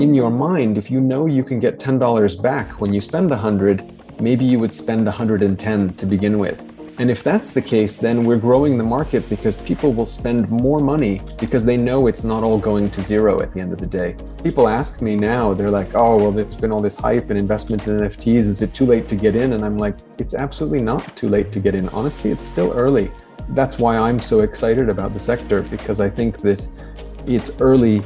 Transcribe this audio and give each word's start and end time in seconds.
In 0.00 0.14
your 0.14 0.30
mind, 0.30 0.78
if 0.78 0.90
you 0.90 1.00
know 1.00 1.26
you 1.26 1.44
can 1.44 1.60
get 1.60 1.78
$10 1.78 2.42
back 2.42 2.80
when 2.80 2.92
you 2.92 3.00
spend 3.00 3.30
100, 3.30 4.20
maybe 4.20 4.44
you 4.44 4.58
would 4.58 4.74
spend 4.74 5.06
110 5.06 5.94
to 5.94 6.06
begin 6.06 6.38
with. 6.38 6.72
And 6.98 7.10
if 7.10 7.24
that's 7.24 7.52
the 7.52 7.62
case, 7.62 7.96
then 7.96 8.24
we're 8.24 8.36
growing 8.36 8.76
the 8.76 8.84
market 8.84 9.28
because 9.30 9.56
people 9.56 9.92
will 9.92 10.06
spend 10.06 10.50
more 10.50 10.78
money 10.78 11.20
because 11.38 11.64
they 11.64 11.76
know 11.76 12.06
it's 12.06 12.22
not 12.22 12.42
all 12.42 12.58
going 12.58 12.90
to 12.90 13.00
zero 13.00 13.40
at 13.40 13.54
the 13.54 13.60
end 13.60 13.72
of 13.72 13.78
the 13.78 13.86
day. 13.86 14.14
People 14.44 14.68
ask 14.68 15.00
me 15.00 15.16
now, 15.16 15.54
they're 15.54 15.70
like, 15.70 15.94
oh, 15.94 16.16
well, 16.16 16.30
there's 16.30 16.56
been 16.56 16.70
all 16.70 16.80
this 16.80 16.96
hype 16.96 17.30
and 17.30 17.40
investment 17.40 17.86
in 17.88 17.96
NFTs. 17.96 18.40
Is 18.40 18.60
it 18.60 18.74
too 18.74 18.84
late 18.84 19.08
to 19.08 19.16
get 19.16 19.34
in? 19.34 19.54
And 19.54 19.64
I'm 19.64 19.78
like, 19.78 19.96
it's 20.18 20.34
absolutely 20.34 20.82
not 20.82 21.16
too 21.16 21.28
late 21.28 21.50
to 21.52 21.60
get 21.60 21.74
in. 21.74 21.88
Honestly, 21.88 22.30
it's 22.30 22.44
still 22.44 22.72
early. 22.72 23.10
That's 23.48 23.78
why 23.78 23.96
I'm 23.96 24.18
so 24.18 24.40
excited 24.40 24.88
about 24.88 25.12
the 25.12 25.20
sector 25.20 25.62
because 25.62 26.00
I 26.00 26.08
think 26.08 26.38
that 26.38 26.66
it's 27.26 27.60
early, 27.60 28.02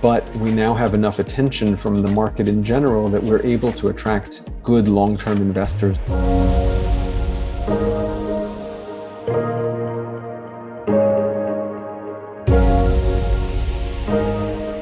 but 0.00 0.28
we 0.36 0.52
now 0.52 0.74
have 0.74 0.94
enough 0.94 1.18
attention 1.18 1.76
from 1.76 2.02
the 2.02 2.10
market 2.12 2.48
in 2.48 2.62
general 2.62 3.08
that 3.08 3.22
we're 3.22 3.42
able 3.42 3.72
to 3.72 3.88
attract 3.88 4.50
good 4.62 4.88
long 4.88 5.16
term 5.16 5.38
investors. 5.38 5.96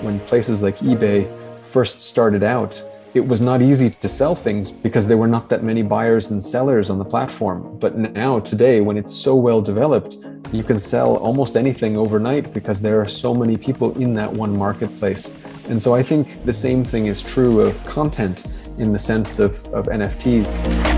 When 0.02 0.20
places 0.20 0.62
like 0.62 0.78
eBay 0.78 1.26
first 1.62 2.00
started 2.00 2.42
out, 2.42 2.82
it 3.14 3.26
was 3.26 3.40
not 3.40 3.62
easy 3.62 3.90
to 3.90 4.08
sell 4.08 4.34
things 4.34 4.70
because 4.70 5.06
there 5.06 5.16
were 5.16 5.28
not 5.28 5.48
that 5.48 5.62
many 5.62 5.82
buyers 5.82 6.30
and 6.30 6.44
sellers 6.44 6.90
on 6.90 6.98
the 6.98 7.04
platform. 7.04 7.78
But 7.78 7.96
now, 7.96 8.40
today, 8.40 8.80
when 8.80 8.96
it's 8.96 9.14
so 9.14 9.34
well 9.34 9.62
developed, 9.62 10.18
you 10.52 10.62
can 10.62 10.78
sell 10.78 11.16
almost 11.16 11.56
anything 11.56 11.96
overnight 11.96 12.52
because 12.52 12.80
there 12.80 13.00
are 13.00 13.08
so 13.08 13.34
many 13.34 13.56
people 13.56 13.98
in 14.00 14.14
that 14.14 14.32
one 14.32 14.56
marketplace. 14.56 15.34
And 15.68 15.80
so 15.80 15.94
I 15.94 16.02
think 16.02 16.44
the 16.44 16.52
same 16.52 16.84
thing 16.84 17.06
is 17.06 17.22
true 17.22 17.60
of 17.60 17.82
content 17.86 18.46
in 18.78 18.92
the 18.92 18.98
sense 18.98 19.38
of, 19.38 19.64
of 19.72 19.86
NFTs. 19.86 20.97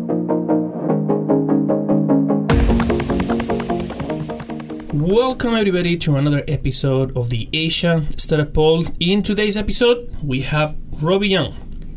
Welcome 5.01 5.55
everybody 5.55 5.97
to 5.97 6.17
another 6.17 6.43
episode 6.47 7.17
of 7.17 7.31
the 7.31 7.49
Asia 7.53 8.05
Startup 8.17 8.53
Pulse. 8.53 8.91
In 8.99 9.23
today's 9.23 9.57
episode, 9.57 10.15
we 10.21 10.41
have 10.41 10.77
Robby 11.01 11.29
Yung, 11.29 11.53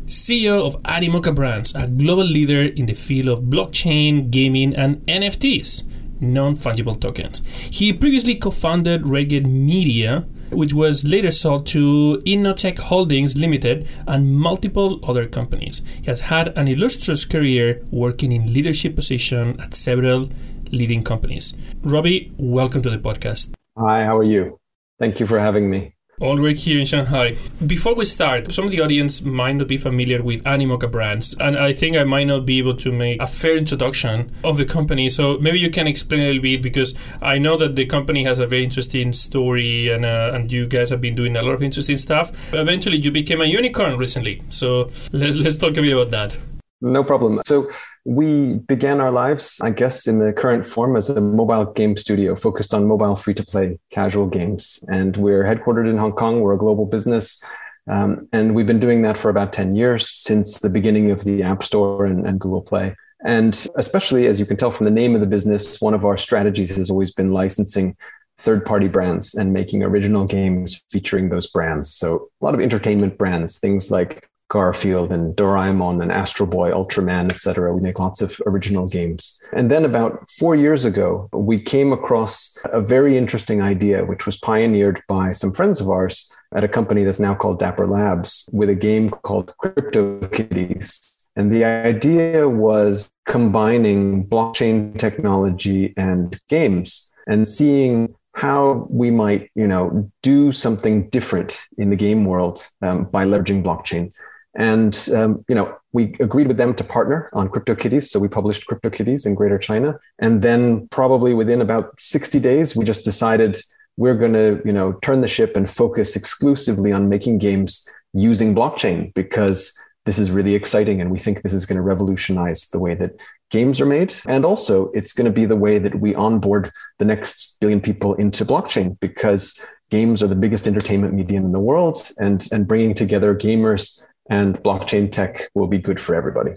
CEO 0.07 0.65
of 0.65 0.81
Animoca 0.81 1.33
Brands, 1.35 1.75
a 1.75 1.85
global 1.85 2.23
leader 2.23 2.63
in 2.63 2.87
the 2.87 2.95
field 2.95 3.27
of 3.27 3.45
blockchain, 3.45 4.31
gaming, 4.31 4.75
and 4.75 5.05
NFTs, 5.05 5.83
non-fungible 6.19 6.99
tokens. 6.99 7.43
He 7.69 7.93
previously 7.93 8.33
co-founded 8.33 9.05
Redgate 9.05 9.45
Media, 9.45 10.21
which 10.49 10.73
was 10.73 11.05
later 11.05 11.29
sold 11.29 11.67
to 11.67 12.19
Innotech 12.25 12.79
Holdings 12.79 13.37
Limited 13.37 13.87
and 14.07 14.35
multiple 14.35 14.99
other 15.03 15.27
companies. 15.27 15.83
He 16.01 16.05
has 16.05 16.21
had 16.21 16.57
an 16.57 16.67
illustrious 16.67 17.23
career 17.23 17.83
working 17.91 18.31
in 18.31 18.51
leadership 18.51 18.95
positions 18.95 19.61
at 19.61 19.75
several 19.75 20.31
leading 20.71 21.03
companies. 21.03 21.53
Robby, 21.83 22.33
welcome 22.37 22.81
to 22.81 22.89
the 22.89 22.97
podcast. 22.97 23.53
Hi, 23.77 24.03
how 24.05 24.17
are 24.17 24.23
you? 24.23 24.59
Thank 24.99 25.19
you 25.19 25.27
for 25.27 25.39
having 25.39 25.69
me. 25.69 25.95
All 26.21 26.37
right 26.37 26.55
here 26.55 26.79
in 26.79 26.85
Shanghai. 26.85 27.35
Before 27.67 27.93
we 27.93 28.05
start, 28.05 28.49
some 28.53 28.63
of 28.63 28.71
the 28.71 28.79
audience 28.79 29.21
might 29.21 29.57
not 29.57 29.67
be 29.67 29.75
familiar 29.75 30.23
with 30.23 30.41
Animoca 30.45 30.89
brands, 30.89 31.35
and 31.41 31.57
I 31.57 31.73
think 31.73 31.97
I 31.97 32.05
might 32.05 32.27
not 32.27 32.45
be 32.45 32.57
able 32.57 32.77
to 32.77 32.91
make 32.93 33.21
a 33.21 33.27
fair 33.27 33.57
introduction 33.57 34.31
of 34.41 34.55
the 34.55 34.63
company. 34.63 35.09
So 35.09 35.37
maybe 35.39 35.59
you 35.59 35.69
can 35.69 35.87
explain 35.87 36.21
a 36.21 36.27
little 36.27 36.41
bit 36.41 36.61
because 36.61 36.95
I 37.21 37.37
know 37.37 37.57
that 37.57 37.75
the 37.75 37.85
company 37.85 38.23
has 38.23 38.39
a 38.39 38.47
very 38.47 38.63
interesting 38.63 39.11
story, 39.11 39.89
and 39.89 40.05
uh, 40.05 40.31
and 40.33 40.49
you 40.49 40.67
guys 40.67 40.89
have 40.89 41.01
been 41.01 41.15
doing 41.15 41.35
a 41.35 41.41
lot 41.41 41.51
of 41.51 41.61
interesting 41.61 41.97
stuff. 41.97 42.53
Eventually, 42.53 42.95
you 42.95 43.11
became 43.11 43.41
a 43.41 43.45
unicorn 43.45 43.97
recently. 43.97 44.41
So 44.47 44.91
let, 45.11 45.35
let's 45.35 45.57
talk 45.57 45.71
a 45.71 45.81
bit 45.81 45.91
about 45.91 46.11
that. 46.11 46.37
No 46.85 47.03
problem. 47.03 47.41
So 47.47 47.67
we 48.03 48.59
began 48.67 49.01
our 49.01 49.09
lives, 49.09 49.59
I 49.63 49.71
guess, 49.71 50.07
in 50.07 50.19
the 50.19 50.31
current 50.31 50.63
form 50.67 50.95
as 50.95 51.09
a 51.09 51.19
mobile 51.19 51.65
game 51.73 51.97
studio 51.97 52.35
focused 52.35 52.75
on 52.75 52.87
mobile 52.87 53.15
free 53.15 53.33
to 53.33 53.43
play 53.43 53.79
casual 53.89 54.27
games. 54.27 54.83
And 54.87 55.17
we're 55.17 55.43
headquartered 55.43 55.89
in 55.89 55.97
Hong 55.97 56.11
Kong. 56.11 56.41
We're 56.41 56.53
a 56.53 56.59
global 56.59 56.85
business. 56.85 57.43
Um, 57.89 58.27
and 58.31 58.53
we've 58.53 58.67
been 58.67 58.79
doing 58.79 59.01
that 59.01 59.17
for 59.17 59.29
about 59.29 59.51
10 59.51 59.75
years 59.75 60.07
since 60.07 60.59
the 60.59 60.69
beginning 60.69 61.09
of 61.09 61.23
the 61.23 61.41
App 61.41 61.63
Store 61.63 62.05
and, 62.05 62.23
and 62.27 62.39
Google 62.39 62.61
Play. 62.61 62.95
And 63.25 63.67
especially, 63.75 64.27
as 64.27 64.39
you 64.39 64.45
can 64.45 64.57
tell 64.57 64.69
from 64.69 64.85
the 64.85 64.91
name 64.91 65.15
of 65.15 65.21
the 65.21 65.27
business, 65.27 65.81
one 65.81 65.95
of 65.95 66.05
our 66.05 66.17
strategies 66.17 66.75
has 66.75 66.91
always 66.91 67.13
been 67.13 67.29
licensing 67.29 67.97
third 68.37 68.63
party 68.63 68.87
brands 68.87 69.33
and 69.33 69.53
making 69.53 69.81
original 69.81 70.25
games 70.25 70.83
featuring 70.91 71.29
those 71.29 71.47
brands. 71.47 71.91
So, 71.91 72.29
a 72.41 72.45
lot 72.45 72.53
of 72.53 72.61
entertainment 72.61 73.17
brands, 73.17 73.57
things 73.57 73.89
like 73.89 74.29
Garfield 74.49 75.11
and 75.11 75.35
Doraemon 75.35 76.01
and 76.01 76.11
Astro 76.11 76.45
Boy, 76.45 76.71
Ultraman, 76.71 77.31
etc. 77.31 77.73
We 77.73 77.81
make 77.81 77.99
lots 77.99 78.21
of 78.21 78.39
original 78.45 78.87
games. 78.87 79.41
And 79.53 79.71
then 79.71 79.85
about 79.85 80.29
four 80.29 80.55
years 80.55 80.85
ago, 80.85 81.29
we 81.33 81.59
came 81.59 81.91
across 81.91 82.57
a 82.65 82.81
very 82.81 83.17
interesting 83.17 83.61
idea, 83.61 84.05
which 84.05 84.25
was 84.25 84.37
pioneered 84.37 85.01
by 85.07 85.31
some 85.31 85.51
friends 85.51 85.81
of 85.81 85.89
ours 85.89 86.31
at 86.55 86.63
a 86.63 86.67
company 86.67 87.03
that's 87.03 87.19
now 87.19 87.33
called 87.33 87.59
Dapper 87.59 87.87
Labs 87.87 88.47
with 88.51 88.69
a 88.69 88.75
game 88.75 89.09
called 89.09 89.53
CryptoKitties. 89.63 91.27
And 91.35 91.51
the 91.51 91.65
idea 91.65 92.47
was 92.47 93.11
combining 93.25 94.25
blockchain 94.25 94.97
technology 94.97 95.93
and 95.97 96.39
games 96.47 97.13
and 97.27 97.47
seeing 97.47 98.15
how 98.33 98.85
we 98.89 99.09
might, 99.11 99.49
you 99.55 99.67
know, 99.67 100.11
do 100.21 100.51
something 100.51 101.09
different 101.09 101.65
in 101.77 101.89
the 101.89 101.95
game 101.95 102.25
world 102.25 102.67
um, 102.81 103.05
by 103.05 103.25
leveraging 103.25 103.63
blockchain. 103.63 104.13
And 104.55 104.97
um, 105.13 105.43
you 105.47 105.55
know, 105.55 105.75
we 105.91 106.15
agreed 106.19 106.47
with 106.47 106.57
them 106.57 106.73
to 106.75 106.83
partner 106.83 107.29
on 107.33 107.49
CryptoKitties. 107.49 108.05
So 108.05 108.19
we 108.19 108.27
published 108.27 108.67
CryptoKitties 108.67 109.25
in 109.25 109.35
Greater 109.35 109.57
China, 109.57 109.99
and 110.19 110.41
then 110.41 110.87
probably 110.89 111.33
within 111.33 111.61
about 111.61 111.99
60 111.99 112.39
days, 112.39 112.75
we 112.75 112.85
just 112.85 113.03
decided 113.03 113.57
we're 113.97 114.15
going 114.15 114.33
to 114.33 114.61
you 114.65 114.73
know 114.73 114.93
turn 115.01 115.21
the 115.21 115.27
ship 115.27 115.55
and 115.55 115.69
focus 115.69 116.15
exclusively 116.15 116.91
on 116.91 117.09
making 117.09 117.37
games 117.37 117.87
using 118.13 118.55
blockchain 118.55 119.13
because 119.13 119.77
this 120.05 120.19
is 120.19 120.31
really 120.31 120.55
exciting, 120.55 121.01
and 121.01 121.11
we 121.11 121.19
think 121.19 121.41
this 121.41 121.53
is 121.53 121.65
going 121.65 121.77
to 121.77 121.81
revolutionize 121.81 122.69
the 122.69 122.79
way 122.79 122.93
that 122.95 123.11
games 123.51 123.81
are 123.81 123.85
made, 123.85 124.13
and 124.27 124.45
also 124.45 124.91
it's 124.91 125.13
going 125.13 125.25
to 125.25 125.31
be 125.31 125.45
the 125.45 125.55
way 125.55 125.79
that 125.79 125.95
we 125.99 126.15
onboard 126.15 126.71
the 126.99 127.05
next 127.05 127.57
billion 127.59 127.81
people 127.81 128.13
into 128.13 128.45
blockchain 128.45 128.97
because 128.99 129.67
games 129.89 130.23
are 130.23 130.27
the 130.27 130.35
biggest 130.35 130.67
entertainment 130.67 131.13
medium 131.13 131.45
in 131.45 131.51
the 131.51 131.59
world 131.59 132.09
and 132.17 132.47
and 132.51 132.67
bringing 132.67 132.93
together 132.93 133.35
gamers 133.35 134.03
and 134.29 134.61
blockchain 134.63 135.11
tech 135.11 135.49
will 135.53 135.67
be 135.67 135.77
good 135.77 135.99
for 135.99 136.15
everybody. 136.15 136.51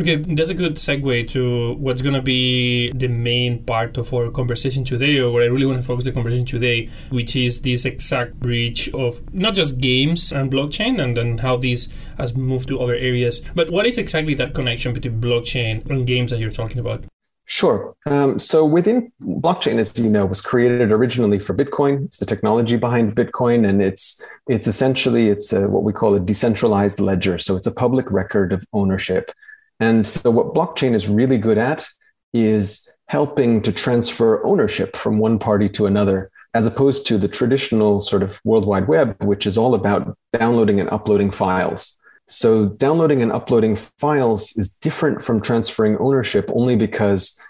Okay, 0.00 0.14
that's 0.14 0.50
a 0.50 0.54
good 0.54 0.76
segue 0.76 1.28
to 1.30 1.74
what's 1.74 2.02
going 2.02 2.14
to 2.14 2.22
be 2.22 2.92
the 2.92 3.08
main 3.08 3.64
part 3.64 3.98
of 3.98 4.14
our 4.14 4.30
conversation 4.30 4.84
today, 4.84 5.18
or 5.18 5.32
where 5.32 5.42
I 5.42 5.46
really 5.46 5.66
want 5.66 5.80
to 5.80 5.84
focus 5.84 6.04
the 6.04 6.12
conversation 6.12 6.46
today, 6.46 6.88
which 7.10 7.34
is 7.34 7.62
this 7.62 7.84
exact 7.84 8.38
bridge 8.38 8.88
of 8.90 9.20
not 9.34 9.54
just 9.54 9.78
games 9.78 10.30
and 10.30 10.52
blockchain, 10.52 11.02
and 11.02 11.16
then 11.16 11.38
how 11.38 11.56
this 11.56 11.88
has 12.16 12.36
moved 12.36 12.68
to 12.68 12.78
other 12.78 12.94
areas, 12.94 13.40
but 13.56 13.70
what 13.70 13.86
is 13.86 13.98
exactly 13.98 14.34
that 14.34 14.54
connection 14.54 14.92
between 14.92 15.20
blockchain 15.20 15.84
and 15.90 16.06
games 16.06 16.30
that 16.30 16.38
you're 16.38 16.50
talking 16.50 16.78
about? 16.78 17.04
Sure. 17.50 17.96
Um, 18.04 18.38
so 18.38 18.62
within 18.66 19.10
blockchain, 19.22 19.78
as 19.78 19.98
you 19.98 20.10
know, 20.10 20.26
was 20.26 20.42
created 20.42 20.92
originally 20.92 21.38
for 21.38 21.54
Bitcoin. 21.54 22.04
It's 22.04 22.18
the 22.18 22.26
technology 22.26 22.76
behind 22.76 23.16
Bitcoin, 23.16 23.66
and 23.66 23.80
it's 23.80 24.22
it's 24.48 24.66
essentially 24.66 25.30
it's 25.30 25.54
a, 25.54 25.66
what 25.66 25.82
we 25.82 25.94
call 25.94 26.14
a 26.14 26.20
decentralized 26.20 27.00
ledger. 27.00 27.38
So 27.38 27.56
it's 27.56 27.66
a 27.66 27.72
public 27.72 28.10
record 28.10 28.52
of 28.52 28.66
ownership. 28.74 29.32
And 29.80 30.06
so 30.06 30.30
what 30.30 30.52
blockchain 30.52 30.92
is 30.92 31.08
really 31.08 31.38
good 31.38 31.56
at 31.56 31.88
is 32.34 32.86
helping 33.06 33.62
to 33.62 33.72
transfer 33.72 34.44
ownership 34.44 34.94
from 34.94 35.18
one 35.18 35.38
party 35.38 35.70
to 35.70 35.86
another, 35.86 36.30
as 36.52 36.66
opposed 36.66 37.06
to 37.06 37.16
the 37.16 37.28
traditional 37.28 38.02
sort 38.02 38.22
of 38.22 38.38
World 38.44 38.66
Wide 38.66 38.88
Web, 38.88 39.24
which 39.24 39.46
is 39.46 39.56
all 39.56 39.74
about 39.74 40.14
downloading 40.34 40.80
and 40.80 40.90
uploading 40.90 41.30
files. 41.30 41.98
So 42.28 42.68
downloading 42.68 43.22
and 43.22 43.32
uploading 43.32 43.76
files 43.76 44.56
is 44.56 44.74
different 44.74 45.22
from 45.22 45.40
transferring 45.40 45.96
ownership 45.98 46.50
only 46.54 46.76
because 46.76 47.40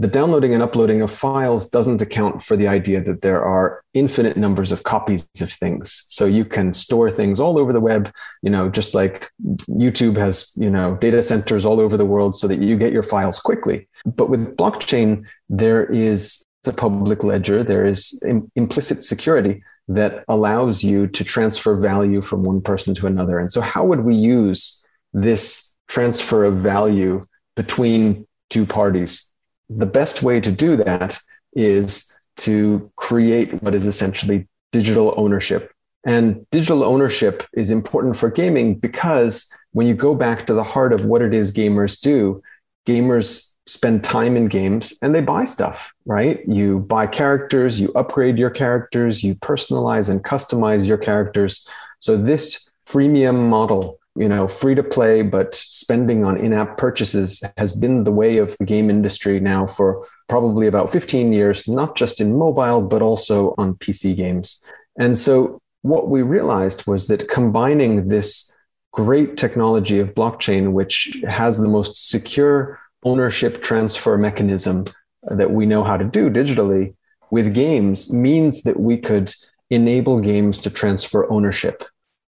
the 0.00 0.06
downloading 0.06 0.54
and 0.54 0.62
uploading 0.62 1.02
of 1.02 1.10
files 1.10 1.68
doesn't 1.68 2.00
account 2.00 2.40
for 2.40 2.56
the 2.56 2.68
idea 2.68 3.02
that 3.02 3.20
there 3.22 3.42
are 3.44 3.82
infinite 3.94 4.36
numbers 4.36 4.70
of 4.70 4.84
copies 4.84 5.28
of 5.40 5.50
things. 5.50 6.04
So 6.08 6.24
you 6.24 6.44
can 6.44 6.72
store 6.72 7.10
things 7.10 7.40
all 7.40 7.58
over 7.58 7.72
the 7.72 7.80
web, 7.80 8.12
you 8.42 8.50
know, 8.50 8.68
just 8.68 8.94
like 8.94 9.28
YouTube 9.68 10.16
has, 10.16 10.52
you 10.56 10.70
know, 10.70 10.94
data 10.94 11.20
centers 11.20 11.64
all 11.64 11.80
over 11.80 11.96
the 11.96 12.06
world 12.06 12.36
so 12.36 12.46
that 12.46 12.62
you 12.62 12.76
get 12.76 12.92
your 12.92 13.02
files 13.02 13.40
quickly. 13.40 13.88
But 14.06 14.30
with 14.30 14.56
blockchain, 14.56 15.24
there 15.48 15.84
is 15.86 16.44
a 16.64 16.72
public 16.72 17.24
ledger, 17.24 17.64
there 17.64 17.84
is 17.84 18.22
Im- 18.24 18.52
implicit 18.54 19.02
security 19.02 19.64
that 19.88 20.24
allows 20.28 20.84
you 20.84 21.06
to 21.08 21.24
transfer 21.24 21.76
value 21.76 22.20
from 22.22 22.42
one 22.42 22.60
person 22.60 22.94
to 22.94 23.06
another. 23.06 23.38
And 23.38 23.50
so, 23.50 23.60
how 23.60 23.84
would 23.84 24.00
we 24.00 24.14
use 24.14 24.84
this 25.12 25.76
transfer 25.88 26.44
of 26.44 26.58
value 26.58 27.26
between 27.56 28.26
two 28.50 28.66
parties? 28.66 29.28
the 29.70 29.86
best 29.86 30.22
way 30.22 30.40
to 30.40 30.50
do 30.50 30.76
that 30.76 31.18
is 31.54 32.16
to 32.38 32.90
create 32.96 33.62
what 33.62 33.74
is 33.74 33.86
essentially 33.86 34.46
digital 34.72 35.14
ownership. 35.16 35.72
And 36.04 36.48
digital 36.50 36.84
ownership 36.84 37.44
is 37.52 37.70
important 37.70 38.16
for 38.16 38.30
gaming 38.30 38.76
because 38.76 39.54
when 39.72 39.86
you 39.86 39.94
go 39.94 40.14
back 40.14 40.46
to 40.46 40.54
the 40.54 40.62
heart 40.62 40.92
of 40.92 41.04
what 41.04 41.22
it 41.22 41.34
is 41.34 41.52
gamers 41.52 42.00
do, 42.00 42.42
gamers 42.86 43.47
spend 43.68 44.02
time 44.02 44.36
in 44.36 44.46
games 44.46 44.94
and 45.02 45.14
they 45.14 45.20
buy 45.20 45.44
stuff, 45.44 45.92
right? 46.06 46.40
You 46.48 46.80
buy 46.80 47.06
characters, 47.06 47.80
you 47.80 47.92
upgrade 47.92 48.38
your 48.38 48.50
characters, 48.50 49.22
you 49.22 49.34
personalize 49.36 50.10
and 50.10 50.24
customize 50.24 50.88
your 50.88 50.98
characters. 50.98 51.68
So, 52.00 52.16
this 52.16 52.70
freemium 52.86 53.48
model 53.48 53.98
you 54.18 54.28
know, 54.28 54.48
free 54.48 54.74
to 54.74 54.82
play, 54.82 55.22
but 55.22 55.54
spending 55.54 56.24
on 56.24 56.38
in 56.38 56.52
app 56.52 56.76
purchases 56.76 57.44
has 57.56 57.72
been 57.72 58.02
the 58.02 58.10
way 58.10 58.38
of 58.38 58.56
the 58.58 58.64
game 58.64 58.90
industry 58.90 59.38
now 59.38 59.64
for 59.64 60.04
probably 60.28 60.66
about 60.66 60.90
15 60.90 61.32
years, 61.32 61.68
not 61.68 61.96
just 61.96 62.20
in 62.20 62.36
mobile, 62.36 62.82
but 62.82 63.00
also 63.00 63.54
on 63.58 63.74
PC 63.74 64.16
games. 64.16 64.62
And 64.98 65.16
so 65.16 65.60
what 65.82 66.08
we 66.08 66.22
realized 66.22 66.84
was 66.88 67.06
that 67.06 67.28
combining 67.28 68.08
this 68.08 68.56
great 68.92 69.36
technology 69.36 70.00
of 70.00 70.14
blockchain, 70.14 70.72
which 70.72 71.22
has 71.28 71.60
the 71.60 71.68
most 71.68 72.08
secure 72.10 72.80
ownership 73.04 73.62
transfer 73.62 74.16
mechanism 74.18 74.84
that 75.22 75.50
we 75.50 75.66
know 75.66 75.84
how 75.84 75.96
to 75.96 76.04
do 76.04 76.30
digitally 76.30 76.94
with 77.30 77.54
games 77.54 78.12
means 78.12 78.62
that 78.62 78.80
we 78.80 78.96
could 78.96 79.32
enable 79.70 80.18
games 80.18 80.58
to 80.58 80.70
transfer 80.70 81.30
ownership 81.30 81.84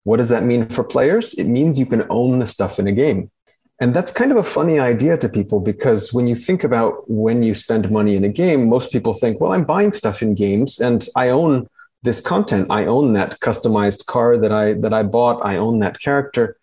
what 0.07 0.17
does 0.17 0.29
that 0.29 0.45
mean 0.45 0.69
for 0.69 0.85
players? 0.85 1.33
It 1.33 1.47
means 1.47 1.77
you 1.77 1.85
can 1.85 2.05
own 2.09 2.39
the 2.39 2.47
stuff 2.47 2.79
in 2.79 2.87
a 2.87 2.93
game. 2.93 3.29
And 3.81 3.93
that's 3.93 4.13
kind 4.13 4.31
of 4.31 4.37
a 4.37 4.51
funny 4.57 4.79
idea 4.79 5.17
to 5.17 5.27
people 5.27 5.59
because 5.59 6.13
when 6.13 6.27
you 6.27 6.35
think 6.37 6.63
about 6.63 7.03
when 7.11 7.43
you 7.43 7.53
spend 7.53 7.91
money 7.91 8.15
in 8.15 8.23
a 8.23 8.29
game, 8.29 8.69
most 8.69 8.93
people 8.93 9.13
think, 9.13 9.41
well, 9.41 9.51
I'm 9.51 9.65
buying 9.65 9.91
stuff 9.91 10.21
in 10.21 10.33
games 10.33 10.79
and 10.79 11.05
I 11.17 11.27
own 11.27 11.67
this 12.03 12.21
content. 12.21 12.67
I 12.69 12.85
own 12.85 13.11
that 13.13 13.41
customized 13.41 14.05
car 14.05 14.37
that 14.37 14.53
I 14.53 14.75
that 14.75 14.93
I 14.93 15.03
bought. 15.03 15.45
I 15.45 15.57
own 15.57 15.79
that 15.79 15.99
character. 15.99 16.55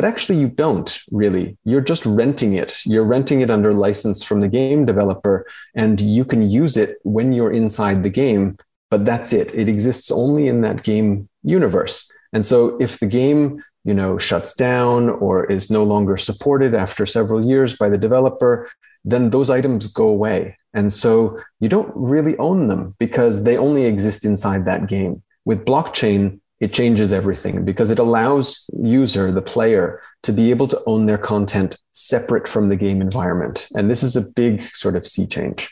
But 0.00 0.08
actually 0.08 0.38
you 0.38 0.48
don't 0.48 0.98
really. 1.10 1.58
You're 1.62 1.82
just 1.82 2.06
renting 2.06 2.54
it. 2.54 2.80
You're 2.86 3.04
renting 3.04 3.42
it 3.42 3.50
under 3.50 3.74
license 3.74 4.24
from 4.24 4.40
the 4.40 4.48
game 4.48 4.86
developer 4.86 5.44
and 5.74 6.00
you 6.00 6.24
can 6.24 6.50
use 6.50 6.78
it 6.78 6.96
when 7.02 7.34
you're 7.34 7.52
inside 7.52 8.02
the 8.02 8.08
game, 8.08 8.56
but 8.90 9.04
that's 9.04 9.34
it. 9.34 9.54
It 9.54 9.68
exists 9.68 10.10
only 10.10 10.48
in 10.48 10.62
that 10.62 10.84
game 10.84 11.28
universe. 11.42 12.10
And 12.32 12.46
so 12.46 12.78
if 12.80 12.98
the 12.98 13.04
game, 13.04 13.62
you 13.84 13.92
know, 13.92 14.16
shuts 14.16 14.54
down 14.54 15.10
or 15.10 15.44
is 15.44 15.70
no 15.70 15.84
longer 15.84 16.16
supported 16.16 16.74
after 16.74 17.04
several 17.04 17.44
years 17.44 17.76
by 17.76 17.90
the 17.90 17.98
developer, 17.98 18.70
then 19.04 19.28
those 19.28 19.50
items 19.50 19.86
go 19.86 20.08
away. 20.08 20.56
And 20.72 20.90
so 20.90 21.38
you 21.58 21.68
don't 21.68 21.92
really 21.94 22.38
own 22.38 22.68
them 22.68 22.94
because 22.98 23.44
they 23.44 23.58
only 23.58 23.84
exist 23.84 24.24
inside 24.24 24.64
that 24.64 24.86
game. 24.86 25.22
With 25.44 25.66
blockchain, 25.66 26.39
it 26.60 26.72
changes 26.72 27.12
everything 27.12 27.64
because 27.64 27.90
it 27.90 27.98
allows 27.98 28.68
user 28.82 29.32
the 29.32 29.42
player 29.42 30.00
to 30.22 30.32
be 30.32 30.50
able 30.50 30.68
to 30.68 30.82
own 30.86 31.06
their 31.06 31.18
content 31.18 31.78
separate 31.92 32.46
from 32.46 32.68
the 32.68 32.76
game 32.76 33.00
environment 33.00 33.68
and 33.74 33.90
this 33.90 34.02
is 34.02 34.16
a 34.16 34.30
big 34.36 34.62
sort 34.74 34.96
of 34.96 35.06
sea 35.06 35.26
change 35.26 35.70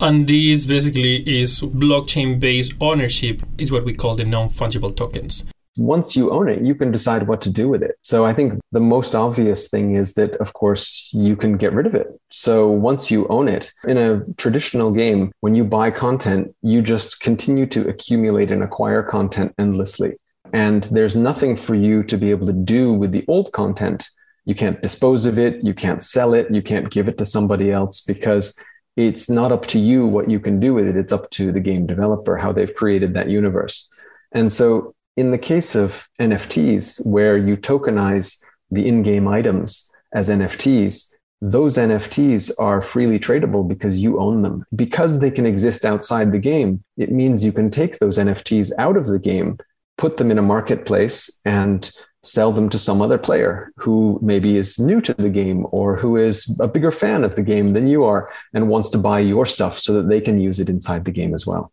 and 0.00 0.26
this 0.26 0.66
basically 0.66 1.16
is 1.26 1.60
blockchain 1.60 2.38
based 2.38 2.74
ownership 2.80 3.42
is 3.58 3.72
what 3.72 3.84
we 3.84 3.94
call 3.94 4.14
the 4.14 4.24
non-fungible 4.24 4.94
tokens 4.94 5.44
once 5.78 6.16
you 6.16 6.30
own 6.30 6.48
it, 6.48 6.62
you 6.62 6.74
can 6.74 6.90
decide 6.90 7.28
what 7.28 7.42
to 7.42 7.50
do 7.50 7.68
with 7.68 7.82
it. 7.82 7.96
So 8.02 8.24
I 8.24 8.32
think 8.32 8.60
the 8.72 8.80
most 8.80 9.14
obvious 9.14 9.68
thing 9.68 9.94
is 9.94 10.14
that, 10.14 10.34
of 10.36 10.52
course, 10.52 11.10
you 11.12 11.36
can 11.36 11.56
get 11.56 11.72
rid 11.72 11.86
of 11.86 11.94
it. 11.94 12.08
So 12.30 12.68
once 12.68 13.10
you 13.10 13.26
own 13.28 13.48
it, 13.48 13.72
in 13.86 13.96
a 13.96 14.22
traditional 14.36 14.92
game, 14.92 15.32
when 15.40 15.54
you 15.54 15.64
buy 15.64 15.90
content, 15.90 16.54
you 16.62 16.82
just 16.82 17.20
continue 17.20 17.66
to 17.66 17.88
accumulate 17.88 18.50
and 18.50 18.62
acquire 18.62 19.02
content 19.02 19.54
endlessly. 19.58 20.14
And 20.52 20.84
there's 20.84 21.16
nothing 21.16 21.56
for 21.56 21.74
you 21.74 22.02
to 22.04 22.16
be 22.16 22.30
able 22.30 22.46
to 22.46 22.52
do 22.52 22.92
with 22.92 23.12
the 23.12 23.24
old 23.28 23.52
content. 23.52 24.08
You 24.44 24.54
can't 24.54 24.80
dispose 24.80 25.26
of 25.26 25.38
it, 25.38 25.64
you 25.64 25.74
can't 25.74 26.02
sell 26.02 26.34
it, 26.34 26.50
you 26.50 26.62
can't 26.62 26.90
give 26.90 27.08
it 27.08 27.18
to 27.18 27.26
somebody 27.26 27.72
else 27.72 28.00
because 28.00 28.58
it's 28.96 29.28
not 29.28 29.52
up 29.52 29.66
to 29.66 29.78
you 29.78 30.06
what 30.06 30.30
you 30.30 30.40
can 30.40 30.58
do 30.60 30.72
with 30.72 30.88
it. 30.88 30.96
It's 30.96 31.12
up 31.12 31.28
to 31.30 31.52
the 31.52 31.60
game 31.60 31.86
developer, 31.86 32.36
how 32.36 32.52
they've 32.52 32.74
created 32.74 33.14
that 33.14 33.28
universe. 33.28 33.88
And 34.32 34.52
so 34.52 34.94
in 35.16 35.30
the 35.30 35.38
case 35.38 35.74
of 35.74 36.08
NFTs, 36.20 37.06
where 37.06 37.36
you 37.36 37.56
tokenize 37.56 38.44
the 38.70 38.86
in 38.86 39.02
game 39.02 39.28
items 39.28 39.90
as 40.14 40.30
NFTs, 40.30 41.14
those 41.42 41.76
NFTs 41.76 42.50
are 42.58 42.80
freely 42.80 43.18
tradable 43.18 43.66
because 43.66 44.00
you 44.00 44.18
own 44.18 44.42
them. 44.42 44.64
Because 44.74 45.20
they 45.20 45.30
can 45.30 45.46
exist 45.46 45.84
outside 45.84 46.32
the 46.32 46.38
game, 46.38 46.82
it 46.96 47.12
means 47.12 47.44
you 47.44 47.52
can 47.52 47.70
take 47.70 47.98
those 47.98 48.18
NFTs 48.18 48.72
out 48.78 48.96
of 48.96 49.06
the 49.06 49.18
game, 49.18 49.58
put 49.98 50.16
them 50.16 50.30
in 50.30 50.38
a 50.38 50.42
marketplace, 50.42 51.40
and 51.44 51.90
sell 52.26 52.52
them 52.52 52.68
to 52.68 52.78
some 52.78 53.00
other 53.00 53.18
player 53.18 53.72
who 53.76 54.18
maybe 54.20 54.56
is 54.56 54.78
new 54.78 55.00
to 55.00 55.14
the 55.14 55.30
game 55.30 55.64
or 55.70 55.96
who 55.96 56.16
is 56.16 56.58
a 56.60 56.68
bigger 56.68 56.90
fan 56.90 57.22
of 57.22 57.36
the 57.36 57.42
game 57.42 57.68
than 57.68 57.86
you 57.86 58.04
are 58.04 58.28
and 58.52 58.68
wants 58.68 58.88
to 58.88 58.98
buy 58.98 59.20
your 59.20 59.46
stuff 59.46 59.78
so 59.78 59.92
that 59.92 60.08
they 60.08 60.20
can 60.20 60.40
use 60.40 60.58
it 60.58 60.68
inside 60.68 61.04
the 61.04 61.12
game 61.12 61.34
as 61.34 61.46
well 61.46 61.72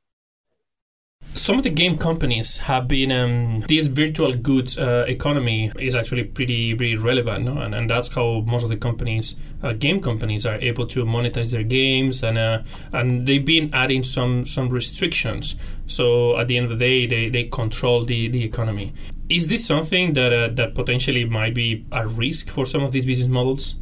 some 1.36 1.58
of 1.58 1.64
the 1.64 1.70
game 1.70 1.98
companies 1.98 2.58
have 2.58 2.88
been 2.88 3.12
um, 3.12 3.62
this 3.62 3.88
virtual 3.88 4.34
goods 4.34 4.78
uh, 4.78 5.06
economy 5.08 5.72
is 5.80 5.96
actually 5.96 6.24
pretty 6.24 6.76
pretty 6.76 6.96
relevant 6.96 7.46
no? 7.46 7.62
and, 7.62 7.74
and 7.74 7.90
that's 7.90 8.14
how 8.14 8.42
most 8.46 8.64
of 8.64 8.70
the 8.70 8.78
companies 8.78 9.36
uh, 9.64 9.74
game 9.74 10.00
companies 10.00 10.46
are 10.46 10.56
able 10.56 10.86
to 10.86 11.04
monetize 11.04 11.52
their 11.52 11.64
games 11.64 12.24
and 12.24 12.38
uh, 12.38 12.62
and 12.92 13.26
they've 13.26 13.46
been 13.46 13.70
adding 13.74 14.04
some 14.04 14.46
some 14.46 14.70
restrictions 14.70 15.56
so 15.88 16.38
at 16.38 16.48
the 16.48 16.58
end 16.58 16.66
of 16.66 16.70
the 16.70 16.78
day 16.78 17.08
they, 17.08 17.30
they 17.30 17.44
control 17.46 18.04
the, 18.04 18.28
the 18.28 18.44
economy 18.44 18.94
is 19.30 19.48
this 19.48 19.66
something 19.66 20.14
that 20.14 20.32
uh, 20.32 20.48
that 20.50 20.76
potentially 20.76 21.26
might 21.26 21.56
be 21.56 21.86
a 21.92 22.08
risk 22.08 22.50
for 22.50 22.66
some 22.66 22.84
of 22.84 22.92
these 22.92 23.06
business 23.06 23.30
models 23.30 23.76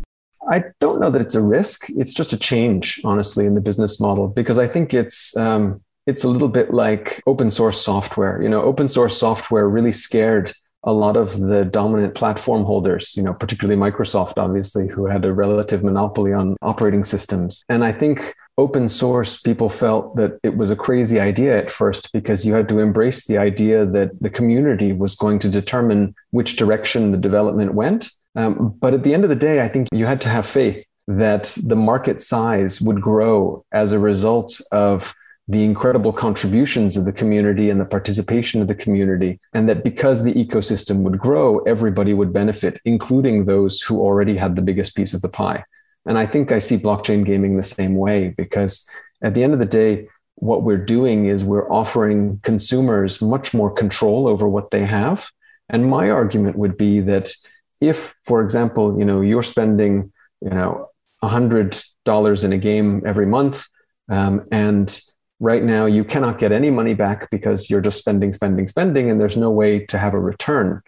I 0.50 0.64
don't 0.80 1.00
know 1.00 1.12
that 1.12 1.22
it's 1.22 1.36
a 1.36 1.42
risk. 1.42 1.86
It's 1.90 2.16
just 2.16 2.34
a 2.34 2.38
change, 2.38 3.00
honestly, 3.06 3.46
in 3.46 3.54
the 3.54 3.62
business 3.62 4.02
model 4.02 4.28
because 4.28 4.58
I 4.58 4.66
think 4.66 4.92
it's 4.92 5.38
um, 5.38 5.82
it's 6.06 6.24
a 6.24 6.30
little 6.30 6.50
bit 6.50 6.74
like 6.74 7.22
open 7.28 7.52
source 7.52 7.80
software. 7.82 8.42
You 8.42 8.50
know, 8.50 8.62
open 8.62 8.88
source 8.88 9.18
software 9.18 9.68
really 9.68 9.92
scared 9.92 10.54
a 10.84 10.94
lot 10.94 11.16
of 11.16 11.40
the 11.40 11.64
dominant 11.64 12.16
platform 12.16 12.64
holders, 12.64 13.16
you 13.16 13.22
know, 13.22 13.34
particularly 13.34 13.80
Microsoft, 13.80 14.38
obviously, 14.38 14.88
who 14.88 15.06
had 15.06 15.26
a 15.26 15.34
relative 15.34 15.84
monopoly 15.84 16.34
on 16.34 16.56
operating 16.62 17.06
systems. 17.06 17.64
And 17.70 17.84
I 17.84 17.92
think 17.92 18.34
open 18.58 18.90
source, 18.90 19.40
people 19.40 19.70
felt 19.70 20.16
that 20.16 20.40
it 20.44 20.58
was 20.58 20.72
a 20.72 20.76
crazy 20.76 21.20
idea 21.20 21.58
at 21.58 21.70
first 21.70 22.12
because 22.14 22.46
you 22.46 22.54
had 22.54 22.68
to 22.70 22.80
embrace 22.80 23.26
the 23.26 23.38
idea 23.38 23.86
that 23.86 24.20
the 24.22 24.30
community 24.30 24.92
was 24.92 25.16
going 25.16 25.38
to 25.40 25.50
determine 25.50 26.16
which 26.32 26.56
direction 26.56 27.12
the 27.12 27.18
development 27.18 27.76
went. 27.76 28.10
Um, 28.36 28.76
but 28.80 28.94
at 28.94 29.04
the 29.04 29.14
end 29.14 29.24
of 29.24 29.30
the 29.30 29.36
day, 29.36 29.62
I 29.62 29.68
think 29.68 29.88
you 29.94 30.08
had 30.08 30.22
to 30.22 30.30
have 30.30 30.48
faith 30.48 30.84
that 31.08 31.56
the 31.64 31.76
market 31.76 32.22
size 32.22 32.82
would 32.82 33.02
grow 33.02 33.66
as 33.72 33.92
a 33.92 34.00
result 34.00 34.60
of 34.72 35.14
the 35.48 35.64
incredible 35.64 36.14
contributions 36.14 36.96
of 36.98 37.06
the 37.06 37.12
community 37.12 37.70
and 37.70 37.80
the 37.80 37.86
participation 37.86 38.62
of 38.62 38.68
the 38.68 38.76
community. 38.76 39.40
And 39.54 39.68
that 39.68 39.84
because 39.84 40.24
the 40.24 40.34
ecosystem 40.34 40.98
would 41.02 41.20
grow, 41.20 41.60
everybody 41.60 42.14
would 42.14 42.32
benefit, 42.32 42.80
including 42.86 43.46
those 43.46 43.82
who 43.82 44.00
already 44.00 44.38
had 44.38 44.56
the 44.56 44.62
biggest 44.62 44.96
piece 44.96 45.14
of 45.14 45.22
the 45.22 45.30
pie. 45.30 45.64
And 46.06 46.18
I 46.18 46.26
think 46.26 46.52
I 46.52 46.60
see 46.60 46.78
blockchain 46.78 47.26
gaming 47.26 47.58
the 47.58 47.64
same 47.64 47.96
way 47.96 48.30
because 48.30 48.90
at 49.22 49.34
the 49.34 49.44
end 49.44 49.54
of 49.54 49.60
the 49.60 49.66
day, 49.66 50.08
what 50.36 50.64
we're 50.64 50.78
doing 50.78 51.28
is 51.28 51.44
we're 51.44 51.72
offering 51.72 52.40
consumers 52.44 53.22
much 53.22 53.54
more 53.54 53.72
control 53.72 54.28
over 54.28 54.48
what 54.48 54.72
they 54.72 54.86
have. 54.86 55.30
And 55.70 55.90
my 55.90 56.10
argument 56.10 56.58
would 56.58 56.78
be 56.78 57.00
that 57.02 57.32
if, 57.80 58.16
for 58.26 58.42
example, 58.42 58.98
you 58.98 59.06
know, 59.06 59.22
you're 59.22 59.44
spending, 59.44 60.12
you 60.42 60.50
know, 60.50 60.90
$100 61.24 62.44
in 62.44 62.54
a 62.54 62.58
game 62.58 63.04
every 63.06 63.26
month, 63.26 63.68
um, 64.10 64.46
and 64.52 65.00
right 65.42 65.64
now 65.64 65.88
you 65.88 66.06
cannot 66.06 66.38
get 66.38 66.52
any 66.52 66.70
money 66.70 66.94
back 66.94 67.30
because 67.32 67.70
you're 67.70 67.82
just 67.82 67.98
spending, 67.98 68.32
spending, 68.32 68.68
spending, 68.68 69.10
and 69.10 69.20
there's 69.20 69.36
no 69.36 69.50
way 69.50 69.84
to 69.88 69.98
have 69.98 70.14
a 70.14 70.20
return. 70.20 70.82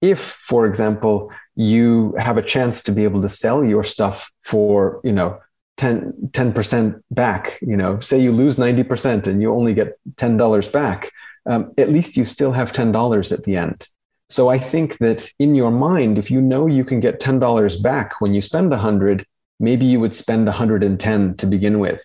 If, 0.00 0.20
for 0.20 0.64
example, 0.66 1.32
you 1.56 2.14
have 2.16 2.38
a 2.38 2.42
chance 2.42 2.84
to 2.84 2.92
be 2.92 3.02
able 3.02 3.20
to 3.22 3.28
sell 3.28 3.64
your 3.64 3.82
stuff 3.82 4.30
for, 4.44 5.00
you 5.02 5.12
know, 5.12 5.40
10, 5.78 6.30
percent 6.54 7.04
back, 7.10 7.58
you 7.60 7.76
know, 7.76 7.98
say 7.98 8.20
you 8.20 8.30
lose 8.30 8.56
90% 8.56 9.26
and 9.26 9.42
you 9.42 9.52
only 9.52 9.74
get 9.74 9.98
$10 10.14 10.72
back, 10.72 11.10
um, 11.46 11.72
at 11.76 11.90
least 11.90 12.16
you 12.16 12.24
still 12.24 12.52
have 12.52 12.72
$10 12.72 13.32
at 13.32 13.42
the 13.42 13.56
end. 13.56 13.88
So 14.28 14.48
I 14.48 14.58
think 14.58 14.98
that 14.98 15.28
in 15.40 15.56
your 15.56 15.72
mind, 15.72 16.18
if 16.18 16.30
you 16.30 16.40
know 16.40 16.66
you 16.66 16.84
can 16.84 17.00
get 17.00 17.20
$10 17.20 17.82
back 17.82 18.20
when 18.20 18.32
you 18.34 18.42
spend 18.42 18.70
100, 18.70 19.26
maybe 19.58 19.86
you 19.86 19.98
would 19.98 20.14
spend 20.14 20.46
110 20.46 21.36
to 21.36 21.46
begin 21.46 21.80
with. 21.80 22.04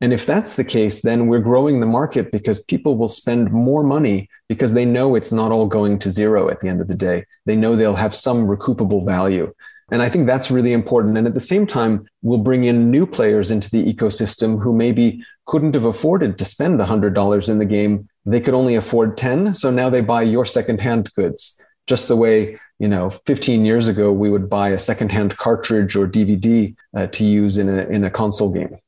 And 0.00 0.12
if 0.12 0.26
that's 0.26 0.56
the 0.56 0.64
case, 0.64 1.02
then 1.02 1.28
we're 1.28 1.38
growing 1.38 1.80
the 1.80 1.86
market 1.86 2.32
because 2.32 2.64
people 2.64 2.96
will 2.96 3.08
spend 3.08 3.52
more 3.52 3.82
money 3.82 4.28
because 4.48 4.74
they 4.74 4.84
know 4.84 5.14
it's 5.14 5.32
not 5.32 5.52
all 5.52 5.66
going 5.66 5.98
to 6.00 6.10
zero 6.10 6.50
at 6.50 6.60
the 6.60 6.68
end 6.68 6.80
of 6.80 6.88
the 6.88 6.96
day. 6.96 7.24
They 7.46 7.56
know 7.56 7.76
they'll 7.76 7.94
have 7.94 8.14
some 8.14 8.46
recoupable 8.46 9.04
value. 9.06 9.52
And 9.90 10.02
I 10.02 10.08
think 10.08 10.26
that's 10.26 10.50
really 10.50 10.72
important. 10.72 11.18
And 11.18 11.26
at 11.26 11.34
the 11.34 11.40
same 11.40 11.66
time, 11.66 12.06
we'll 12.22 12.38
bring 12.38 12.64
in 12.64 12.90
new 12.90 13.06
players 13.06 13.50
into 13.50 13.70
the 13.70 13.84
ecosystem 13.84 14.60
who 14.60 14.72
maybe 14.72 15.22
couldn't 15.46 15.74
have 15.74 15.84
afforded 15.84 16.38
to 16.38 16.44
spend 16.44 16.80
$100 16.80 17.48
in 17.48 17.58
the 17.58 17.64
game. 17.64 18.08
They 18.24 18.40
could 18.40 18.54
only 18.54 18.76
afford 18.76 19.16
10. 19.16 19.54
So 19.54 19.70
now 19.70 19.90
they 19.90 20.00
buy 20.00 20.22
your 20.22 20.46
secondhand 20.46 21.12
goods, 21.14 21.62
just 21.86 22.08
the 22.08 22.16
way, 22.16 22.58
you 22.78 22.88
know, 22.88 23.10
15 23.10 23.64
years 23.64 23.88
ago, 23.88 24.10
we 24.10 24.30
would 24.30 24.48
buy 24.48 24.70
a 24.70 24.78
secondhand 24.78 25.36
cartridge 25.36 25.96
or 25.96 26.08
DVD 26.08 26.74
uh, 26.96 27.06
to 27.08 27.24
use 27.24 27.58
in 27.58 27.68
a, 27.68 27.82
in 27.84 28.04
a 28.04 28.10
console 28.10 28.52
game. 28.52 28.78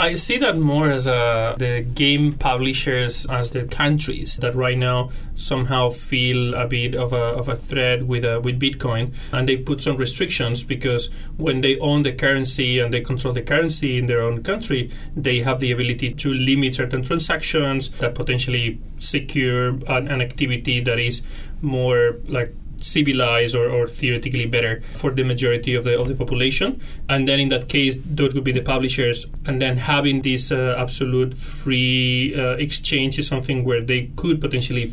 I 0.00 0.14
see 0.14 0.38
that 0.38 0.56
more 0.56 0.88
as 0.88 1.06
a, 1.06 1.54
the 1.58 1.82
game 1.82 2.32
publishers 2.32 3.26
as 3.26 3.50
the 3.50 3.64
countries 3.64 4.36
that 4.36 4.54
right 4.54 4.78
now 4.78 5.10
somehow 5.34 5.90
feel 5.90 6.54
a 6.54 6.66
bit 6.66 6.94
of 6.94 7.12
a, 7.12 7.16
of 7.16 7.50
a 7.50 7.54
threat 7.54 8.04
with 8.04 8.24
uh, 8.24 8.40
with 8.42 8.58
Bitcoin, 8.58 9.14
and 9.30 9.46
they 9.46 9.58
put 9.58 9.82
some 9.82 9.98
restrictions 9.98 10.64
because 10.64 11.10
when 11.36 11.60
they 11.60 11.78
own 11.80 12.02
the 12.02 12.12
currency 12.12 12.78
and 12.78 12.94
they 12.94 13.02
control 13.02 13.34
the 13.34 13.42
currency 13.42 13.98
in 13.98 14.06
their 14.06 14.22
own 14.22 14.42
country, 14.42 14.90
they 15.14 15.40
have 15.40 15.60
the 15.60 15.70
ability 15.70 16.12
to 16.12 16.32
limit 16.32 16.76
certain 16.76 17.02
transactions 17.02 17.90
that 17.98 18.14
potentially 18.14 18.80
secure 18.96 19.68
an, 19.86 20.08
an 20.08 20.22
activity 20.22 20.80
that 20.80 20.98
is 20.98 21.20
more 21.60 22.16
like 22.26 22.54
civilized 22.82 23.54
or, 23.54 23.68
or 23.68 23.86
theoretically 23.86 24.46
better 24.46 24.80
for 24.94 25.10
the 25.10 25.22
majority 25.22 25.74
of 25.74 25.84
the 25.84 25.98
of 25.98 26.08
the 26.08 26.14
population. 26.14 26.80
And 27.08 27.28
then 27.28 27.40
in 27.40 27.48
that 27.48 27.68
case, 27.68 27.98
those 28.04 28.34
would 28.34 28.44
be 28.44 28.52
the 28.52 28.62
publishers. 28.62 29.26
And 29.46 29.60
then 29.60 29.76
having 29.76 30.22
this 30.22 30.52
uh, 30.52 30.74
absolute 30.78 31.34
free 31.34 32.34
uh, 32.34 32.56
exchange 32.56 33.18
is 33.18 33.26
something 33.26 33.64
where 33.64 33.80
they 33.80 34.10
could 34.16 34.40
potentially 34.40 34.86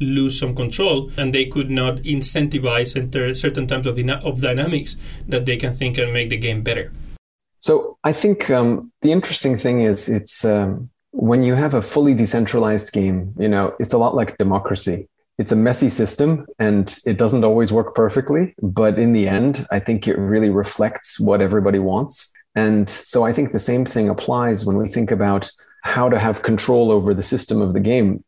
lose 0.00 0.38
some 0.38 0.54
control, 0.54 1.10
and 1.16 1.34
they 1.34 1.46
could 1.46 1.70
not 1.70 1.96
incentivize 1.96 2.96
enter 2.96 3.34
certain 3.34 3.66
types 3.66 3.86
of, 3.86 3.98
of 3.98 4.40
dynamics 4.40 4.96
that 5.28 5.46
they 5.46 5.56
can 5.56 5.72
think 5.72 5.98
and 5.98 6.12
make 6.12 6.30
the 6.30 6.36
game 6.36 6.62
better. 6.62 6.92
So 7.58 7.98
I 8.04 8.12
think 8.12 8.50
um, 8.50 8.92
the 9.02 9.12
interesting 9.12 9.56
thing 9.58 9.82
is 9.82 10.08
it's. 10.08 10.44
Um, 10.44 10.90
when 11.16 11.42
you 11.42 11.54
have 11.54 11.72
a 11.72 11.80
fully 11.80 12.12
decentralized 12.12 12.92
game, 12.92 13.32
you 13.38 13.48
know, 13.48 13.74
it's 13.78 13.94
a 13.94 13.98
lot 13.98 14.14
like 14.14 14.36
democracy 14.36 15.08
it's 15.38 15.52
a 15.52 15.56
messy 15.56 15.88
system 15.88 16.46
and 16.58 16.98
it 17.04 17.18
doesn't 17.18 17.44
always 17.44 17.72
work 17.72 17.94
perfectly 17.94 18.54
but 18.62 18.98
in 18.98 19.12
the 19.12 19.28
end 19.28 19.66
i 19.70 19.78
think 19.78 20.08
it 20.08 20.18
really 20.18 20.50
reflects 20.50 21.20
what 21.20 21.40
everybody 21.40 21.78
wants. 21.78 22.32
And 22.54 22.88
so 22.88 23.24
i 23.24 23.32
think 23.32 23.52
the 23.52 23.58
same 23.58 23.84
thing 23.84 24.08
applies 24.08 24.64
when 24.64 24.76
we 24.76 24.88
think 24.88 25.10
about 25.10 25.50
how 25.82 26.08
to 26.08 26.18
have 26.18 26.42
control 26.42 26.90
over 26.90 27.14
the 27.14 27.22
system 27.22 27.62
of 27.62 27.74
the 27.74 27.80
game. 27.80 28.24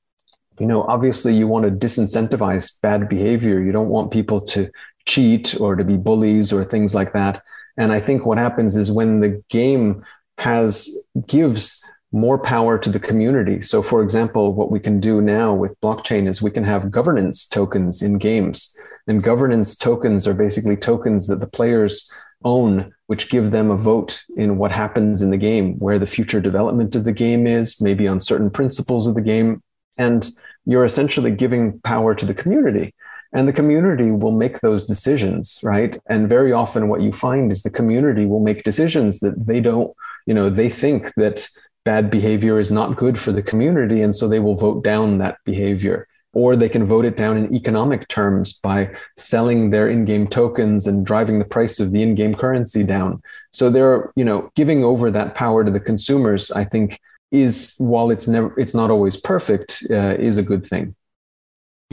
You 0.60 0.66
know 0.66 0.82
obviously 0.82 1.34
you 1.34 1.48
want 1.48 1.64
to 1.64 1.86
disincentivize 1.86 2.80
bad 2.82 3.08
behavior. 3.08 3.60
You 3.60 3.72
don't 3.72 3.88
want 3.88 4.10
people 4.10 4.40
to 4.52 4.70
cheat 5.06 5.58
or 5.60 5.76
to 5.76 5.84
be 5.84 5.96
bullies 5.96 6.52
or 6.52 6.64
things 6.64 6.94
like 6.94 7.12
that. 7.12 7.42
And 7.76 7.92
i 7.92 8.00
think 8.00 8.26
what 8.26 8.38
happens 8.38 8.76
is 8.76 8.92
when 8.92 9.20
the 9.20 9.42
game 9.48 10.04
has 10.38 11.06
gives 11.26 11.88
more 12.12 12.38
power 12.38 12.78
to 12.78 12.90
the 12.90 13.00
community. 13.00 13.60
So, 13.60 13.82
for 13.82 14.02
example, 14.02 14.54
what 14.54 14.70
we 14.70 14.80
can 14.80 14.98
do 15.00 15.20
now 15.20 15.52
with 15.52 15.80
blockchain 15.80 16.28
is 16.28 16.40
we 16.40 16.50
can 16.50 16.64
have 16.64 16.90
governance 16.90 17.46
tokens 17.46 18.02
in 18.02 18.18
games. 18.18 18.76
And 19.06 19.22
governance 19.22 19.76
tokens 19.76 20.26
are 20.26 20.34
basically 20.34 20.76
tokens 20.76 21.26
that 21.28 21.40
the 21.40 21.46
players 21.46 22.10
own, 22.44 22.92
which 23.06 23.30
give 23.30 23.50
them 23.50 23.70
a 23.70 23.76
vote 23.76 24.22
in 24.36 24.58
what 24.58 24.70
happens 24.70 25.22
in 25.22 25.30
the 25.30 25.36
game, 25.36 25.74
where 25.78 25.98
the 25.98 26.06
future 26.06 26.40
development 26.40 26.94
of 26.94 27.04
the 27.04 27.12
game 27.12 27.46
is, 27.46 27.80
maybe 27.80 28.08
on 28.08 28.20
certain 28.20 28.50
principles 28.50 29.06
of 29.06 29.14
the 29.14 29.20
game. 29.20 29.62
And 29.98 30.28
you're 30.64 30.84
essentially 30.84 31.30
giving 31.30 31.80
power 31.80 32.14
to 32.14 32.24
the 32.24 32.34
community. 32.34 32.94
And 33.32 33.46
the 33.46 33.52
community 33.52 34.10
will 34.10 34.32
make 34.32 34.60
those 34.60 34.86
decisions, 34.86 35.60
right? 35.62 36.00
And 36.06 36.28
very 36.28 36.52
often, 36.52 36.88
what 36.88 37.02
you 37.02 37.12
find 37.12 37.52
is 37.52 37.62
the 37.62 37.70
community 37.70 38.24
will 38.24 38.40
make 38.40 38.64
decisions 38.64 39.20
that 39.20 39.46
they 39.46 39.60
don't, 39.60 39.92
you 40.26 40.32
know, 40.32 40.48
they 40.48 40.70
think 40.70 41.12
that 41.14 41.46
bad 41.92 42.04
behavior 42.18 42.57
is 42.64 42.71
not 42.71 42.99
good 43.04 43.16
for 43.25 43.33
the 43.33 43.47
community. 43.50 43.99
And 44.04 44.14
so 44.18 44.25
they 44.28 44.42
will 44.47 44.59
vote 44.66 44.80
down 44.92 45.07
that 45.18 45.37
behavior. 45.45 45.99
Or 46.35 46.49
they 46.54 46.68
can 46.75 46.85
vote 46.95 47.07
it 47.11 47.16
down 47.23 47.35
in 47.40 47.54
economic 47.61 48.02
terms 48.09 48.49
by 48.68 48.78
selling 49.16 49.61
their 49.71 49.87
in-game 49.95 50.26
tokens 50.38 50.87
and 50.88 51.07
driving 51.11 51.38
the 51.38 51.50
price 51.57 51.76
of 51.83 51.88
the 51.92 52.02
in-game 52.07 52.35
currency 52.42 52.83
down. 52.97 53.11
So 53.59 53.64
they're, 53.75 54.00
you 54.21 54.26
know, 54.28 54.38
giving 54.61 54.80
over 54.90 55.07
that 55.11 55.35
power 55.42 55.64
to 55.64 55.73
the 55.76 55.85
consumers, 55.90 56.42
I 56.62 56.64
think 56.73 57.00
is 57.47 57.75
while 57.92 58.09
it's 58.14 58.28
never 58.35 58.50
it's 58.62 58.76
not 58.80 58.90
always 58.95 59.16
perfect, 59.33 59.68
uh, 59.99 60.14
is 60.28 60.37
a 60.38 60.47
good 60.50 60.64
thing. 60.73 60.95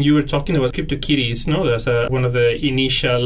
You 0.08 0.14
were 0.18 0.28
talking 0.36 0.56
about 0.60 0.74
CryptoKitties, 0.76 1.40
no? 1.54 1.60
That's 1.70 1.88
uh, 1.88 2.08
one 2.18 2.26
of 2.30 2.34
the 2.40 2.48
initial, 2.72 3.24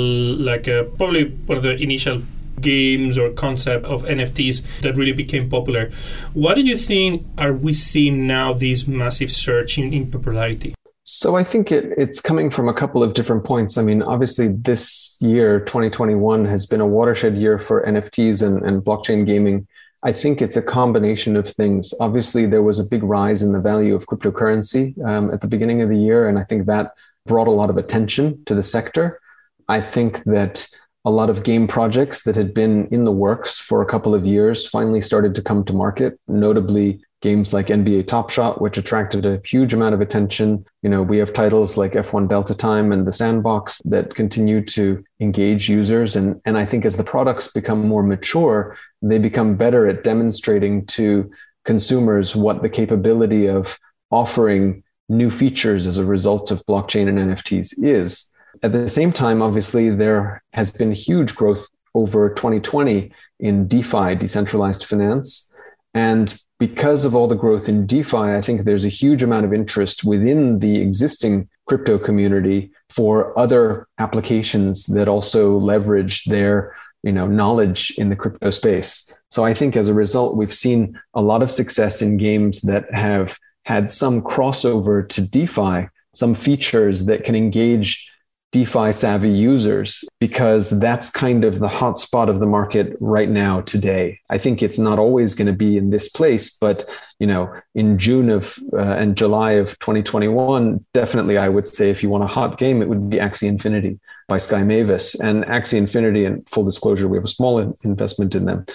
like 0.50 0.66
uh, 0.76 0.84
probably 1.00 1.24
one 1.50 1.58
of 1.58 1.64
the 1.64 1.76
initial 1.88 2.22
games 2.62 3.18
or 3.18 3.30
concept 3.32 3.86
of 3.86 4.04
NFTs 4.04 4.82
that 4.82 4.98
really 4.98 5.14
became 5.14 5.50
popular. 5.50 5.92
What 6.34 6.56
do 6.56 6.62
you 6.62 6.78
think 6.78 7.26
are 7.38 7.54
we 7.54 7.74
seeing 7.74 8.28
now 8.28 8.54
this 8.54 8.88
massive 8.88 9.32
surge 9.32 9.78
in, 9.78 9.94
in 9.94 10.12
popularity? 10.12 10.76
So 11.04 11.36
I 11.36 11.44
think 11.44 11.72
it, 11.72 11.86
it's 11.98 12.22
coming 12.22 12.52
from 12.52 12.70
a 12.70 12.74
couple 12.74 13.02
of 13.02 13.16
different 13.16 13.44
points. 13.44 13.80
I 13.80 13.82
mean, 13.82 14.04
obviously, 14.04 14.50
this 14.50 15.18
year, 15.20 15.60
2021, 15.62 16.46
has 16.46 16.68
been 16.68 16.82
a 16.82 16.88
watershed 16.88 17.36
year 17.36 17.58
for 17.58 17.84
NFTs 17.84 18.46
and, 18.46 18.64
and 18.64 18.84
blockchain 18.84 19.26
gaming. 19.26 19.68
I 20.04 20.14
think 20.14 20.40
it's 20.40 20.56
a 20.56 20.62
combination 20.62 21.36
of 21.36 21.50
things. 21.50 21.96
Obviously, 22.00 22.46
there 22.46 22.62
was 22.62 22.78
a 22.78 22.84
big 22.84 23.02
rise 23.02 23.42
in 23.42 23.54
the 23.54 23.60
value 23.60 23.96
of 23.96 24.06
cryptocurrency 24.06 25.04
um, 25.04 25.34
at 25.34 25.42
the 25.42 25.48
beginning 25.48 25.82
of 25.82 25.90
the 25.90 25.98
year, 25.98 26.30
and 26.30 26.38
I 26.38 26.44
think 26.44 26.68
that 26.68 26.94
brought 27.26 27.48
a 27.48 27.52
lot 27.52 27.72
of 27.72 27.78
attention 27.78 28.44
to 28.46 28.54
the 28.54 28.64
sector. 28.64 29.20
I 29.68 29.82
think 29.82 30.24
that 30.26 30.68
a 31.06 31.12
lot 31.12 31.30
of 31.30 31.44
game 31.44 31.68
projects 31.68 32.24
that 32.24 32.36
had 32.36 32.54
been 32.54 32.88
in 32.92 33.06
the 33.06 33.12
works 33.12 33.58
for 33.58 33.82
a 33.82 33.86
couple 33.86 34.14
of 34.14 34.26
years 34.26 34.68
finally 34.68 35.02
started 35.02 35.34
to 35.36 35.42
come 35.42 35.64
to 35.66 35.74
market, 35.74 36.20
notably 36.28 37.02
games 37.22 37.54
like 37.54 37.68
NBA 37.68 38.08
Top 38.08 38.30
Shot, 38.30 38.62
which 38.62 38.78
attracted 38.78 39.26
a 39.26 39.42
huge 39.44 39.74
amount 39.74 39.94
of 39.94 40.02
attention. 40.02 40.66
You 40.82 40.90
know, 40.90 41.02
we 41.04 41.18
have 41.18 41.34
titles 41.34 41.78
like 41.78 41.94
F1 41.94 42.30
Delta 42.30 42.56
Time 42.56 42.92
and 42.92 43.06
The 43.06 43.12
Sandbox 43.12 43.82
that 43.86 44.16
continue 44.16 44.64
to 44.66 45.04
engage 45.20 45.70
users. 45.70 46.16
And, 46.16 46.42
and 46.46 46.58
I 46.58 46.66
think 46.66 46.86
as 46.86 46.98
the 46.98 47.04
products 47.04 47.50
become 47.50 47.88
more 47.88 48.04
mature, 48.04 48.78
they 49.02 49.18
become 49.18 49.56
better 49.56 49.88
at 49.88 50.04
demonstrating 50.04 50.86
to 50.88 51.30
consumers 51.66 52.36
what 52.36 52.62
the 52.62 52.70
capability 52.70 53.48
of 53.48 53.78
offering 54.12 54.84
new 55.10 55.30
features 55.30 55.88
as 55.88 55.98
a 55.98 56.06
result 56.06 56.52
of 56.52 56.66
blockchain 56.66 57.10
and 57.10 57.18
NFTs 57.18 57.84
is. 57.84 58.32
At 58.62 58.74
the 58.74 58.90
same 58.90 59.14
time, 59.14 59.42
obviously, 59.42 59.90
there 59.90 60.44
has 60.54 60.72
been 60.72 60.92
huge 60.92 61.36
growth 61.36 61.68
over 61.96 62.30
2020 62.30 63.12
in 63.40 63.68
DeFi, 63.68 64.16
decentralized 64.16 64.86
finance. 64.86 65.54
And 65.94 66.38
because 66.60 67.06
of 67.06 67.16
all 67.16 67.28
the 67.28 67.36
growth 67.36 67.70
in 67.70 67.86
DeFi, 67.86 68.18
I 68.18 68.42
think 68.42 68.64
there's 68.64 68.86
a 68.86 68.90
huge 68.90 69.24
amount 69.24 69.46
of 69.46 69.54
interest 69.54 70.04
within 70.04 70.60
the 70.60 70.82
existing 70.82 71.48
crypto 71.68 71.98
community 71.98 72.72
for 72.90 73.38
other 73.40 73.88
applications 73.98 74.86
that 74.88 75.08
also 75.08 75.58
leverage 75.58 76.26
their 76.26 76.76
you 77.04 77.12
know 77.14 77.28
knowledge 77.28 77.92
in 77.98 78.10
the 78.10 78.16
crypto 78.16 78.52
space. 78.52 79.14
So 79.30 79.46
I 79.46 79.54
think 79.54 79.78
as 79.78 79.88
a 79.88 79.94
result, 79.94 80.36
we've 80.36 80.54
seen 80.54 81.00
a 81.14 81.22
lot 81.22 81.42
of 81.42 81.52
success 81.52 82.02
in 82.02 82.18
games 82.18 82.62
that 82.62 82.94
have 82.94 83.38
had 83.64 83.90
some 83.90 84.22
crossover 84.22 85.08
to 85.10 85.22
DeFi, 85.22 85.88
some 86.14 86.36
features 86.36 87.06
that 87.06 87.24
can 87.24 87.36
engage 87.36 88.12
DeFi 88.52 88.92
savvy 88.92 89.30
users 89.30 90.04
because 90.20 90.80
that's 90.80 91.12
kind 91.12 91.46
of 91.46 91.60
the 91.60 91.68
hot 91.68 92.00
spot 92.00 92.30
of 92.30 92.40
the 92.40 92.48
market 92.48 92.96
right 93.00 93.30
now 93.30 93.62
today. 93.62 94.20
I 94.30 94.40
think 94.40 94.64
it's 94.64 94.80
not 94.80 94.98
always 94.98 95.36
going 95.36 95.48
to 95.48 95.54
be 95.54 95.78
in 95.78 95.92
this 95.92 96.10
place, 96.10 96.58
but 96.58 96.86
you 97.20 97.28
know, 97.28 97.54
in 97.76 98.00
June 98.00 98.30
of 98.30 98.58
uh, 98.74 98.78
and 98.78 99.16
July 99.16 99.54
of 99.54 99.78
2021, 99.80 100.84
definitely 100.94 101.38
I 101.38 101.50
would 101.50 101.68
say 101.68 101.90
if 101.90 102.02
you 102.02 102.10
want 102.10 102.24
a 102.24 102.28
hot 102.28 102.58
game, 102.58 102.82
it 102.82 102.90
would 102.90 103.10
be 103.10 103.18
Axie 103.18 103.48
Infinity 103.48 104.00
by 104.28 104.38
Sky 104.38 104.64
Mavis. 104.64 105.20
And 105.20 105.44
Axie 105.46 105.78
Infinity, 105.78 106.26
and 106.26 106.48
full 106.50 106.64
disclosure, 106.64 107.08
we 107.08 107.18
have 107.18 107.26
a 107.26 107.28
small 107.28 107.60
investment 107.84 108.34
in 108.34 108.46
them. 108.46 108.66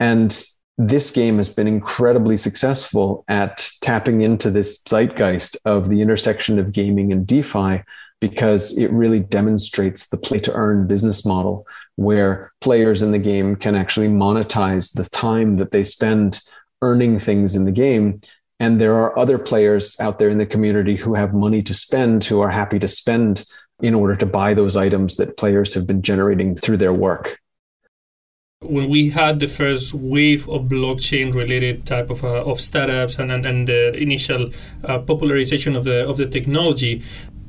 And 0.00 0.44
this 0.78 1.10
game 1.10 1.36
has 1.36 1.48
been 1.48 1.68
incredibly 1.68 2.36
successful 2.36 3.24
at 3.28 3.70
tapping 3.82 4.22
into 4.22 4.50
this 4.50 4.82
zeitgeist 4.84 5.56
of 5.64 5.88
the 5.88 6.00
intersection 6.00 6.58
of 6.58 6.72
gaming 6.72 7.12
and 7.12 7.26
DeFi 7.26 7.82
because 8.22 8.78
it 8.78 8.88
really 8.92 9.18
demonstrates 9.18 10.06
the 10.06 10.16
play 10.16 10.38
to 10.38 10.52
earn 10.52 10.86
business 10.86 11.26
model 11.26 11.66
where 11.96 12.52
players 12.60 13.02
in 13.02 13.10
the 13.10 13.18
game 13.18 13.56
can 13.56 13.74
actually 13.74 14.06
monetize 14.06 14.92
the 14.92 15.02
time 15.10 15.56
that 15.56 15.72
they 15.72 15.82
spend 15.82 16.40
earning 16.82 17.18
things 17.18 17.56
in 17.56 17.64
the 17.64 17.72
game. 17.72 18.20
And 18.60 18.80
there 18.80 18.94
are 18.94 19.18
other 19.18 19.38
players 19.38 19.98
out 19.98 20.20
there 20.20 20.30
in 20.30 20.38
the 20.38 20.46
community 20.46 20.94
who 20.94 21.14
have 21.14 21.34
money 21.34 21.64
to 21.64 21.74
spend, 21.74 22.24
who 22.24 22.40
are 22.40 22.48
happy 22.48 22.78
to 22.78 22.86
spend 22.86 23.44
in 23.80 23.92
order 23.92 24.14
to 24.14 24.24
buy 24.24 24.54
those 24.54 24.76
items 24.76 25.16
that 25.16 25.36
players 25.36 25.74
have 25.74 25.88
been 25.88 26.00
generating 26.00 26.54
through 26.54 26.76
their 26.76 26.92
work 26.92 27.40
when 28.62 28.88
we 28.88 29.10
had 29.10 29.40
the 29.40 29.48
first 29.48 29.92
wave 29.92 30.48
of 30.48 30.62
blockchain 30.62 31.34
related 31.34 31.84
type 31.84 32.10
of, 32.10 32.24
uh, 32.24 32.44
of 32.44 32.60
startups 32.60 33.18
and, 33.18 33.32
and, 33.32 33.44
and 33.44 33.68
the 33.68 33.92
initial 33.94 34.50
uh, 34.84 34.98
popularization 34.98 35.74
of 35.76 35.84
the 35.84 36.08
of 36.08 36.16
the 36.16 36.26
technology 36.26 37.02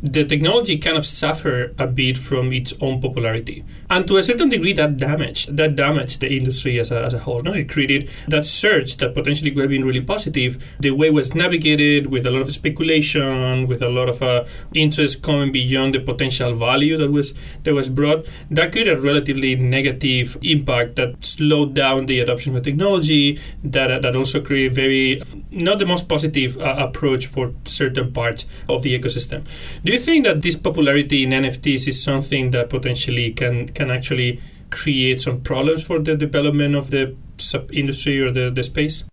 the 0.04 0.26
technology 0.26 0.78
kind 0.78 0.98
of 0.98 1.06
suffered 1.06 1.74
a 1.80 1.88
bit 1.88 2.18
from 2.18 2.52
its 2.52 2.74
own 2.82 3.02
popularity. 3.02 3.64
And 3.94 4.08
to 4.08 4.18
a 4.18 4.24
certain 4.24 4.50
degree, 4.50 4.74
that 4.74 4.98
damaged 4.98 5.56
that 5.56 5.76
damaged 5.76 6.20
the 6.22 6.36
industry 6.36 6.80
as 6.80 6.92
a, 6.92 7.04
as 7.04 7.14
a 7.14 7.20
whole. 7.20 7.44
No? 7.44 7.54
It 7.54 7.70
created 7.70 8.10
that 8.28 8.44
surge 8.44 8.98
that 8.98 9.14
potentially 9.14 9.52
could 9.52 9.62
have 9.62 9.70
been 9.70 9.86
really 9.86 10.02
positive. 10.02 10.58
The 10.80 10.90
way 10.90 11.08
it 11.08 11.14
was 11.14 11.36
navigated 11.36 12.08
with 12.08 12.26
a 12.26 12.32
lot 12.32 12.42
of 12.42 12.52
speculation, 12.52 13.68
with 13.68 13.84
a 13.84 13.90
lot 13.90 14.10
of 14.10 14.24
uh, 14.24 14.46
interest 14.74 15.22
coming 15.22 15.52
beyond 15.52 15.94
the 15.94 16.00
potential 16.00 16.56
value 16.56 16.98
that 16.98 17.12
was 17.12 17.36
that 17.66 17.76
was 17.76 17.92
brought, 17.92 18.26
that 18.50 18.72
created 18.72 18.98
a 18.98 19.00
relatively 19.00 19.56
negative 19.56 20.40
impact 20.42 20.96
that 20.96 21.24
slowed 21.24 21.76
down 21.76 22.08
the 22.08 22.20
adoption 22.20 22.56
of 22.56 22.64
technology. 22.64 23.40
That 23.64 23.92
uh, 23.92 24.00
that 24.00 24.16
also 24.16 24.42
created 24.42 24.74
very 24.74 25.22
not 25.52 25.78
the 25.78 25.86
most 25.86 26.10
positive 26.10 26.58
uh, 26.58 26.76
approach 26.80 27.28
for 27.28 27.54
certain 27.66 28.12
parts 28.12 28.46
of 28.68 28.82
the 28.82 28.98
ecosystem. 28.98 29.46
Do 29.84 29.92
you 29.92 30.00
think 30.00 30.26
that 30.26 30.42
this 30.42 30.56
popularity 30.56 31.24
in 31.26 31.30
NFTs 31.30 31.88
is 31.88 32.02
something 32.02 32.50
that 32.52 32.72
potentially 32.72 33.32
can 33.34 33.68
can 33.70 33.83
actually 33.92 34.40
create 34.70 35.22
some 35.22 35.42
problems 35.42 35.84
for 35.84 36.00
the 36.00 36.16
development 36.16 36.76
of 36.76 36.90
the 36.90 37.16
sub 37.38 37.72
industry 37.72 38.20
or 38.20 38.32
the, 38.32 38.50
the 38.50 38.64
space? 38.64 39.04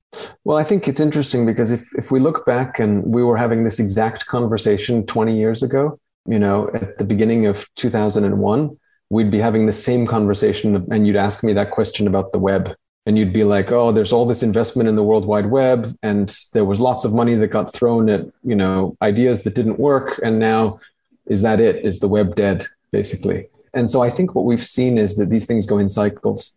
Well, 0.44 0.56
I 0.56 0.64
think 0.64 0.88
it's 0.88 1.00
interesting 1.00 1.46
because 1.46 1.70
if, 1.70 1.94
if 1.94 2.10
we 2.10 2.18
look 2.18 2.44
back 2.46 2.80
and 2.80 3.04
we 3.04 3.22
were 3.22 3.36
having 3.36 3.64
this 3.64 3.78
exact 3.78 4.26
conversation 4.26 5.06
20 5.06 5.36
years 5.36 5.62
ago, 5.62 5.98
you 6.26 6.38
know, 6.38 6.70
at 6.74 6.98
the 6.98 7.04
beginning 7.04 7.46
of 7.46 7.68
2001, 7.76 8.76
we'd 9.10 9.30
be 9.30 9.38
having 9.38 9.66
the 9.66 9.72
same 9.72 10.06
conversation 10.06 10.86
and 10.90 11.06
you'd 11.06 11.16
ask 11.16 11.44
me 11.44 11.52
that 11.52 11.70
question 11.70 12.06
about 12.06 12.32
the 12.32 12.38
web. 12.38 12.74
And 13.06 13.18
you'd 13.18 13.32
be 13.32 13.44
like 13.44 13.72
oh 13.72 13.92
there's 13.92 14.12
all 14.12 14.26
this 14.26 14.42
investment 14.42 14.88
in 14.88 14.94
the 14.94 15.02
world 15.02 15.24
wide 15.24 15.46
web 15.46 15.96
and 16.02 16.32
there 16.52 16.66
was 16.66 16.80
lots 16.80 17.04
of 17.06 17.14
money 17.14 17.34
that 17.34 17.48
got 17.48 17.72
thrown 17.72 18.10
at 18.10 18.26
you 18.44 18.54
know 18.54 18.94
ideas 19.00 19.42
that 19.44 19.54
didn't 19.54 19.80
work 19.80 20.20
and 20.22 20.38
now 20.38 20.80
is 21.26 21.40
that 21.42 21.60
it? 21.60 21.84
Is 21.84 21.98
the 21.98 22.08
web 22.08 22.34
dead? 22.36 22.66
basically 22.90 23.46
and 23.74 23.90
so 23.90 24.02
i 24.02 24.10
think 24.10 24.34
what 24.34 24.44
we've 24.44 24.64
seen 24.64 24.98
is 24.98 25.16
that 25.16 25.30
these 25.30 25.46
things 25.46 25.66
go 25.66 25.78
in 25.78 25.88
cycles. 25.88 26.56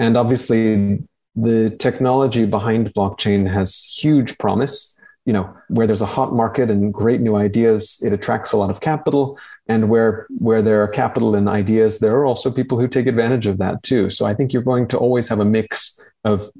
And 0.00 0.16
obviously 0.16 1.02
the 1.34 1.70
technology 1.70 2.46
behind 2.46 2.94
blockchain 2.94 3.52
has 3.52 3.82
huge 3.82 4.38
promise 4.38 4.98
you 5.24 5.32
know 5.34 5.54
where 5.68 5.86
there's 5.86 6.02
a 6.02 6.06
hot 6.06 6.32
market 6.32 6.70
and 6.70 6.94
great 6.94 7.20
new 7.20 7.36
ideas 7.36 8.00
it 8.02 8.12
attracts 8.14 8.52
a 8.52 8.56
lot 8.56 8.70
of 8.70 8.80
capital. 8.80 9.38
And 9.70 9.90
where 9.90 10.26
where 10.38 10.62
there 10.62 10.82
are 10.82 10.88
capital 10.88 11.34
and 11.34 11.48
ideas 11.48 11.98
there 11.98 12.16
are 12.16 12.24
also 12.24 12.50
people 12.50 12.80
who 12.80 12.88
take 12.88 13.06
advantage 13.06 13.46
of 13.46 13.58
that 13.58 13.82
too. 13.82 14.10
So 14.10 14.24
i 14.24 14.34
think 14.34 14.52
you're 14.52 14.62
going 14.62 14.88
to 14.88 14.98
always 14.98 15.28
have 15.28 15.40
a 15.40 15.44
mix 15.44 16.00
of 16.24 16.50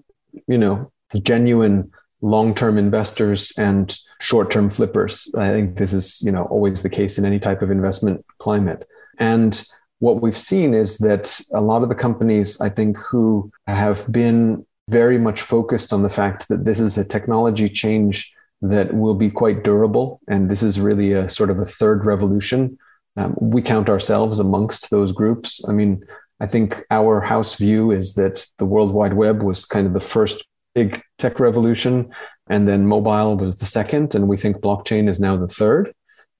you 0.46 0.58
know 0.58 0.92
genuine 1.22 1.90
long-term 2.20 2.76
investors 2.78 3.52
and 3.58 3.96
short-term 4.20 4.68
flippers. 4.70 5.32
I 5.38 5.50
think 5.50 5.78
this 5.78 5.92
is 5.92 6.20
you 6.22 6.32
know 6.32 6.44
always 6.44 6.82
the 6.82 6.90
case 6.90 7.18
in 7.18 7.24
any 7.24 7.38
type 7.38 7.62
of 7.62 7.70
investment 7.70 8.24
climate. 8.38 8.86
And 9.18 9.64
what 10.00 10.22
we've 10.22 10.38
seen 10.38 10.74
is 10.74 10.98
that 10.98 11.40
a 11.54 11.60
lot 11.60 11.82
of 11.82 11.88
the 11.88 11.94
companies 11.94 12.60
i 12.60 12.68
think 12.68 12.96
who 12.98 13.50
have 13.66 14.10
been 14.12 14.64
very 14.88 15.18
much 15.18 15.42
focused 15.42 15.92
on 15.92 16.02
the 16.02 16.08
fact 16.08 16.48
that 16.48 16.64
this 16.64 16.80
is 16.80 16.96
a 16.96 17.06
technology 17.06 17.68
change 17.68 18.34
that 18.62 18.92
will 18.94 19.14
be 19.14 19.30
quite 19.30 19.62
durable 19.62 20.20
and 20.28 20.50
this 20.50 20.62
is 20.62 20.80
really 20.80 21.12
a 21.12 21.28
sort 21.28 21.50
of 21.50 21.58
a 21.58 21.64
third 21.64 22.04
revolution 22.06 22.78
um, 23.18 23.34
we 23.40 23.62
count 23.62 23.90
ourselves 23.90 24.38
amongst 24.38 24.90
those 24.90 25.10
groups. 25.10 25.64
I 25.68 25.72
mean, 25.72 26.04
I 26.38 26.46
think 26.46 26.84
our 26.90 27.20
house 27.20 27.56
view 27.56 27.90
is 27.90 28.14
that 28.14 28.46
the 28.58 28.64
World 28.64 28.92
Wide 28.92 29.14
Web 29.14 29.42
was 29.42 29.64
kind 29.64 29.88
of 29.88 29.92
the 29.92 30.00
first 30.00 30.46
big 30.72 31.02
tech 31.18 31.40
revolution, 31.40 32.10
and 32.48 32.68
then 32.68 32.86
mobile 32.86 33.36
was 33.36 33.56
the 33.56 33.64
second, 33.64 34.14
and 34.14 34.28
we 34.28 34.36
think 34.36 34.58
blockchain 34.58 35.08
is 35.08 35.18
now 35.18 35.36
the 35.36 35.48
third. 35.48 35.92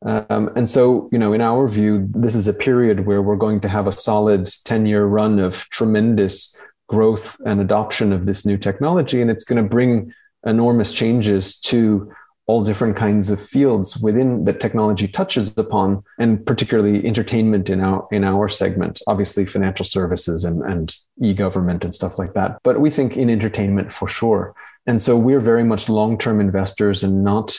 Um, 0.05 0.51
and 0.55 0.71
so, 0.71 1.09
you 1.11 1.19
know, 1.19 1.33
in 1.33 1.41
our 1.41 1.69
view, 1.69 2.09
this 2.13 2.35
is 2.35 2.47
a 2.47 2.53
period 2.53 3.07
where 3.07 3.21
we're 3.21 3.37
going 3.37 3.61
to 3.61 3.69
have 3.69 3.87
a 3.87 3.93
solid 3.93 4.49
10 4.65 4.87
year 4.87 5.05
run 5.07 5.39
of 5.39 5.69
tremendous 5.71 6.57
growth 6.89 7.37
and 7.45 7.61
adoption 7.61 8.13
of 8.13 8.25
this 8.25 8.47
new 8.47 8.57
technology. 8.57 9.21
And 9.21 9.31
it's 9.31 9.45
going 9.45 9.63
to 9.63 9.69
bring 9.69 10.13
enormous 10.47 10.93
changes 10.93 11.59
to 11.61 12.13
all 12.47 12.65
different 12.65 12.97
kinds 12.97 13.31
of 13.31 13.39
fields 13.39 13.99
within 13.99 14.45
that 14.45 14.59
technology 14.59 15.07
touches 15.07 15.57
upon, 15.59 16.03
and 16.19 16.45
particularly 16.47 17.07
entertainment 17.07 17.69
in 17.69 17.81
our 17.81 18.09
in 18.11 18.25
our 18.25 18.49
segment. 18.49 19.03
Obviously, 19.07 19.45
financial 19.45 19.85
services 19.85 20.45
and, 20.45 20.63
and 20.63 20.97
e-government 21.23 21.85
and 21.85 21.95
stuff 21.95 22.19
like 22.19 22.33
that. 22.33 22.59
But 22.65 22.81
we 22.81 22.89
think 22.89 23.19
in 23.19 23.29
entertainment 23.29 23.93
for 23.93 24.09
sure. 24.09 24.55
And 24.87 25.03
so 25.03 25.19
we're 25.19 25.41
very 25.41 25.65
much 25.65 25.91
long-term 25.91 26.41
investors 26.41 27.05
and 27.05 27.23
not 27.23 27.59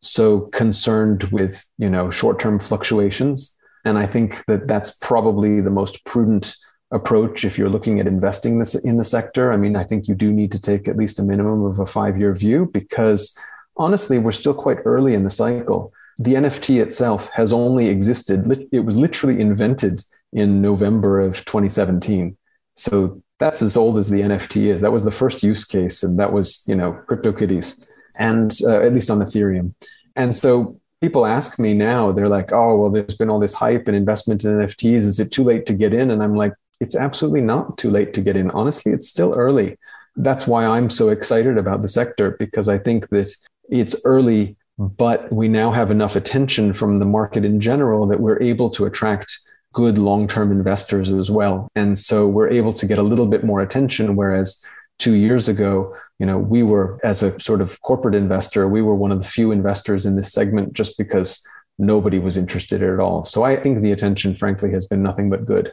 so 0.00 0.40
concerned 0.52 1.24
with 1.24 1.68
you 1.78 1.90
know 1.90 2.10
short-term 2.10 2.58
fluctuations. 2.58 3.56
And 3.84 3.98
I 3.98 4.06
think 4.06 4.44
that 4.46 4.66
that's 4.66 4.98
probably 4.98 5.60
the 5.60 5.70
most 5.70 6.04
prudent 6.04 6.56
approach 6.90 7.44
if 7.44 7.58
you're 7.58 7.68
looking 7.68 8.00
at 8.00 8.06
investing 8.06 8.58
this 8.58 8.74
in 8.84 8.96
the 8.96 9.04
sector. 9.04 9.52
I 9.52 9.56
mean, 9.56 9.76
I 9.76 9.84
think 9.84 10.08
you 10.08 10.14
do 10.14 10.32
need 10.32 10.52
to 10.52 10.60
take 10.60 10.88
at 10.88 10.96
least 10.96 11.18
a 11.18 11.22
minimum 11.22 11.64
of 11.64 11.78
a 11.78 11.86
five-year 11.86 12.34
view 12.34 12.70
because 12.72 13.38
honestly, 13.76 14.18
we're 14.18 14.32
still 14.32 14.54
quite 14.54 14.78
early 14.84 15.14
in 15.14 15.24
the 15.24 15.30
cycle. 15.30 15.92
The 16.18 16.34
NFT 16.34 16.80
itself 16.80 17.28
has 17.34 17.52
only 17.52 17.88
existed, 17.88 18.68
it 18.72 18.80
was 18.80 18.96
literally 18.96 19.40
invented 19.40 20.00
in 20.32 20.62
November 20.62 21.20
of 21.20 21.44
2017. 21.44 22.36
So 22.74 23.22
that's 23.38 23.62
as 23.62 23.76
old 23.76 23.98
as 23.98 24.08
the 24.08 24.22
NFT 24.22 24.72
is. 24.72 24.80
That 24.80 24.92
was 24.92 25.04
the 25.04 25.10
first 25.10 25.42
use 25.42 25.64
case, 25.64 26.02
and 26.02 26.18
that 26.18 26.32
was, 26.32 26.64
you 26.66 26.74
know, 26.74 26.98
CryptoKitties, 27.08 27.86
and 28.18 28.52
uh, 28.64 28.80
at 28.80 28.92
least 28.92 29.10
on 29.10 29.20
Ethereum. 29.20 29.74
And 30.14 30.34
so 30.34 30.80
people 31.00 31.26
ask 31.26 31.58
me 31.58 31.74
now, 31.74 32.12
they're 32.12 32.28
like, 32.28 32.52
oh, 32.52 32.76
well, 32.76 32.90
there's 32.90 33.16
been 33.16 33.30
all 33.30 33.38
this 33.38 33.54
hype 33.54 33.86
and 33.88 33.96
investment 33.96 34.44
in 34.44 34.52
NFTs. 34.52 34.94
Is 34.94 35.20
it 35.20 35.30
too 35.30 35.44
late 35.44 35.66
to 35.66 35.74
get 35.74 35.92
in? 35.92 36.10
And 36.10 36.22
I'm 36.22 36.34
like, 36.34 36.52
it's 36.80 36.96
absolutely 36.96 37.42
not 37.42 37.78
too 37.78 37.90
late 37.90 38.14
to 38.14 38.20
get 38.20 38.36
in. 38.36 38.50
Honestly, 38.50 38.92
it's 38.92 39.08
still 39.08 39.34
early. 39.34 39.78
That's 40.16 40.46
why 40.46 40.64
I'm 40.64 40.90
so 40.90 41.10
excited 41.10 41.58
about 41.58 41.82
the 41.82 41.88
sector 41.88 42.36
because 42.38 42.68
I 42.68 42.78
think 42.78 43.08
that 43.10 43.34
it's 43.68 44.00
early, 44.04 44.56
but 44.78 45.30
we 45.32 45.48
now 45.48 45.70
have 45.72 45.90
enough 45.90 46.16
attention 46.16 46.72
from 46.72 46.98
the 46.98 47.04
market 47.04 47.44
in 47.44 47.60
general 47.60 48.06
that 48.06 48.20
we're 48.20 48.42
able 48.42 48.70
to 48.70 48.86
attract 48.86 49.38
good 49.72 49.98
long-term 49.98 50.50
investors 50.50 51.10
as 51.10 51.30
well. 51.30 51.68
And 51.74 51.98
so 51.98 52.26
we're 52.26 52.48
able 52.50 52.72
to 52.72 52.86
get 52.86 52.96
a 52.96 53.02
little 53.02 53.26
bit 53.26 53.44
more 53.44 53.60
attention, 53.60 54.16
whereas 54.16 54.64
two 54.98 55.14
years 55.14 55.48
ago, 55.50 55.94
you 56.18 56.26
know, 56.26 56.38
we 56.38 56.62
were 56.62 56.98
as 57.04 57.22
a 57.22 57.38
sort 57.40 57.60
of 57.60 57.80
corporate 57.82 58.14
investor, 58.14 58.68
we 58.68 58.82
were 58.82 58.94
one 58.94 59.12
of 59.12 59.20
the 59.20 59.28
few 59.28 59.52
investors 59.52 60.06
in 60.06 60.16
this 60.16 60.32
segment 60.32 60.72
just 60.72 60.96
because 60.96 61.46
nobody 61.78 62.18
was 62.18 62.36
interested 62.36 62.82
at 62.82 63.00
all. 63.00 63.24
So 63.24 63.42
I 63.42 63.56
think 63.56 63.82
the 63.82 63.92
attention, 63.92 64.34
frankly, 64.34 64.72
has 64.72 64.86
been 64.86 65.02
nothing 65.02 65.28
but 65.28 65.44
good. 65.44 65.72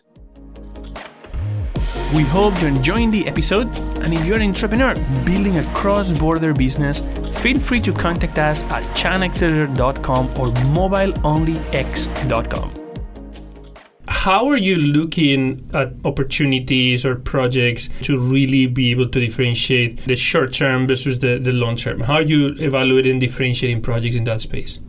We 2.14 2.24
hope 2.24 2.60
you're 2.62 2.70
enjoying 2.70 3.10
the 3.10 3.28
episode, 3.28 3.68
and 4.02 4.14
if 4.14 4.26
you're 4.26 4.36
an 4.36 4.44
entrepreneur 4.44 4.94
building 5.26 5.58
a 5.58 5.64
cross 5.74 6.14
border 6.14 6.54
business, 6.54 7.02
feel 7.40 7.58
free 7.58 7.80
to 7.82 7.92
contact 7.92 8.38
us 8.38 8.64
at 8.66 8.84
chinaccelerator.com 8.96 10.28
or 10.28 10.52
mobileonlyx.com. 10.78 12.83
How 14.08 14.50
are 14.50 14.58
you 14.58 14.78
looking 14.78 15.70
at 15.74 15.94
opportunities 16.04 17.06
or 17.06 17.16
projects 17.16 17.90
to 18.04 18.20
really 18.20 18.68
be 18.68 18.92
able 18.92 19.08
to 19.10 19.20
differentiate 19.20 19.98
the 20.06 20.16
short 20.16 20.54
term 20.54 20.88
versus 20.88 21.20
the, 21.20 21.38
the 21.40 21.52
long 21.52 21.76
term? 21.76 22.02
How 22.02 22.16
are 22.16 22.22
you 22.22 22.56
evaluating 22.60 23.20
differentiating 23.20 23.82
projects 23.82 24.16
in 24.16 24.26
that 24.26 24.42
space? 24.42 24.80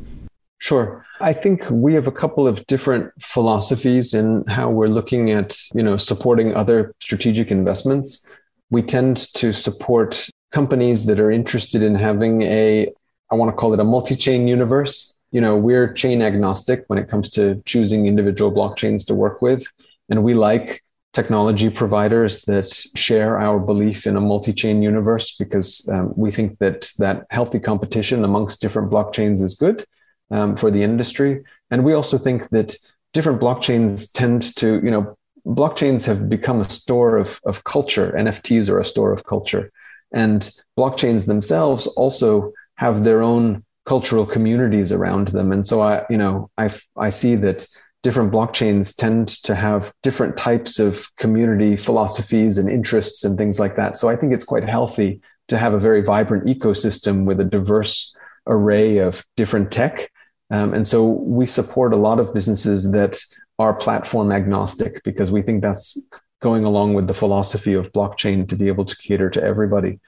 Sure. 0.58 1.04
I 1.20 1.32
think 1.32 1.68
we 1.70 1.94
have 1.94 2.06
a 2.06 2.12
couple 2.12 2.48
of 2.48 2.66
different 2.66 3.12
philosophies 3.20 4.14
in 4.14 4.44
how 4.48 4.70
we're 4.70 4.88
looking 4.88 5.30
at, 5.30 5.56
you 5.74 5.82
know, 5.82 5.96
supporting 5.96 6.54
other 6.54 6.94
strategic 7.00 7.50
investments. 7.50 8.26
We 8.70 8.82
tend 8.82 9.18
to 9.34 9.52
support 9.52 10.28
companies 10.52 11.06
that 11.06 11.20
are 11.20 11.30
interested 11.30 11.82
in 11.82 11.94
having 11.94 12.42
a 12.42 12.88
I 13.30 13.36
want 13.36 13.50
to 13.50 13.56
call 13.56 13.74
it 13.74 13.80
a 13.80 13.84
multi-chain 13.84 14.46
universe. 14.46 15.16
You 15.34 15.40
know, 15.40 15.56
we're 15.56 15.92
chain 15.92 16.22
agnostic 16.22 16.84
when 16.86 16.98
it 16.98 17.08
comes 17.08 17.28
to 17.30 17.60
choosing 17.66 18.06
individual 18.06 18.52
blockchains 18.52 19.04
to 19.06 19.14
work 19.14 19.42
with, 19.42 19.66
and 20.08 20.22
we 20.22 20.32
like 20.32 20.84
technology 21.12 21.70
providers 21.70 22.42
that 22.42 22.72
share 22.94 23.38
our 23.38 23.58
belief 23.58 24.06
in 24.06 24.16
a 24.16 24.20
multi-chain 24.20 24.82
universe 24.82 25.36
because 25.36 25.88
um, 25.92 26.12
we 26.16 26.30
think 26.30 26.58
that 26.58 26.90
that 26.98 27.24
healthy 27.30 27.60
competition 27.60 28.24
amongst 28.24 28.60
different 28.60 28.90
blockchains 28.90 29.40
is 29.40 29.54
good 29.54 29.84
um, 30.30 30.56
for 30.56 30.70
the 30.70 30.82
industry. 30.82 31.42
And 31.70 31.84
we 31.84 31.94
also 31.94 32.18
think 32.18 32.48
that 32.50 32.76
different 33.12 33.40
blockchains 33.40 34.12
tend 34.12 34.42
to, 34.56 34.80
you 34.84 34.90
know, 34.90 35.16
blockchains 35.46 36.06
have 36.06 36.28
become 36.28 36.60
a 36.60 36.68
store 36.68 37.16
of, 37.16 37.40
of 37.44 37.64
culture. 37.64 38.12
NFTs 38.16 38.68
are 38.68 38.80
a 38.80 38.84
store 38.84 39.12
of 39.12 39.24
culture. 39.24 39.70
And 40.12 40.48
blockchains 40.78 41.26
themselves 41.26 41.86
also 41.86 42.52
have 42.76 43.04
their 43.04 43.22
own 43.22 43.64
cultural 43.86 44.26
communities 44.26 44.92
around 44.92 45.28
them. 45.28 45.52
And 45.52 45.66
so 45.66 45.82
I, 45.82 46.04
you 46.08 46.16
know, 46.16 46.50
I, 46.56 46.70
I 46.96 47.10
see 47.10 47.34
that 47.36 47.66
different 48.02 48.32
blockchains 48.32 48.94
tend 48.94 49.28
to 49.28 49.54
have 49.54 49.92
different 50.02 50.36
types 50.36 50.78
of 50.78 51.14
community 51.16 51.76
philosophies 51.76 52.58
and 52.58 52.68
interests 52.68 53.24
and 53.24 53.36
things 53.36 53.58
like 53.58 53.76
that. 53.76 53.96
So 53.96 54.08
I 54.08 54.16
think 54.16 54.32
it's 54.32 54.44
quite 54.44 54.68
healthy 54.68 55.20
to 55.48 55.58
have 55.58 55.74
a 55.74 55.78
very 55.78 56.02
vibrant 56.02 56.46
ecosystem 56.46 57.24
with 57.24 57.40
a 57.40 57.44
diverse 57.44 58.16
array 58.46 58.98
of 58.98 59.24
different 59.36 59.72
tech. 59.72 60.10
Um, 60.50 60.74
and 60.74 60.86
so 60.86 61.06
we 61.06 61.46
support 61.46 61.94
a 61.94 61.98
lot 61.98 62.18
of 62.18 62.34
businesses 62.34 62.92
that 62.92 63.18
are 63.58 63.74
platform 63.74 64.32
agnostic 64.32 65.02
because 65.02 65.30
we 65.30 65.42
think 65.42 65.62
that's 65.62 65.98
going 66.40 66.64
along 66.64 66.92
with 66.94 67.06
the 67.06 67.14
philosophy 67.14 67.72
of 67.72 67.92
blockchain 67.92 68.46
to 68.48 68.56
be 68.56 68.68
able 68.68 68.84
to 68.84 68.96
cater 68.96 69.30
to 69.30 69.42
everybody. 69.42 69.98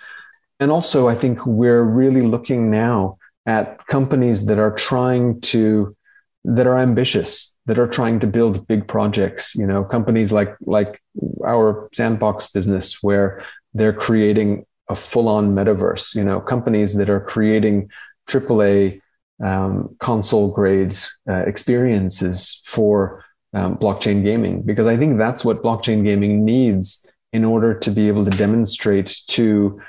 And 0.61 0.71
also, 0.71 1.09
I 1.09 1.15
think 1.15 1.45
we're 1.47 1.83
really 1.83 2.23
looking 2.23 2.71
now 2.71 3.19
at 3.47 3.87
companies 3.87 4.47
that 4.47 4.59
are 4.59 4.75
trying 4.75 5.41
to, 5.41 5.97
that 6.45 6.67
are 6.67 6.79
ambitious, 6.79 7.57
that 7.67 7.79
are 7.79 7.87
trying 7.87 8.21
to 8.21 8.27
build 8.27 8.67
big 8.67 8.87
projects. 8.89 9.55
You 9.55 9.67
know, 9.67 9.85
companies 9.85 10.33
like 10.33 10.57
like 10.61 11.01
our 11.45 11.89
sandbox 11.93 12.51
business, 12.53 13.03
where 13.03 13.45
they're 13.75 13.93
creating 13.93 14.67
a 14.89 14.95
full-on 14.95 15.55
metaverse. 15.55 16.15
You 16.15 16.25
know, 16.25 16.41
companies 16.41 16.97
that 16.97 17.11
are 17.11 17.21
creating 17.21 17.91
AAA 18.29 19.01
um, 19.43 19.97
console 20.01 20.53
grades 20.53 21.19
uh, 21.29 21.45
experiences 21.47 22.63
for 22.65 23.25
um, 23.53 23.77
blockchain 23.77 24.25
gaming, 24.25 24.63
because 24.63 24.87
I 24.87 24.97
think 24.97 25.19
that's 25.19 25.45
what 25.45 25.63
blockchain 25.63 26.05
gaming 26.05 26.45
needs 26.45 27.11
in 27.33 27.45
order 27.45 27.79
to 27.79 27.91
be 27.91 28.09
able 28.09 28.25
to 28.25 28.31
demonstrate 28.31 29.19
to 29.29 29.81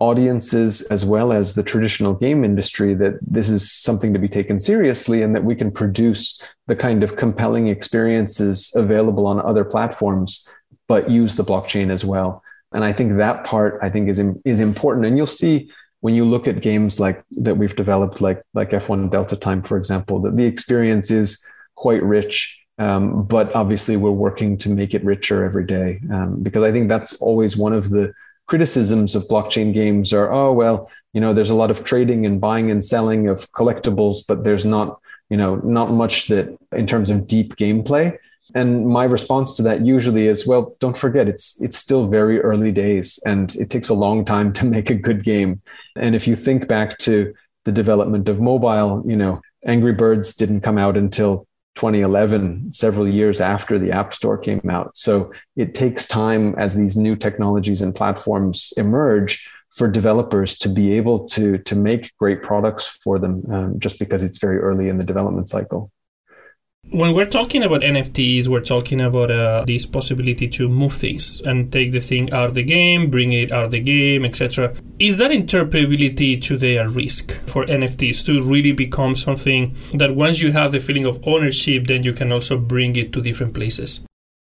audiences 0.00 0.82
as 0.88 1.04
well 1.04 1.32
as 1.32 1.54
the 1.54 1.62
traditional 1.62 2.14
game 2.14 2.44
industry 2.44 2.94
that 2.94 3.18
this 3.20 3.48
is 3.48 3.72
something 3.72 4.12
to 4.12 4.18
be 4.18 4.28
taken 4.28 4.60
seriously 4.60 5.22
and 5.22 5.34
that 5.34 5.42
we 5.42 5.56
can 5.56 5.72
produce 5.72 6.40
the 6.68 6.76
kind 6.76 7.02
of 7.02 7.16
compelling 7.16 7.66
experiences 7.66 8.72
available 8.76 9.26
on 9.26 9.40
other 9.40 9.64
platforms 9.64 10.48
but 10.86 11.10
use 11.10 11.36
the 11.36 11.44
blockchain 11.44 11.90
as 11.90 12.04
well. 12.04 12.42
And 12.72 12.84
i 12.84 12.92
think 12.92 13.16
that 13.16 13.44
part 13.44 13.78
i 13.82 13.88
think 13.88 14.08
is 14.08 14.20
is 14.44 14.60
important. 14.60 15.06
And 15.06 15.16
you'll 15.16 15.26
see 15.26 15.70
when 16.00 16.14
you 16.14 16.24
look 16.24 16.46
at 16.46 16.60
games 16.60 17.00
like 17.00 17.24
that 17.32 17.56
we've 17.56 17.74
developed 17.74 18.20
like 18.20 18.42
like 18.54 18.70
f1 18.70 19.10
delta 19.10 19.36
time 19.36 19.62
for 19.62 19.76
example 19.76 20.20
that 20.20 20.36
the 20.36 20.44
experience 20.44 21.10
is 21.10 21.44
quite 21.74 22.02
rich 22.02 22.58
um, 22.78 23.24
but 23.24 23.52
obviously 23.56 23.96
we're 23.96 24.10
working 24.12 24.56
to 24.58 24.68
make 24.68 24.94
it 24.94 25.04
richer 25.04 25.44
every 25.44 25.66
day 25.66 26.00
um, 26.12 26.40
because 26.42 26.62
i 26.62 26.70
think 26.70 26.88
that's 26.88 27.14
always 27.20 27.56
one 27.56 27.72
of 27.72 27.90
the 27.90 28.12
criticisms 28.48 29.14
of 29.14 29.28
blockchain 29.28 29.72
games 29.72 30.12
are, 30.12 30.32
oh, 30.32 30.52
well, 30.52 30.90
you 31.12 31.20
know, 31.20 31.32
there's 31.32 31.50
a 31.50 31.54
lot 31.54 31.70
of 31.70 31.84
trading 31.84 32.26
and 32.26 32.40
buying 32.40 32.70
and 32.70 32.84
selling 32.84 33.28
of 33.28 33.40
collectibles, 33.52 34.26
but 34.26 34.42
there's 34.42 34.64
not, 34.64 35.00
you 35.30 35.36
know, 35.36 35.56
not 35.56 35.92
much 35.92 36.28
that 36.28 36.56
in 36.72 36.86
terms 36.86 37.10
of 37.10 37.26
deep 37.26 37.56
gameplay. 37.56 38.16
And 38.54 38.86
my 38.86 39.04
response 39.04 39.54
to 39.56 39.62
that 39.64 39.84
usually 39.84 40.26
is, 40.26 40.46
well, 40.46 40.74
don't 40.80 40.96
forget, 40.96 41.28
it's 41.28 41.60
it's 41.60 41.76
still 41.76 42.08
very 42.08 42.40
early 42.40 42.72
days, 42.72 43.18
and 43.26 43.54
it 43.56 43.68
takes 43.68 43.90
a 43.90 43.94
long 43.94 44.24
time 44.24 44.54
to 44.54 44.64
make 44.76 44.88
a 44.90 44.94
good 44.94 45.22
game. 45.22 45.60
And 45.96 46.14
if 46.14 46.26
you 46.26 46.34
think 46.34 46.66
back 46.66 46.98
to 47.00 47.34
the 47.64 47.72
development 47.72 48.28
of 48.28 48.40
mobile, 48.40 49.02
you 49.06 49.16
know, 49.16 49.42
Angry 49.66 49.92
Birds 49.92 50.34
didn't 50.34 50.62
come 50.62 50.78
out 50.78 50.96
until 50.96 51.47
2011, 51.74 52.72
several 52.72 53.08
years 53.08 53.40
after 53.40 53.78
the 53.78 53.92
App 53.92 54.12
Store 54.12 54.36
came 54.36 54.68
out. 54.68 54.96
So 54.96 55.32
it 55.56 55.74
takes 55.74 56.06
time 56.06 56.54
as 56.58 56.74
these 56.74 56.96
new 56.96 57.14
technologies 57.14 57.82
and 57.82 57.94
platforms 57.94 58.72
emerge 58.76 59.48
for 59.70 59.88
developers 59.88 60.58
to 60.58 60.68
be 60.68 60.94
able 60.94 61.24
to, 61.28 61.58
to 61.58 61.76
make 61.76 62.16
great 62.16 62.42
products 62.42 62.86
for 62.86 63.18
them 63.18 63.44
um, 63.52 63.78
just 63.78 63.98
because 63.98 64.24
it's 64.24 64.38
very 64.38 64.58
early 64.58 64.88
in 64.88 64.98
the 64.98 65.06
development 65.06 65.48
cycle. 65.48 65.92
When 66.90 67.12
we're 67.12 67.26
talking 67.26 67.62
about 67.62 67.82
NFTs, 67.82 68.48
we're 68.48 68.62
talking 68.62 69.02
about 69.02 69.30
uh, 69.30 69.62
this 69.66 69.84
possibility 69.84 70.48
to 70.48 70.70
move 70.70 70.94
things 70.94 71.42
and 71.42 71.70
take 71.70 71.92
the 71.92 72.00
thing 72.00 72.32
out 72.32 72.46
of 72.46 72.54
the 72.54 72.62
game, 72.62 73.10
bring 73.10 73.34
it 73.34 73.52
out 73.52 73.66
of 73.66 73.70
the 73.72 73.80
game, 73.80 74.24
etc. 74.24 74.74
Is 74.98 75.18
that 75.18 75.30
interoperability 75.30 76.40
today 76.40 76.78
a 76.78 76.88
risk 76.88 77.32
for 77.40 77.66
NFTs 77.66 78.24
to 78.24 78.42
really 78.42 78.72
become 78.72 79.16
something 79.16 79.76
that 79.92 80.16
once 80.16 80.40
you 80.40 80.50
have 80.52 80.72
the 80.72 80.80
feeling 80.80 81.04
of 81.04 81.20
ownership, 81.28 81.88
then 81.88 82.04
you 82.04 82.14
can 82.14 82.32
also 82.32 82.56
bring 82.56 82.96
it 82.96 83.12
to 83.12 83.20
different 83.20 83.52
places? 83.52 84.02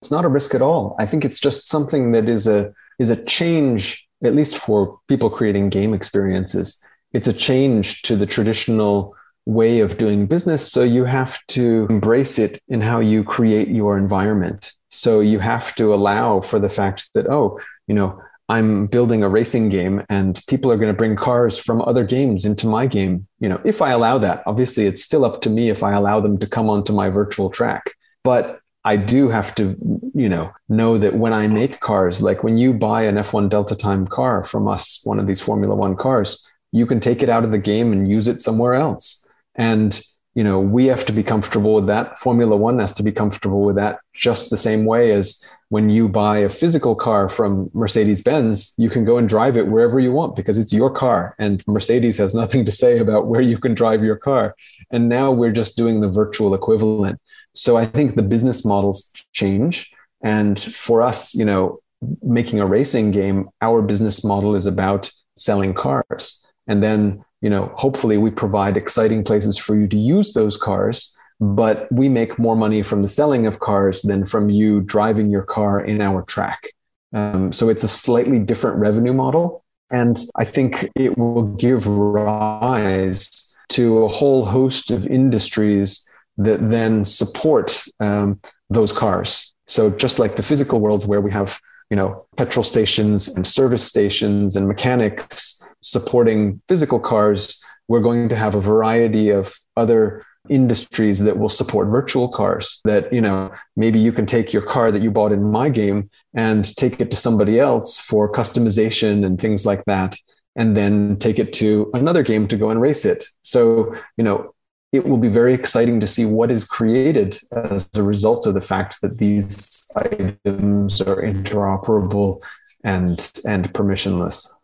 It's 0.04 0.12
not 0.12 0.24
a 0.24 0.30
risk 0.30 0.54
at 0.54 0.62
all. 0.62 0.96
I 1.00 1.08
think 1.08 1.26
it's 1.26 1.40
just 1.40 1.68
something 1.68 2.12
that 2.12 2.30
is 2.30 2.48
a 2.48 2.72
is 3.00 3.10
a 3.10 3.24
change, 3.26 4.08
at 4.24 4.36
least 4.36 4.56
for 4.56 5.00
people 5.08 5.32
creating 5.32 5.70
game 5.70 5.96
experiences. 5.96 6.86
It's 7.12 7.28
a 7.28 7.34
change 7.34 8.04
to 8.04 8.16
the 8.16 8.28
traditional 8.28 9.16
way 9.50 9.80
of 9.80 9.98
doing 9.98 10.28
business. 10.28 10.72
So 10.72 10.84
you 10.84 11.06
have 11.06 11.40
to 11.48 11.88
embrace 11.90 12.38
it 12.38 12.62
in 12.68 12.82
how 12.82 13.00
you 13.00 13.24
create 13.24 13.68
your 13.68 13.98
environment. 13.98 14.74
So 14.90 15.22
you 15.22 15.40
have 15.40 15.74
to 15.76 15.92
allow 15.92 16.42
for 16.42 16.60
the 16.60 16.70
fact 16.70 17.10
that, 17.16 17.28
oh, 17.28 17.60
you 17.88 17.96
know, 17.96 18.22
I'm 18.48 18.86
building 18.86 19.24
a 19.24 19.30
racing 19.30 19.70
game 19.70 20.04
and 20.08 20.40
people 20.48 20.72
are 20.72 20.78
going 20.78 20.94
to 20.94 20.98
bring 20.98 21.16
cars 21.16 21.58
from 21.58 21.82
other 21.82 22.04
games 22.04 22.46
into 22.46 22.68
my 22.68 22.86
game. 22.86 23.28
You 23.40 23.50
know, 23.50 23.60
if 23.66 23.82
I 23.82 23.90
allow 23.90 24.20
that, 24.20 24.44
obviously 24.46 24.86
it's 24.86 25.04
still 25.04 25.26
up 25.26 25.42
to 25.42 25.50
me 25.50 25.70
if 25.70 25.82
I 25.82 25.94
allow 25.94 26.20
them 26.20 26.38
to 26.40 26.48
come 26.48 26.70
onto 26.70 26.94
my 26.94 27.10
virtual 27.10 27.50
track. 27.50 27.92
But 28.24 28.60
I 28.86 28.98
do 28.98 29.30
have 29.30 29.56
to, 29.56 29.76
you 30.14 30.30
know, 30.30 30.52
know 30.68 31.00
that 31.00 31.16
when 31.16 31.34
I 31.34 31.48
make 31.48 31.80
cars, 31.80 32.22
like 32.22 32.44
when 32.44 32.58
you 32.58 32.74
buy 32.74 33.04
an 33.04 33.16
F1 33.16 33.50
Delta 33.50 33.76
Time 33.76 34.06
car 34.06 34.44
from 34.44 34.68
us, 34.68 35.02
one 35.04 35.20
of 35.20 35.26
these 35.26 35.42
Formula 35.42 35.76
One 35.76 35.96
cars, 35.96 36.46
you 36.72 36.86
can 36.86 37.00
take 37.00 37.24
it 37.24 37.30
out 37.30 37.44
of 37.44 37.52
the 37.52 37.58
game 37.58 37.92
and 37.92 38.10
use 38.10 38.28
it 38.28 38.42
somewhere 38.42 38.76
else. 38.76 39.19
And 39.60 40.02
you 40.36 40.44
know, 40.44 40.60
we 40.60 40.86
have 40.86 41.06
to 41.06 41.12
be 41.12 41.22
comfortable 41.22 41.74
with 41.74 41.88
that. 41.88 42.18
Formula 42.18 42.56
One 42.56 42.80
has 42.80 42.94
to 42.94 43.04
be 43.04 43.12
comfortable 43.12 43.62
with 43.62 43.76
that 43.76 44.00
just 44.14 44.50
the 44.50 44.58
same 44.58 44.86
way 44.86 45.12
as 45.12 45.44
when 45.70 45.90
you 45.90 46.08
buy 46.08 46.38
a 46.38 46.50
physical 46.50 46.96
car 46.96 47.28
from 47.28 47.70
Mercedes 47.74 48.22
Benz, 48.24 48.74
you 48.78 48.90
can 48.90 49.06
go 49.06 49.18
and 49.18 49.28
drive 49.28 49.58
it 49.58 49.68
wherever 49.68 50.00
you 50.00 50.12
want 50.12 50.36
because 50.36 50.58
it's 50.58 50.72
your 50.72 50.90
car. 50.90 51.36
And 51.40 51.62
Mercedes 51.68 52.18
has 52.20 52.34
nothing 52.34 52.64
to 52.66 52.72
say 52.72 53.00
about 53.00 53.28
where 53.28 53.42
you 53.42 53.58
can 53.58 53.74
drive 53.74 54.04
your 54.04 54.16
car. 54.16 54.56
And 54.92 55.10
now 55.10 55.32
we're 55.32 55.52
just 55.52 55.76
doing 55.76 56.00
the 56.00 56.10
virtual 56.10 56.54
equivalent. 56.54 57.20
So 57.54 57.76
I 57.76 57.86
think 57.86 58.16
the 58.16 58.24
business 58.24 58.64
models 58.64 59.12
change. 59.34 59.92
And 60.24 60.60
for 60.60 61.02
us, 61.02 61.36
you 61.36 61.46
know, 61.46 61.80
making 62.22 62.60
a 62.60 62.66
racing 62.66 63.12
game, 63.12 63.50
our 63.62 63.82
business 63.82 64.24
model 64.24 64.56
is 64.56 64.68
about 64.68 65.12
selling 65.38 65.74
cars. 65.74 66.46
And 66.68 66.82
then 66.82 67.26
you 67.42 67.50
know, 67.50 67.72
hopefully 67.76 68.18
we 68.18 68.32
provide 68.32 68.78
exciting 68.78 69.24
places 69.24 69.58
for 69.58 69.76
you 69.76 69.88
to 69.88 69.98
use 69.98 70.34
those 70.34 70.58
cars, 70.58 71.16
but 71.40 71.90
we 71.92 72.10
make 72.10 72.38
more 72.38 72.56
money 72.56 72.84
from 72.84 73.02
the 73.02 73.08
selling 73.08 73.46
of 73.46 73.60
cars 73.60 74.02
than 74.02 74.26
from 74.26 74.50
you 74.50 74.82
driving 74.82 75.30
your 75.30 75.44
car 75.44 75.80
in 75.80 76.02
our 76.02 76.22
track. 76.24 76.74
Um, 77.14 77.54
so 77.54 77.70
it's 77.70 77.84
a 77.84 77.88
slightly 77.88 78.40
different 78.40 78.78
revenue 78.78 79.14
model. 79.14 79.64
And 79.92 80.20
I 80.36 80.46
think 80.46 80.90
it 80.96 81.18
will 81.18 81.44
give 81.44 81.88
rise 81.88 83.56
to 83.70 84.04
a 84.04 84.08
whole 84.08 84.46
host 84.46 84.92
of 84.92 85.08
industries 85.08 86.08
that 86.38 86.70
then 86.70 87.06
support 87.06 87.84
um, 88.00 88.40
those 88.70 88.92
cars. 88.92 89.54
So 89.68 89.90
just 89.90 90.20
like 90.20 90.36
the 90.36 90.44
physical 90.44 90.80
world 90.80 91.06
where 91.06 91.22
we 91.22 91.32
have, 91.32 91.60
you 91.90 91.98
know, 91.98 92.26
petrol 92.38 92.64
stations 92.64 93.36
and 93.36 93.46
service 93.46 93.84
stations 93.84 94.56
and 94.56 94.68
mechanics 94.68 95.59
supporting 95.82 96.62
physical 96.68 97.00
cars, 97.00 97.64
we're 97.88 98.00
going 98.00 98.30
to 98.30 98.36
have 98.36 98.56
a 98.56 98.62
variety 98.62 99.30
of 99.30 99.54
other 99.76 100.26
industries 100.48 101.20
that 101.20 101.38
will 101.38 101.50
support 101.50 101.90
virtual 101.90 102.28
cars 102.28 102.82
that 102.86 103.12
you 103.14 103.22
know 103.22 103.52
maybe 103.76 104.00
you 104.00 104.12
can 104.12 104.26
take 104.26 104.54
your 104.54 104.62
car 104.62 104.92
that 104.92 105.02
you 105.02 105.12
bought 105.12 105.32
in 105.32 105.44
my 105.44 105.70
game 105.70 106.10
and 106.34 106.76
take 106.78 107.00
it 107.00 107.12
to 107.12 107.18
somebody 107.18 107.60
else 107.60 108.00
for 108.00 108.32
customization 108.32 109.26
and 109.26 109.40
things 109.40 109.66
like 109.66 109.84
that 109.86 110.16
and 110.56 110.76
then 110.76 111.18
take 111.18 111.40
it 111.40 111.54
to 111.54 111.90
another 111.94 112.24
game 112.24 112.48
to 112.48 112.58
go 112.58 112.70
and 112.70 112.82
race 112.82 113.06
it. 113.06 113.24
So 113.42 113.96
you 114.18 114.24
know 114.24 114.54
it 114.92 115.06
will 115.06 115.18
be 115.18 115.28
very 115.28 115.54
exciting 115.54 116.00
to 116.00 116.08
see 116.08 116.26
what 116.26 116.50
is 116.50 116.66
created 116.66 117.38
as 117.52 117.88
a 117.96 118.02
result 118.02 118.48
of 118.48 118.56
the 118.56 118.62
fact 118.62 119.02
that 119.02 119.20
these 119.20 119.88
items 119.96 121.02
are 121.02 121.22
interoperable 121.22 122.42
and 122.84 123.32
and 123.46 123.72
permissionless 123.74 124.56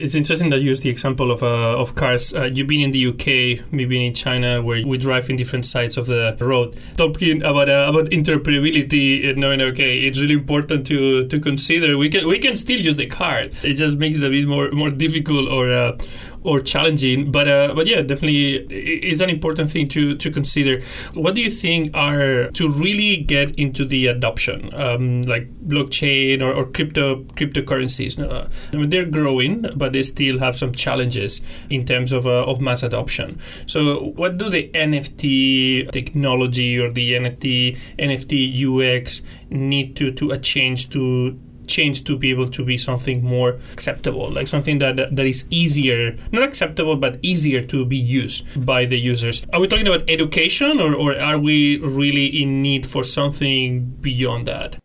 it's 0.00 0.14
interesting 0.14 0.48
that 0.48 0.60
you 0.60 0.70
use 0.70 0.80
the 0.80 0.88
example 0.88 1.30
of 1.30 1.42
uh, 1.42 1.78
of 1.78 1.94
cars. 1.94 2.34
Uh, 2.34 2.44
you've 2.44 2.66
been 2.66 2.80
in 2.80 2.90
the 2.90 3.06
UK, 3.08 3.70
maybe 3.70 4.04
in 4.04 4.14
China, 4.14 4.62
where 4.62 4.84
we 4.86 4.96
drive 4.96 5.28
in 5.28 5.36
different 5.36 5.66
sides 5.66 5.98
of 5.98 6.06
the 6.06 6.36
road. 6.40 6.74
Talking 6.96 7.42
about 7.42 7.68
uh, 7.68 7.86
about 7.88 8.06
interoperability, 8.06 9.28
and 9.28 9.38
knowing 9.38 9.60
okay, 9.60 10.00
it's 10.00 10.18
really 10.18 10.34
important 10.34 10.86
to 10.86 11.26
to 11.28 11.38
consider. 11.38 11.98
We 11.98 12.08
can 12.08 12.26
we 12.26 12.38
can 12.38 12.56
still 12.56 12.80
use 12.80 12.96
the 12.96 13.06
car. 13.06 13.48
It 13.62 13.74
just 13.74 13.98
makes 13.98 14.16
it 14.16 14.24
a 14.24 14.30
bit 14.30 14.48
more 14.48 14.70
more 14.70 14.90
difficult 14.90 15.48
or 15.48 15.70
uh, 15.70 15.98
or 16.42 16.60
challenging. 16.60 17.30
But 17.30 17.48
uh, 17.48 17.74
but 17.74 17.86
yeah, 17.86 18.02
definitely 18.02 18.56
is 18.70 19.20
an 19.20 19.30
important 19.30 19.70
thing 19.70 19.88
to 19.88 20.16
to 20.16 20.30
consider. 20.30 20.80
What 21.14 21.34
do 21.34 21.40
you 21.40 21.50
think 21.50 21.90
are 21.94 22.50
to 22.52 22.68
really 22.68 23.18
get 23.18 23.54
into 23.56 23.84
the 23.84 24.06
adoption, 24.06 24.72
um, 24.74 25.22
like 25.22 25.48
blockchain 25.66 26.42
or, 26.42 26.52
or 26.52 26.66
crypto 26.66 27.22
cryptocurrencies? 27.36 28.18
Uh, 28.18 28.48
I 28.72 28.76
mean, 28.76 28.90
they're 28.90 29.04
growing, 29.04 29.66
but 29.76 29.92
they 29.92 30.02
still 30.02 30.38
have 30.38 30.56
some 30.56 30.72
challenges 30.72 31.40
in 31.68 31.84
terms 31.84 32.12
of 32.12 32.26
uh, 32.26 32.44
of 32.44 32.60
mass 32.60 32.82
adoption. 32.82 33.38
So, 33.66 34.12
what 34.16 34.38
do 34.38 34.50
the 34.50 34.70
NFT 34.70 35.90
technology 35.92 36.78
or 36.78 36.90
the 36.90 37.12
NFT 37.12 37.78
NFT 37.98 38.96
UX 38.96 39.22
need 39.50 39.96
to 39.96 40.12
to 40.12 40.36
change 40.38 40.90
to 40.90 41.38
change 41.70 42.04
to 42.04 42.16
be 42.16 42.30
able 42.30 42.48
to 42.48 42.64
be 42.64 42.76
something 42.76 43.24
more 43.24 43.58
acceptable, 43.72 44.30
like 44.30 44.48
something 44.48 44.78
that, 44.78 44.96
that, 44.96 45.26
is 45.26 45.46
easier, 45.50 46.16
not 46.32 46.42
acceptable, 46.42 46.96
but 46.96 47.18
easier 47.22 47.60
to 47.72 47.84
be 47.84 47.96
used 47.96 48.38
by 48.66 48.84
the 48.84 48.98
users. 48.98 49.46
Are 49.52 49.60
we 49.60 49.68
talking 49.68 49.86
about 49.86 50.02
education 50.08 50.80
or, 50.80 50.94
or 50.94 51.18
are 51.18 51.38
we 51.38 51.78
really 51.78 52.26
in 52.26 52.60
need 52.62 52.86
for 52.86 53.04
something 53.04 53.84
beyond 54.00 54.46
that? 54.46 54.76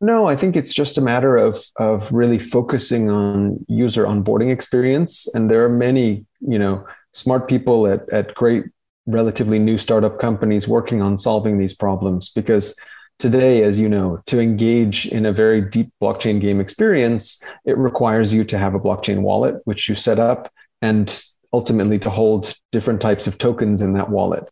No, 0.00 0.28
I 0.28 0.34
think 0.34 0.56
it's 0.56 0.74
just 0.74 0.98
a 0.98 1.00
matter 1.00 1.36
of 1.36 1.64
of 1.78 2.12
really 2.12 2.40
focusing 2.40 3.08
on 3.08 3.64
user 3.68 4.04
onboarding 4.04 4.50
experience. 4.50 5.32
And 5.32 5.48
there 5.48 5.64
are 5.64 5.68
many, 5.68 6.26
you 6.40 6.58
know, 6.58 6.84
smart 7.12 7.46
people 7.48 7.86
at, 7.86 8.08
at 8.10 8.34
great 8.34 8.64
relatively 9.06 9.58
new 9.58 9.78
startup 9.78 10.18
companies 10.18 10.66
working 10.66 11.02
on 11.02 11.18
solving 11.18 11.58
these 11.58 11.74
problems 11.74 12.30
because 12.30 12.78
today, 13.18 13.62
as 13.62 13.78
you 13.78 13.88
know, 13.88 14.22
to 14.26 14.40
engage 14.40 15.06
in 15.06 15.26
a 15.26 15.32
very 15.32 15.60
deep 15.60 15.88
blockchain 16.02 16.40
game 16.40 16.60
experience, 16.60 17.44
it 17.64 17.76
requires 17.78 18.32
you 18.32 18.44
to 18.44 18.58
have 18.58 18.74
a 18.74 18.80
blockchain 18.80 19.22
wallet, 19.22 19.56
which 19.64 19.88
you 19.88 19.94
set 19.94 20.18
up, 20.18 20.52
and 20.80 21.22
ultimately 21.52 21.98
to 21.98 22.10
hold 22.10 22.54
different 22.72 23.00
types 23.00 23.26
of 23.26 23.38
tokens 23.38 23.82
in 23.82 23.92
that 23.92 24.10
wallet. 24.10 24.44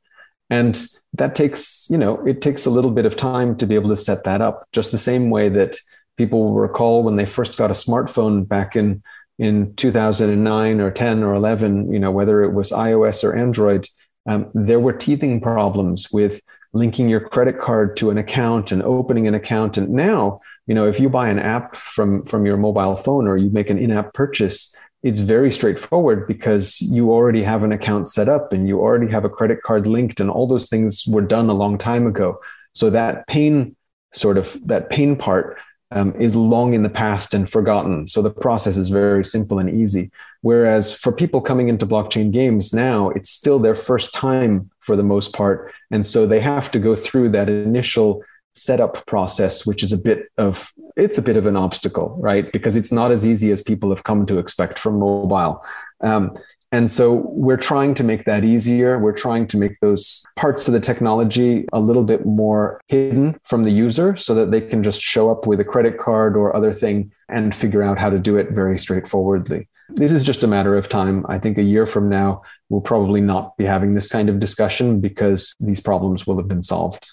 And 0.51 0.79
that 1.15 1.35
takes, 1.35 1.89
you 1.91 1.99
know, 1.99 2.25
it 2.27 2.43
takes 2.43 2.67
a 2.67 2.71
little 2.71 2.91
bit 2.91 3.07
of 3.07 3.17
time 3.17 3.57
to 3.57 3.67
be 3.67 3.77
able 3.77 3.91
to 3.91 3.97
set 3.97 4.25
that 4.25 4.41
up, 4.41 4.67
just 4.73 4.93
the 4.93 4.99
same 4.99 5.31
way 5.31 5.49
that 5.49 5.77
people 6.17 6.45
will 6.45 6.55
recall 6.55 7.03
when 7.03 7.17
they 7.17 7.27
first 7.27 7.57
got 7.57 7.71
a 7.71 7.75
smartphone 7.75 8.47
back 8.47 8.77
in 8.77 9.03
in 9.39 9.75
2009 9.77 10.81
or 10.81 10.91
10 10.91 11.23
or 11.23 11.33
11, 11.33 11.91
you 11.91 11.99
know, 11.99 12.11
whether 12.11 12.43
it 12.43 12.53
was 12.53 12.73
iOS 12.73 13.25
or 13.25 13.35
Android, 13.35 13.89
um, 14.27 14.51
there 14.53 14.79
were 14.79 14.93
teething 14.93 15.41
problems 15.41 16.09
with 16.13 16.43
linking 16.73 17.09
your 17.09 17.21
credit 17.21 17.59
card 17.59 17.97
to 17.97 18.11
an 18.11 18.19
account 18.19 18.73
and 18.73 18.83
opening 18.83 19.27
an 19.27 19.35
account. 19.35 19.77
And 19.77 19.91
now, 19.91 20.41
you 20.67 20.75
know, 20.75 20.87
if 20.87 21.01
you 21.01 21.09
buy 21.09 21.29
an 21.29 21.39
app 21.39 21.77
from 21.77 22.25
from 22.25 22.47
your 22.47 22.57
mobile 22.57 22.97
phone 22.97 23.27
or 23.27 23.37
you 23.37 23.51
make 23.51 23.71
an 23.71 23.79
in-app 23.79 24.15
purchase, 24.15 24.75
it's 25.03 25.21
very 25.21 25.51
straightforward 25.51 26.27
because 26.27 26.81
you 26.81 27.11
already 27.11 27.43
have 27.43 27.65
an 27.65 27.73
account 27.73 28.07
set 28.07 28.29
up 28.29 28.53
and 28.53 28.69
you 28.69 28.81
already 28.81 29.09
have 29.09 29.25
a 29.25 29.31
credit 29.31 29.63
card 29.63 29.87
linked 29.87 30.21
and 30.21 30.31
all 30.31 30.47
those 30.47 30.69
things 30.69 31.05
were 31.09 31.23
done 31.23 31.49
a 31.49 31.55
long 31.55 31.79
time 31.79 32.07
ago. 32.07 32.39
So 32.75 32.91
that 32.91 33.27
pain 33.27 33.77
sort 34.13 34.39
of 34.39 34.57
that 34.67 34.91
pain 34.91 35.17
part 35.17 35.59
um, 35.93 36.15
is 36.21 36.37
long 36.37 36.75
in 36.75 36.83
the 36.83 36.91
past 36.91 37.35
and 37.35 37.49
forgotten. 37.51 38.07
So 38.07 38.23
the 38.23 38.31
process 38.31 38.77
is 38.77 38.89
very 38.91 39.25
simple 39.25 39.59
and 39.59 39.71
easy. 39.71 40.11
Whereas 40.43 40.93
for 40.93 41.13
people 41.13 41.41
coming 41.41 41.69
into 41.69 41.87
blockchain 41.87 42.33
games 42.33 42.73
now, 42.73 43.11
it's 43.11 43.31
still 43.31 43.59
their 43.59 43.75
first 43.75 44.15
time 44.15 44.71
for 44.79 44.97
the 44.97 45.03
most 45.03 45.35
part. 45.35 45.73
And 45.91 46.07
so 46.07 46.27
they 46.27 46.41
have 46.41 46.71
to 46.71 46.79
go 46.79 46.95
through 46.95 47.31
that 47.31 47.49
initial 47.49 48.23
setup 48.55 49.07
process, 49.07 49.67
which 49.67 49.83
is 49.83 49.93
a 49.93 49.99
bit 49.99 50.31
of 50.39 50.73
it's 50.97 51.19
a 51.19 51.23
bit 51.23 51.37
of 51.37 51.47
an 51.47 51.57
obstacle, 51.57 52.17
right? 52.21 52.51
Because 52.53 52.77
it's 52.77 52.93
not 52.93 53.11
as 53.11 53.25
easy 53.25 53.53
as 53.53 53.63
people 53.63 53.91
have 53.91 54.05
come 54.05 54.27
to 54.27 54.39
expect 54.39 54.79
from 54.79 54.99
mobile. 54.99 55.63
Um, 56.01 56.35
and 56.73 56.91
so 56.91 57.15
we're 57.29 57.57
trying 57.57 57.95
to 57.95 58.05
make 58.05 58.25
that 58.25 58.45
easier. 58.45 58.99
We're 58.99 59.17
trying 59.17 59.47
to 59.49 59.57
make 59.57 59.81
those 59.81 60.25
parts 60.37 60.69
of 60.69 60.73
the 60.73 60.81
technology 60.81 61.65
a 61.73 61.81
little 61.81 62.05
bit 62.05 62.25
more 62.25 62.81
hidden 62.87 63.39
from 63.45 63.65
the 63.65 63.73
user 63.73 64.17
so 64.17 64.35
that 64.37 64.53
they 64.53 64.61
can 64.61 64.83
just 64.83 65.01
show 65.01 65.31
up 65.31 65.47
with 65.47 65.59
a 65.59 65.65
credit 65.65 65.99
card 65.99 66.37
or 66.37 66.55
other 66.55 66.73
thing 66.73 67.13
and 67.29 67.55
figure 67.55 67.83
out 67.83 67.99
how 67.99 68.09
to 68.09 68.19
do 68.19 68.37
it 68.37 68.51
very 68.51 68.79
straightforwardly. 68.79 69.69
This 69.95 70.13
is 70.13 70.25
just 70.25 70.45
a 70.45 70.47
matter 70.47 70.77
of 70.77 70.89
time. 70.89 71.27
I 71.29 71.39
think 71.39 71.59
a 71.59 71.63
year 71.63 71.87
from 71.87 72.09
now, 72.09 72.43
we'll 72.69 72.81
probably 72.81 73.21
not 73.21 73.57
be 73.57 73.65
having 73.65 73.95
this 73.95 74.09
kind 74.09 74.29
of 74.29 74.39
discussion 74.39 75.01
because 75.01 75.55
these 75.61 75.81
problems 75.81 76.27
will 76.27 76.39
have 76.39 76.49
been 76.49 76.63
solved 76.63 77.09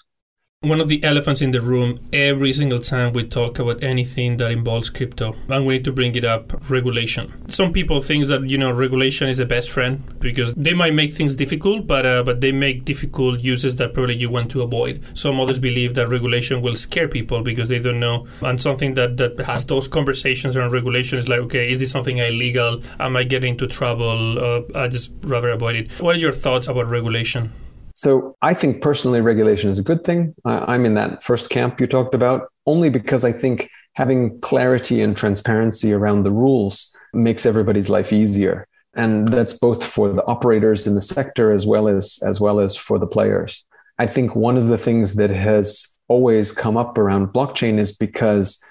one 0.62 0.80
of 0.80 0.88
the 0.88 1.04
elephants 1.04 1.40
in 1.40 1.52
the 1.52 1.60
room 1.60 2.00
every 2.12 2.52
single 2.52 2.80
time 2.80 3.12
we 3.12 3.22
talk 3.22 3.60
about 3.60 3.80
anything 3.80 4.38
that 4.38 4.50
involves 4.50 4.90
crypto 4.90 5.32
and 5.48 5.64
we 5.64 5.74
need 5.74 5.84
to 5.84 5.92
bring 5.92 6.12
it 6.16 6.24
up 6.24 6.68
regulation. 6.68 7.32
Some 7.48 7.72
people 7.72 8.02
think 8.02 8.26
that 8.26 8.48
you 8.50 8.58
know 8.58 8.72
regulation 8.72 9.28
is 9.28 9.38
the 9.38 9.46
best 9.46 9.70
friend 9.70 10.02
because 10.18 10.52
they 10.54 10.74
might 10.74 10.94
make 10.94 11.12
things 11.12 11.36
difficult 11.36 11.86
but 11.86 12.04
uh, 12.04 12.24
but 12.24 12.40
they 12.40 12.50
make 12.50 12.84
difficult 12.84 13.38
uses 13.38 13.76
that 13.76 13.94
probably 13.94 14.16
you 14.16 14.30
want 14.30 14.50
to 14.50 14.62
avoid. 14.62 15.00
Some 15.16 15.38
others 15.38 15.60
believe 15.60 15.94
that 15.94 16.08
regulation 16.08 16.60
will 16.60 16.74
scare 16.74 17.06
people 17.06 17.42
because 17.42 17.68
they 17.68 17.78
don't 17.78 18.00
know. 18.00 18.26
And 18.42 18.60
something 18.60 18.94
that 18.94 19.16
that 19.18 19.38
has 19.38 19.64
those 19.64 19.86
conversations 19.86 20.56
around 20.56 20.72
regulation 20.72 21.18
is 21.18 21.28
like 21.28 21.38
okay 21.40 21.70
is 21.70 21.78
this 21.78 21.92
something 21.92 22.18
illegal? 22.18 22.82
Am 22.98 23.16
i 23.16 23.22
getting 23.22 23.50
into 23.50 23.68
trouble? 23.68 24.38
Uh, 24.38 24.62
i 24.74 24.88
just 24.88 25.12
rather 25.22 25.50
avoid 25.50 25.76
it. 25.76 26.00
What 26.00 26.16
are 26.16 26.18
your 26.18 26.32
thoughts 26.32 26.66
about 26.66 26.88
regulation 26.88 27.52
so 27.98 28.36
I 28.42 28.54
think 28.54 28.80
personally, 28.80 29.20
regulation 29.20 29.72
is 29.72 29.80
a 29.80 29.82
good 29.82 30.04
thing. 30.04 30.32
I'm 30.44 30.86
in 30.86 30.94
that 30.94 31.24
first 31.24 31.50
camp 31.50 31.80
you 31.80 31.88
talked 31.88 32.14
about, 32.14 32.46
only 32.64 32.90
because 32.90 33.24
I 33.24 33.32
think 33.32 33.68
having 33.94 34.38
clarity 34.38 35.02
and 35.02 35.16
transparency 35.16 35.92
around 35.92 36.22
the 36.22 36.30
rules 36.30 36.96
makes 37.12 37.44
everybody's 37.44 37.90
life 37.90 38.12
easier. 38.12 38.68
And 38.94 39.26
that's 39.26 39.58
both 39.58 39.82
for 39.82 40.12
the 40.12 40.24
operators 40.26 40.86
in 40.86 40.94
the 40.94 41.00
sector 41.00 41.50
as 41.50 41.66
well 41.66 41.88
as 41.88 42.20
as 42.24 42.40
well 42.40 42.60
as 42.60 42.76
for 42.76 43.00
the 43.00 43.06
players. 43.08 43.66
I 43.98 44.06
think 44.06 44.36
one 44.36 44.56
of 44.56 44.68
the 44.68 44.78
things 44.78 45.16
that 45.16 45.30
has 45.30 45.98
always 46.06 46.52
come 46.52 46.76
up 46.76 46.98
around 46.98 47.32
blockchain 47.32 47.80
is 47.80 47.96
because 47.96 48.64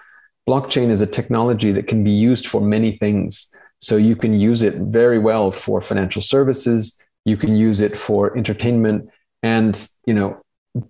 blockchain 0.47 0.89
is 0.89 1.01
a 1.01 1.13
technology 1.17 1.73
that 1.73 1.87
can 1.87 2.01
be 2.01 2.11
used 2.11 2.47
for 2.47 2.61
many 2.61 2.97
things. 2.97 3.53
So 3.79 3.97
you 3.97 4.15
can 4.15 4.33
use 4.33 4.61
it 4.61 4.75
very 4.75 5.19
well 5.19 5.51
for 5.51 5.81
financial 5.81 6.21
services. 6.21 7.03
You 7.25 7.35
can 7.35 7.57
use 7.57 7.81
it 7.81 7.99
for 7.99 8.37
entertainment 8.37 9.09
and, 9.43 9.87
you 10.05 10.13
know, 10.13 10.41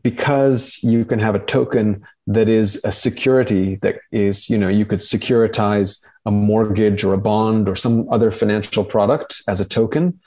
because 0.03 0.83
you 0.83 1.05
can 1.05 1.19
have 1.19 1.35
a 1.35 1.39
token 1.39 2.05
that 2.27 2.49
is 2.49 2.83
a 2.83 2.91
security 2.91 3.75
that 3.77 3.99
is, 4.11 4.49
you 4.49 4.57
know, 4.57 4.67
you 4.67 4.85
could 4.85 4.99
securitize 4.99 6.05
a 6.25 6.31
mortgage 6.31 7.03
or 7.03 7.13
a 7.13 7.17
bond 7.17 7.69
or 7.69 7.75
some 7.75 8.07
other 8.11 8.31
financial 8.31 8.83
product 8.83 9.41
as 9.47 9.61
a 9.61 9.67
token. 9.67 10.19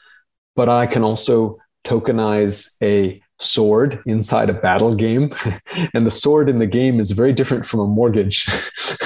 But 0.57 0.69
I 0.69 0.87
can 0.87 1.05
also 1.05 1.59
tokenize 1.85 2.77
a 2.83 3.23
sword 3.39 4.03
inside 4.07 4.51
a 4.51 4.55
battle 4.55 4.95
game. 4.95 5.35
and 5.95 6.07
the 6.07 6.11
sword 6.11 6.49
in 6.49 6.59
the 6.59 6.67
game 6.67 7.01
is 7.01 7.11
very 7.11 7.33
different 7.33 7.67
from 7.67 7.81
a 7.81 7.87
mortgage. 7.87 8.47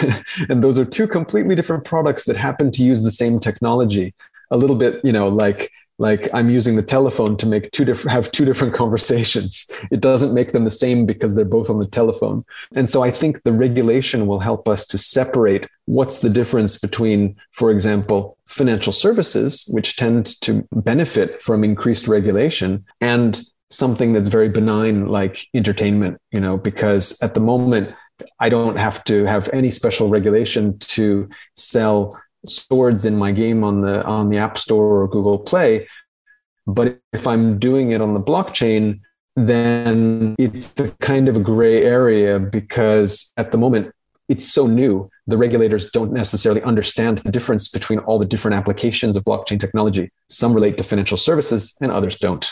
and 0.48 0.62
those 0.62 0.78
are 0.78 0.84
two 0.84 1.06
completely 1.06 1.54
different 1.54 1.84
products 1.84 2.24
that 2.24 2.36
happen 2.36 2.70
to 2.72 2.82
use 2.82 3.02
the 3.02 3.12
same 3.12 3.40
technology. 3.40 4.14
A 4.50 4.56
little 4.56 4.76
bit, 4.76 5.00
you 5.04 5.12
know, 5.12 5.28
like 5.28 5.70
like 6.04 6.28
i'm 6.34 6.50
using 6.50 6.76
the 6.76 6.88
telephone 6.96 7.34
to 7.36 7.46
make 7.46 7.70
two 7.70 7.84
different 7.88 8.12
have 8.12 8.30
two 8.30 8.44
different 8.44 8.74
conversations. 8.82 9.52
It 9.90 10.00
doesn't 10.00 10.34
make 10.38 10.52
them 10.52 10.64
the 10.64 10.78
same 10.84 11.06
because 11.06 11.34
they're 11.34 11.54
both 11.56 11.70
on 11.70 11.78
the 11.78 11.92
telephone. 12.00 12.44
And 12.78 12.86
so 12.92 12.98
i 13.08 13.10
think 13.20 13.32
the 13.42 13.56
regulation 13.66 14.20
will 14.28 14.42
help 14.50 14.62
us 14.74 14.82
to 14.92 14.98
separate 14.98 15.64
what's 15.96 16.18
the 16.20 16.34
difference 16.40 16.74
between 16.86 17.36
for 17.52 17.70
example 17.70 18.36
financial 18.46 18.92
services 18.92 19.48
which 19.76 19.96
tend 19.96 20.40
to 20.40 20.52
benefit 20.90 21.42
from 21.46 21.64
increased 21.64 22.06
regulation 22.16 22.84
and 23.00 23.32
something 23.70 24.12
that's 24.12 24.28
very 24.38 24.50
benign 24.58 25.06
like 25.18 25.46
entertainment 25.60 26.14
you 26.34 26.40
know 26.44 26.56
because 26.56 27.04
at 27.26 27.34
the 27.34 27.40
moment 27.40 27.86
i 28.40 28.48
don't 28.48 28.78
have 28.86 28.98
to 29.10 29.16
have 29.24 29.44
any 29.52 29.70
special 29.80 30.06
regulation 30.08 30.78
to 30.78 31.28
sell 31.54 31.96
swords 32.46 33.06
in 33.06 33.16
my 33.16 33.32
game 33.32 33.64
on 33.64 33.80
the 33.80 34.04
on 34.04 34.30
the 34.30 34.38
App 34.38 34.58
Store 34.58 35.02
or 35.02 35.08
Google 35.08 35.38
Play. 35.38 35.88
But 36.66 36.98
if 37.12 37.26
I'm 37.26 37.58
doing 37.58 37.92
it 37.92 38.00
on 38.00 38.14
the 38.14 38.20
blockchain, 38.20 39.00
then 39.36 40.34
it's 40.38 40.78
a 40.80 40.90
kind 40.98 41.28
of 41.28 41.36
a 41.36 41.40
gray 41.40 41.82
area 41.82 42.38
because 42.38 43.32
at 43.36 43.52
the 43.52 43.58
moment 43.58 43.92
it's 44.28 44.46
so 44.46 44.66
new. 44.66 45.10
The 45.26 45.36
regulators 45.36 45.90
don't 45.90 46.12
necessarily 46.12 46.62
understand 46.62 47.18
the 47.18 47.30
difference 47.30 47.68
between 47.68 47.98
all 48.00 48.18
the 48.18 48.26
different 48.26 48.56
applications 48.56 49.16
of 49.16 49.24
blockchain 49.24 49.60
technology. 49.60 50.10
Some 50.28 50.54
relate 50.54 50.78
to 50.78 50.84
financial 50.84 51.18
services 51.18 51.76
and 51.80 51.90
others 51.90 52.18
don't. 52.18 52.46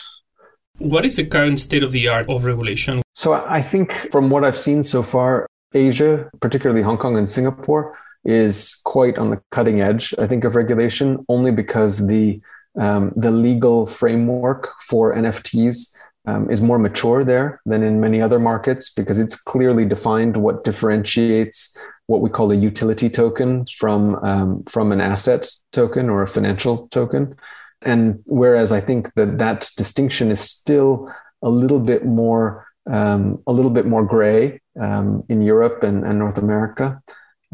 What 0.78 1.04
is 1.04 1.16
the 1.16 1.24
current 1.24 1.60
state 1.60 1.82
of 1.82 1.92
the 1.92 2.08
art 2.08 2.28
of 2.28 2.44
regulation? 2.44 3.02
So 3.14 3.34
I 3.34 3.62
think 3.62 3.92
from 4.10 4.30
what 4.30 4.44
I've 4.44 4.58
seen 4.58 4.82
so 4.82 5.02
far, 5.02 5.46
Asia, 5.74 6.30
particularly 6.40 6.82
Hong 6.82 6.98
Kong 6.98 7.16
and 7.16 7.30
Singapore, 7.30 7.96
is 8.24 8.80
quite 8.84 9.18
on 9.18 9.30
the 9.30 9.40
cutting 9.50 9.80
edge, 9.80 10.14
I 10.18 10.26
think, 10.26 10.44
of 10.44 10.54
regulation, 10.54 11.24
only 11.28 11.52
because 11.52 12.06
the 12.06 12.40
um, 12.78 13.12
the 13.16 13.30
legal 13.30 13.84
framework 13.84 14.70
for 14.80 15.14
NFTs 15.14 15.94
um, 16.24 16.50
is 16.50 16.62
more 16.62 16.78
mature 16.78 17.24
there 17.24 17.60
than 17.66 17.82
in 17.82 18.00
many 18.00 18.22
other 18.22 18.38
markets 18.38 18.90
because 18.90 19.18
it's 19.18 19.40
clearly 19.40 19.84
defined 19.84 20.36
what 20.36 20.64
differentiates 20.64 21.78
what 22.06 22.20
we 22.20 22.30
call 22.30 22.50
a 22.50 22.54
utility 22.54 23.10
token 23.10 23.66
from 23.66 24.16
um, 24.24 24.62
from 24.64 24.92
an 24.92 25.00
asset 25.00 25.48
token 25.72 26.08
or 26.08 26.22
a 26.22 26.28
financial 26.28 26.88
token. 26.88 27.34
And 27.82 28.22
whereas 28.26 28.72
I 28.72 28.80
think 28.80 29.12
that 29.14 29.38
that 29.38 29.70
distinction 29.76 30.30
is 30.30 30.40
still 30.40 31.12
a 31.42 31.50
little 31.50 31.80
bit 31.80 32.04
more 32.04 32.66
um, 32.90 33.42
a 33.46 33.52
little 33.52 33.70
bit 33.70 33.86
more 33.86 34.04
gray 34.04 34.60
um, 34.80 35.24
in 35.28 35.42
Europe 35.42 35.82
and, 35.82 36.04
and 36.04 36.18
North 36.18 36.38
America. 36.38 37.00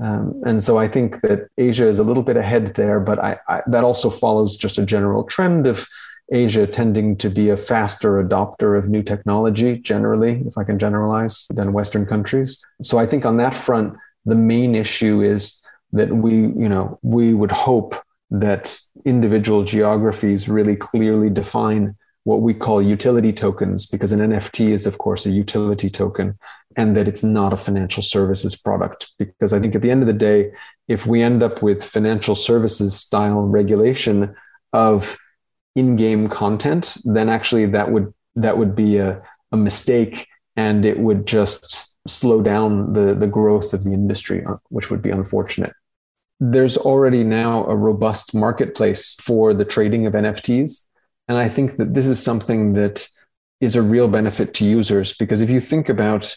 Um, 0.03 0.41
and 0.47 0.63
so 0.63 0.79
I 0.79 0.87
think 0.89 1.21
that 1.23 1.49
Asia 1.59 1.87
is 1.87 1.99
a 1.99 2.05
little 2.05 2.23
bit 2.23 2.37
ahead 2.37 2.75
there, 2.75 3.01
but 3.01 3.19
I, 3.19 3.39
I, 3.49 3.63
that 3.67 3.85
also 3.85 4.11
follows 4.11 4.57
just 4.57 4.79
a 4.79 4.87
general 4.87 5.25
trend 5.25 5.67
of 5.67 5.89
Asia 6.31 6.67
tending 6.67 7.17
to 7.17 7.31
be 7.31 7.49
a 7.49 7.57
faster 7.57 8.23
adopter 8.23 8.79
of 8.79 8.89
new 8.89 9.03
technology 9.03 9.79
generally, 9.79 10.43
if 10.47 10.59
I 10.59 10.65
can 10.65 10.79
generalize, 10.79 11.47
than 11.51 11.73
Western 11.73 12.05
countries. 12.07 12.65
So 12.83 12.99
I 12.99 13.07
think 13.07 13.25
on 13.25 13.39
that 13.39 13.55
front, 13.55 13.97
the 14.25 14.35
main 14.35 14.75
issue 14.75 15.23
is 15.23 15.63
that 15.93 16.11
we, 16.11 16.35
you 16.35 16.69
know, 16.69 16.99
we 17.03 17.33
would 17.35 17.53
hope 17.53 17.95
that 18.31 18.79
individual 19.07 19.65
geographies 19.65 20.49
really 20.49 20.77
clearly 20.77 21.31
define 21.31 21.97
what 22.29 22.43
we 22.43 22.53
call 22.53 22.83
utility 22.83 23.33
tokens, 23.33 23.87
because 23.87 24.13
an 24.13 24.21
NFT 24.21 24.69
is, 24.69 24.87
of 24.87 24.99
course, 24.99 25.25
a 25.25 25.31
utility 25.31 25.89
token, 25.89 26.39
and 26.77 26.95
that 26.95 27.09
it's 27.09 27.25
not 27.25 27.55
a 27.55 27.57
financial 27.57 28.03
services 28.03 28.55
product. 28.55 29.11
Because 29.19 29.55
I 29.55 29.59
think 29.61 29.75
at 29.75 29.81
the 29.81 29.91
end 29.91 30.03
of 30.03 30.07
the 30.07 30.13
day, 30.13 30.51
if 30.89 31.07
we 31.07 31.23
end 31.23 31.43
up 31.43 31.63
with 31.63 31.83
financial 31.83 32.35
services 32.35 33.01
style 33.01 33.41
regulation 33.41 34.35
of 34.75 35.17
in-game 35.75 36.29
content, 36.29 36.99
then 37.07 37.31
actually 37.31 37.65
that 37.65 37.91
would 37.93 38.13
that 38.37 38.59
would 38.59 38.77
be 38.77 38.99
a, 38.99 39.23
a 39.53 39.57
mistake 39.57 40.29
and 40.55 40.85
it 40.85 40.99
would 40.99 41.27
just 41.27 41.97
slow 42.07 42.43
down 42.43 42.93
the, 42.93 43.15
the 43.15 43.27
growth 43.27 43.73
of 43.73 43.85
the 43.85 43.93
industry, 43.93 44.45
which 44.69 44.91
would 44.91 45.01
be 45.01 45.11
unfortunate. 45.11 45.73
There's 46.41 46.77
already 46.77 47.25
now 47.25 47.65
a 47.65 47.75
robust 47.75 48.35
marketplace 48.35 49.15
for 49.15 49.55
the 49.55 49.65
trading 49.65 50.07
of 50.07 50.13
NFTs. 50.13 50.89
And 51.29 51.37
I 51.37 51.49
think 51.49 51.77
that 51.77 51.95
this 51.95 52.07
is 52.07 52.23
something 52.23 52.73
that 52.73 53.07
is 53.61 53.77
a 53.77 53.83
real 53.83 54.09
benefit 54.09 54.55
to 54.55 54.65
users 54.65 55.17
because 55.17 55.41
if 55.41 55.51
you 55.51 55.61
think 55.61 55.89
about, 55.89 56.35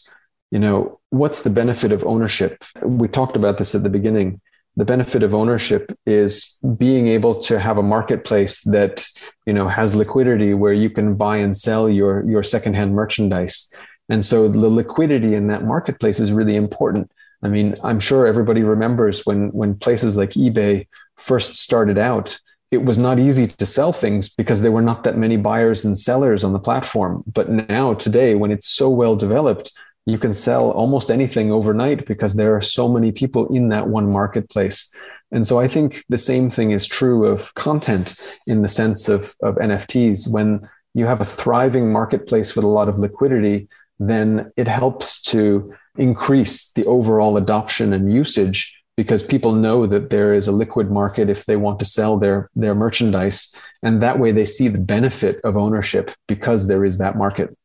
you 0.51 0.59
know, 0.59 0.99
what's 1.09 1.43
the 1.43 1.49
benefit 1.49 1.91
of 1.91 2.05
ownership? 2.05 2.63
We 2.83 3.07
talked 3.07 3.35
about 3.35 3.57
this 3.57 3.73
at 3.75 3.83
the 3.83 3.89
beginning. 3.89 4.41
The 4.75 4.85
benefit 4.85 5.21
of 5.21 5.33
ownership 5.33 5.97
is 6.05 6.57
being 6.77 7.07
able 7.07 7.35
to 7.41 7.59
have 7.59 7.77
a 7.77 7.83
marketplace 7.83 8.61
that 8.63 9.05
you 9.45 9.51
know 9.51 9.67
has 9.67 9.95
liquidity 9.95 10.53
where 10.53 10.71
you 10.71 10.89
can 10.89 11.15
buy 11.15 11.37
and 11.37 11.55
sell 11.55 11.89
your 11.89 12.23
your 12.29 12.41
secondhand 12.41 12.95
merchandise. 12.95 13.71
And 14.07 14.25
so 14.25 14.47
the 14.47 14.69
liquidity 14.69 15.35
in 15.35 15.47
that 15.47 15.65
marketplace 15.65 16.19
is 16.19 16.31
really 16.31 16.55
important. 16.55 17.11
I 17.43 17.47
mean 17.49 17.75
i'm 17.83 17.99
sure 17.99 18.27
everybody 18.27 18.63
remembers 18.63 19.25
when 19.25 19.49
when 19.49 19.75
places 19.75 20.15
like 20.15 20.31
ebay 20.31 20.87
first 21.17 21.55
started 21.55 21.97
out 21.97 22.37
it 22.71 22.83
was 22.83 22.97
not 22.97 23.19
easy 23.19 23.47
to 23.47 23.65
sell 23.65 23.91
things 23.91 24.33
because 24.35 24.61
there 24.61 24.71
were 24.71 24.81
not 24.81 25.03
that 25.03 25.17
many 25.17 25.37
buyers 25.37 25.83
and 25.83 25.99
sellers 25.99 26.43
on 26.43 26.53
the 26.53 26.59
platform 26.59 27.23
but 27.31 27.49
now 27.49 27.93
today 27.93 28.33
when 28.35 28.51
it's 28.51 28.67
so 28.67 28.89
well 28.89 29.15
developed 29.15 29.73
you 30.05 30.17
can 30.17 30.33
sell 30.33 30.71
almost 30.71 31.11
anything 31.11 31.51
overnight 31.51 32.07
because 32.07 32.35
there 32.35 32.55
are 32.55 32.61
so 32.61 32.87
many 32.87 33.11
people 33.11 33.53
in 33.55 33.69
that 33.69 33.87
one 33.87 34.11
marketplace. 34.11 34.93
And 35.31 35.45
so 35.45 35.59
I 35.59 35.67
think 35.67 36.03
the 36.09 36.17
same 36.17 36.49
thing 36.49 36.71
is 36.71 36.87
true 36.87 37.25
of 37.25 37.53
content 37.53 38.27
in 38.47 38.63
the 38.63 38.67
sense 38.67 39.07
of, 39.09 39.35
of 39.43 39.55
NFTs. 39.55 40.31
When 40.31 40.67
you 40.93 41.05
have 41.05 41.21
a 41.21 41.25
thriving 41.25 41.91
marketplace 41.91 42.55
with 42.55 42.65
a 42.65 42.69
lot 42.69 42.89
of 42.89 42.99
liquidity, 42.99 43.69
then 43.99 44.51
it 44.57 44.67
helps 44.67 45.21
to 45.21 45.73
increase 45.97 46.71
the 46.71 46.85
overall 46.85 47.37
adoption 47.37 47.93
and 47.93 48.11
usage 48.11 48.73
because 49.01 49.23
people 49.23 49.53
know 49.53 49.87
that 49.87 50.11
there 50.11 50.31
is 50.31 50.47
a 50.47 50.51
liquid 50.51 50.91
market 50.91 51.27
if 51.27 51.45
they 51.45 51.57
want 51.57 51.79
to 51.79 51.85
sell 51.85 52.19
their, 52.19 52.51
their 52.55 52.75
merchandise. 52.75 53.59
And 53.81 53.99
that 54.03 54.19
way 54.19 54.31
they 54.31 54.45
see 54.45 54.67
the 54.67 54.79
benefit 54.79 55.41
of 55.43 55.57
ownership 55.57 56.11
because 56.27 56.67
there 56.67 56.85
is 56.85 56.99
that 56.99 57.17
market. 57.17 57.57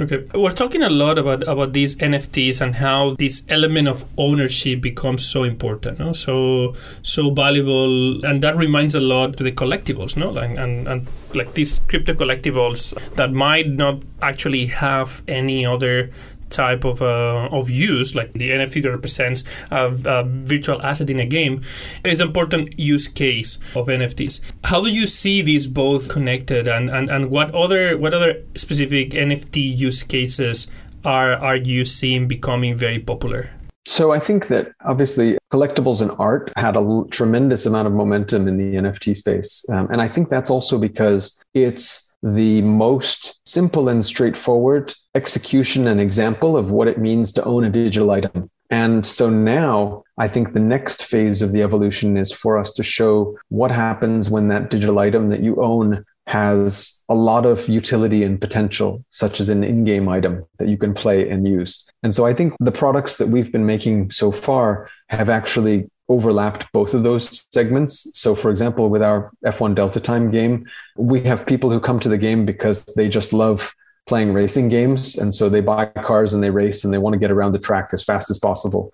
Okay, 0.00 0.24
we're 0.34 0.50
talking 0.52 0.82
a 0.82 0.88
lot 0.88 1.18
about 1.18 1.46
about 1.46 1.74
these 1.74 1.96
NFTs 1.96 2.62
and 2.62 2.74
how 2.76 3.14
this 3.18 3.44
element 3.50 3.88
of 3.88 4.06
ownership 4.16 4.80
becomes 4.80 5.26
so 5.26 5.42
important, 5.42 5.98
no? 5.98 6.14
so 6.14 6.74
so 7.02 7.30
valuable, 7.30 8.24
and 8.24 8.42
that 8.42 8.56
reminds 8.56 8.94
a 8.94 9.00
lot 9.00 9.36
to 9.36 9.42
the 9.42 9.52
collectibles, 9.52 10.16
no, 10.16 10.30
and, 10.38 10.58
and 10.58 10.88
and 10.88 11.08
like 11.34 11.52
these 11.54 11.80
crypto 11.88 12.14
collectibles 12.14 12.94
that 13.16 13.32
might 13.32 13.68
not 13.68 14.00
actually 14.22 14.66
have 14.66 15.22
any 15.28 15.66
other 15.66 16.10
type 16.52 16.84
of 16.84 17.02
uh, 17.02 17.48
of 17.50 17.70
use, 17.70 18.14
like 18.14 18.32
the 18.34 18.50
NFT 18.50 18.82
that 18.82 18.90
represents 18.90 19.42
a, 19.70 19.86
a, 20.06 20.24
virtual 20.24 20.80
asset 20.82 21.10
in 21.10 21.18
a 21.18 21.26
game, 21.26 21.62
is 22.04 22.20
an 22.20 22.28
important 22.28 22.78
use 22.78 23.08
case 23.08 23.58
of 23.74 23.86
NFTs. 23.86 24.40
How 24.64 24.80
do 24.82 24.88
you 24.88 25.06
see 25.06 25.42
these 25.42 25.66
both 25.66 26.08
connected, 26.08 26.68
and, 26.68 26.90
and, 26.90 27.10
and 27.10 27.30
what 27.30 27.54
other 27.54 27.98
what 27.98 28.14
other 28.14 28.42
specific 28.54 29.10
NFT 29.10 29.76
use 29.76 30.02
cases 30.02 30.66
are 31.04 31.32
are 31.34 31.56
you 31.56 31.84
seeing 31.84 32.28
becoming 32.28 32.74
very 32.74 32.98
popular? 32.98 33.50
So 33.84 34.12
I 34.12 34.20
think 34.20 34.46
that 34.46 34.70
obviously 34.84 35.38
collectibles 35.52 36.02
and 36.02 36.12
art 36.18 36.52
had 36.56 36.76
a 36.76 36.78
l- 36.78 37.08
tremendous 37.10 37.66
amount 37.66 37.88
of 37.88 37.92
momentum 37.92 38.46
in 38.46 38.56
the 38.56 38.78
NFT 38.78 39.16
space, 39.16 39.64
um, 39.70 39.88
and 39.90 40.00
I 40.00 40.08
think 40.08 40.28
that's 40.28 40.50
also 40.50 40.78
because 40.78 41.42
it's 41.54 42.11
the 42.22 42.62
most 42.62 43.40
simple 43.48 43.88
and 43.88 44.04
straightforward 44.04 44.94
execution 45.14 45.86
and 45.88 46.00
example 46.00 46.56
of 46.56 46.70
what 46.70 46.88
it 46.88 46.98
means 46.98 47.32
to 47.32 47.44
own 47.44 47.64
a 47.64 47.70
digital 47.70 48.10
item. 48.10 48.50
And 48.70 49.04
so 49.04 49.28
now 49.28 50.02
I 50.16 50.28
think 50.28 50.52
the 50.52 50.60
next 50.60 51.04
phase 51.04 51.42
of 51.42 51.52
the 51.52 51.62
evolution 51.62 52.16
is 52.16 52.32
for 52.32 52.56
us 52.56 52.72
to 52.74 52.82
show 52.82 53.36
what 53.48 53.70
happens 53.70 54.30
when 54.30 54.48
that 54.48 54.70
digital 54.70 54.98
item 54.98 55.28
that 55.28 55.42
you 55.42 55.62
own 55.62 56.04
has 56.26 57.04
a 57.08 57.14
lot 57.14 57.44
of 57.44 57.68
utility 57.68 58.22
and 58.22 58.40
potential, 58.40 59.04
such 59.10 59.40
as 59.40 59.48
an 59.48 59.64
in 59.64 59.84
game 59.84 60.08
item 60.08 60.44
that 60.58 60.68
you 60.68 60.78
can 60.78 60.94
play 60.94 61.28
and 61.28 61.46
use. 61.46 61.86
And 62.02 62.14
so 62.14 62.24
I 62.24 62.32
think 62.32 62.54
the 62.60 62.72
products 62.72 63.16
that 63.16 63.28
we've 63.28 63.52
been 63.52 63.66
making 63.66 64.10
so 64.10 64.30
far 64.30 64.88
have 65.08 65.28
actually 65.28 65.90
overlapped 66.12 66.70
both 66.72 66.92
of 66.94 67.02
those 67.02 67.46
segments. 67.52 67.92
So, 68.18 68.34
for 68.34 68.50
example, 68.50 68.90
with 68.90 69.02
our 69.02 69.32
F1 69.44 69.74
Delta 69.74 70.00
Time 70.00 70.30
game, 70.30 70.68
we 70.96 71.20
have 71.22 71.46
people 71.46 71.72
who 71.72 71.80
come 71.80 72.00
to 72.00 72.08
the 72.08 72.18
game 72.18 72.44
because 72.44 72.84
they 72.96 73.08
just 73.08 73.32
love 73.32 73.74
playing 74.06 74.32
racing 74.32 74.68
games. 74.68 75.16
And 75.16 75.34
so 75.34 75.48
they 75.48 75.60
buy 75.60 75.86
cars 75.86 76.34
and 76.34 76.42
they 76.42 76.50
race 76.50 76.84
and 76.84 76.92
they 76.92 76.98
want 76.98 77.14
to 77.14 77.18
get 77.18 77.30
around 77.30 77.52
the 77.52 77.58
track 77.58 77.90
as 77.92 78.04
fast 78.04 78.30
as 78.30 78.38
possible. 78.38 78.92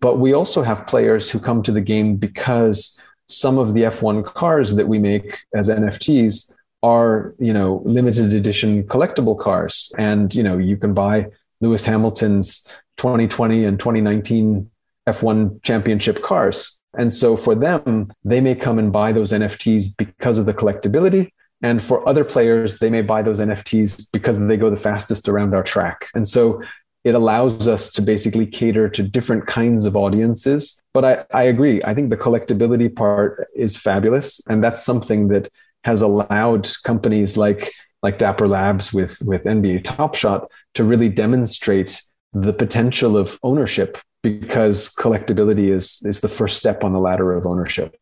But 0.00 0.18
we 0.18 0.32
also 0.32 0.62
have 0.62 0.86
players 0.86 1.30
who 1.30 1.38
come 1.38 1.62
to 1.64 1.72
the 1.72 1.80
game 1.80 2.16
because 2.16 3.00
some 3.26 3.58
of 3.58 3.74
the 3.74 3.82
F1 3.82 4.24
cars 4.24 4.74
that 4.76 4.88
we 4.88 4.98
make 4.98 5.38
as 5.54 5.68
NFTs 5.68 6.54
are, 6.82 7.34
you 7.38 7.52
know, 7.52 7.82
limited 7.84 8.32
edition 8.32 8.84
collectible 8.84 9.38
cars. 9.38 9.92
And, 9.98 10.34
you 10.34 10.42
know, 10.42 10.56
you 10.58 10.76
can 10.76 10.94
buy 10.94 11.26
Lewis 11.60 11.84
Hamilton's 11.84 12.66
2020 12.96 13.64
and 13.64 13.78
2019 13.78 14.69
F1 15.12 15.62
championship 15.62 16.22
cars. 16.22 16.80
And 16.96 17.12
so 17.12 17.36
for 17.36 17.54
them, 17.54 18.12
they 18.24 18.40
may 18.40 18.54
come 18.54 18.78
and 18.78 18.92
buy 18.92 19.12
those 19.12 19.32
NFTs 19.32 19.96
because 19.96 20.38
of 20.38 20.46
the 20.46 20.54
collectability. 20.54 21.30
And 21.62 21.82
for 21.82 22.06
other 22.08 22.24
players, 22.24 22.78
they 22.78 22.90
may 22.90 23.02
buy 23.02 23.22
those 23.22 23.40
NFTs 23.40 24.10
because 24.12 24.40
they 24.40 24.56
go 24.56 24.70
the 24.70 24.76
fastest 24.76 25.28
around 25.28 25.54
our 25.54 25.62
track. 25.62 26.08
And 26.14 26.28
so 26.28 26.62
it 27.04 27.14
allows 27.14 27.68
us 27.68 27.92
to 27.92 28.02
basically 28.02 28.46
cater 28.46 28.88
to 28.88 29.02
different 29.02 29.46
kinds 29.46 29.84
of 29.84 29.96
audiences. 29.96 30.82
But 30.92 31.04
I, 31.04 31.24
I 31.32 31.44
agree. 31.44 31.80
I 31.84 31.94
think 31.94 32.10
the 32.10 32.16
collectability 32.16 32.94
part 32.94 33.46
is 33.54 33.76
fabulous. 33.76 34.40
And 34.48 34.62
that's 34.64 34.82
something 34.82 35.28
that 35.28 35.50
has 35.84 36.02
allowed 36.02 36.68
companies 36.84 37.36
like 37.36 37.70
like 38.02 38.18
Dapper 38.18 38.48
Labs 38.48 38.92
with, 38.92 39.20
with 39.26 39.44
NBA 39.44 39.84
Top 39.84 40.14
Shot 40.14 40.50
to 40.74 40.84
really 40.84 41.08
demonstrate 41.08 42.00
the 42.32 42.52
potential 42.52 43.16
of 43.16 43.38
ownership 43.42 43.98
because 44.22 44.94
collectability 44.94 45.72
is 45.72 46.02
is 46.04 46.20
the 46.20 46.28
first 46.28 46.56
step 46.56 46.84
on 46.84 46.92
the 46.92 47.00
ladder 47.00 47.32
of 47.32 47.46
ownership. 47.46 47.96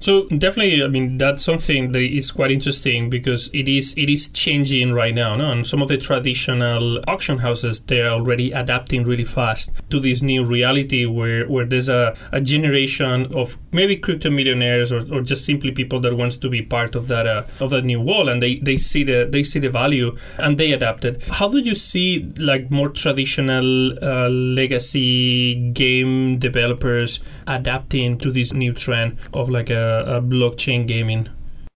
So 0.00 0.26
definitely, 0.28 0.82
I 0.82 0.88
mean 0.88 1.18
that's 1.18 1.44
something 1.44 1.92
that 1.92 2.00
is 2.00 2.32
quite 2.32 2.50
interesting 2.50 3.10
because 3.10 3.50
it 3.52 3.68
is 3.68 3.92
it 3.98 4.08
is 4.08 4.28
changing 4.30 4.94
right 4.94 5.14
now. 5.14 5.36
No? 5.36 5.50
And 5.52 5.66
some 5.66 5.82
of 5.82 5.88
the 5.88 5.98
traditional 5.98 7.00
auction 7.06 7.38
houses 7.38 7.80
they're 7.80 8.08
already 8.08 8.50
adapting 8.52 9.04
really 9.04 9.26
fast 9.26 9.72
to 9.90 10.00
this 10.00 10.22
new 10.22 10.42
reality 10.42 11.04
where, 11.04 11.46
where 11.46 11.66
there's 11.66 11.90
a, 11.90 12.16
a 12.32 12.40
generation 12.40 13.28
of 13.34 13.58
maybe 13.72 13.96
crypto 13.96 14.30
millionaires 14.30 14.90
or, 14.90 15.00
or 15.14 15.20
just 15.20 15.44
simply 15.44 15.70
people 15.70 16.00
that 16.00 16.16
wants 16.16 16.36
to 16.36 16.48
be 16.48 16.62
part 16.62 16.94
of 16.94 17.08
that 17.08 17.26
uh, 17.26 17.44
of 17.60 17.68
that 17.70 17.84
new 17.84 18.00
wall 18.00 18.28
and 18.30 18.42
they, 18.42 18.56
they 18.56 18.78
see 18.78 19.04
the 19.04 19.28
they 19.30 19.42
see 19.42 19.58
the 19.58 19.68
value 19.68 20.16
and 20.38 20.56
they 20.56 20.72
adapt 20.72 21.04
it. 21.04 21.22
How 21.24 21.48
do 21.48 21.58
you 21.58 21.74
see 21.74 22.32
like 22.38 22.70
more 22.70 22.88
traditional 22.88 23.92
uh, 24.02 24.30
legacy 24.30 25.70
game 25.72 26.38
developers 26.38 27.20
adapting 27.46 28.16
to 28.18 28.32
this 28.32 28.54
new 28.54 28.72
trend 28.72 29.18
of 29.34 29.50
like 29.50 29.68
a 29.68 29.89
uh, 29.90 30.20
blockchain 30.20 30.86
gaming? 30.86 31.28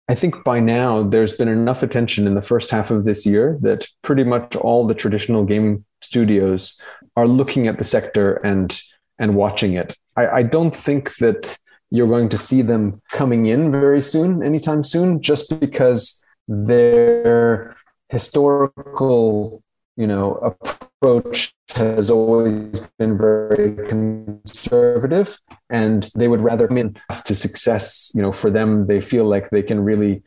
I 0.09 0.15
think 0.15 0.45
by 0.45 0.61
now 0.61 1.03
there's 1.03 1.33
been 1.33 1.49
enough 1.49 1.83
attention 1.83 2.27
in 2.27 2.35
the 2.35 2.43
first 2.43 2.71
half 2.71 2.91
of 2.91 3.05
this 3.05 3.25
year 3.25 3.59
that 3.63 3.87
pretty 4.03 4.25
much 4.25 4.55
all 4.57 4.87
the 4.87 4.95
traditional 4.95 5.45
game 5.45 5.85
studios 6.03 6.79
are 7.17 7.27
looking 7.27 7.69
at 7.69 7.79
the 7.79 7.85
sector 7.85 8.35
and 8.35 8.81
and 9.19 9.35
watching 9.35 9.75
it. 9.75 9.97
I, 10.17 10.27
I 10.27 10.43
don't 10.43 10.75
think 10.75 11.17
that 11.17 11.57
you're 11.91 12.09
going 12.09 12.29
to 12.31 12.39
see 12.39 12.63
them 12.63 13.01
coming 13.13 13.47
in 13.47 13.71
very 13.71 14.03
soon, 14.03 14.43
anytime 14.43 14.83
soon, 14.83 15.23
just 15.23 15.61
because 15.61 16.25
their 16.49 17.77
historical, 18.09 19.63
you 19.97 20.07
know, 20.07 20.57
approach 21.05 21.55
has 21.71 22.11
always 22.11 22.89
been 22.99 23.19
very 23.19 23.77
conservative 23.89 25.39
and 25.69 26.09
they 26.17 26.29
would 26.29 26.41
rather 26.41 26.67
come 26.67 26.79
in 26.79 26.97
to 27.27 27.35
success, 27.35 28.11
you 28.15 28.23
know, 28.23 28.33
for 28.33 28.51
them, 28.51 28.87
they 28.87 29.03
feel 29.03 29.27
like 29.27 29.51
they 29.51 29.63
can 29.63 29.85
really 29.85 30.23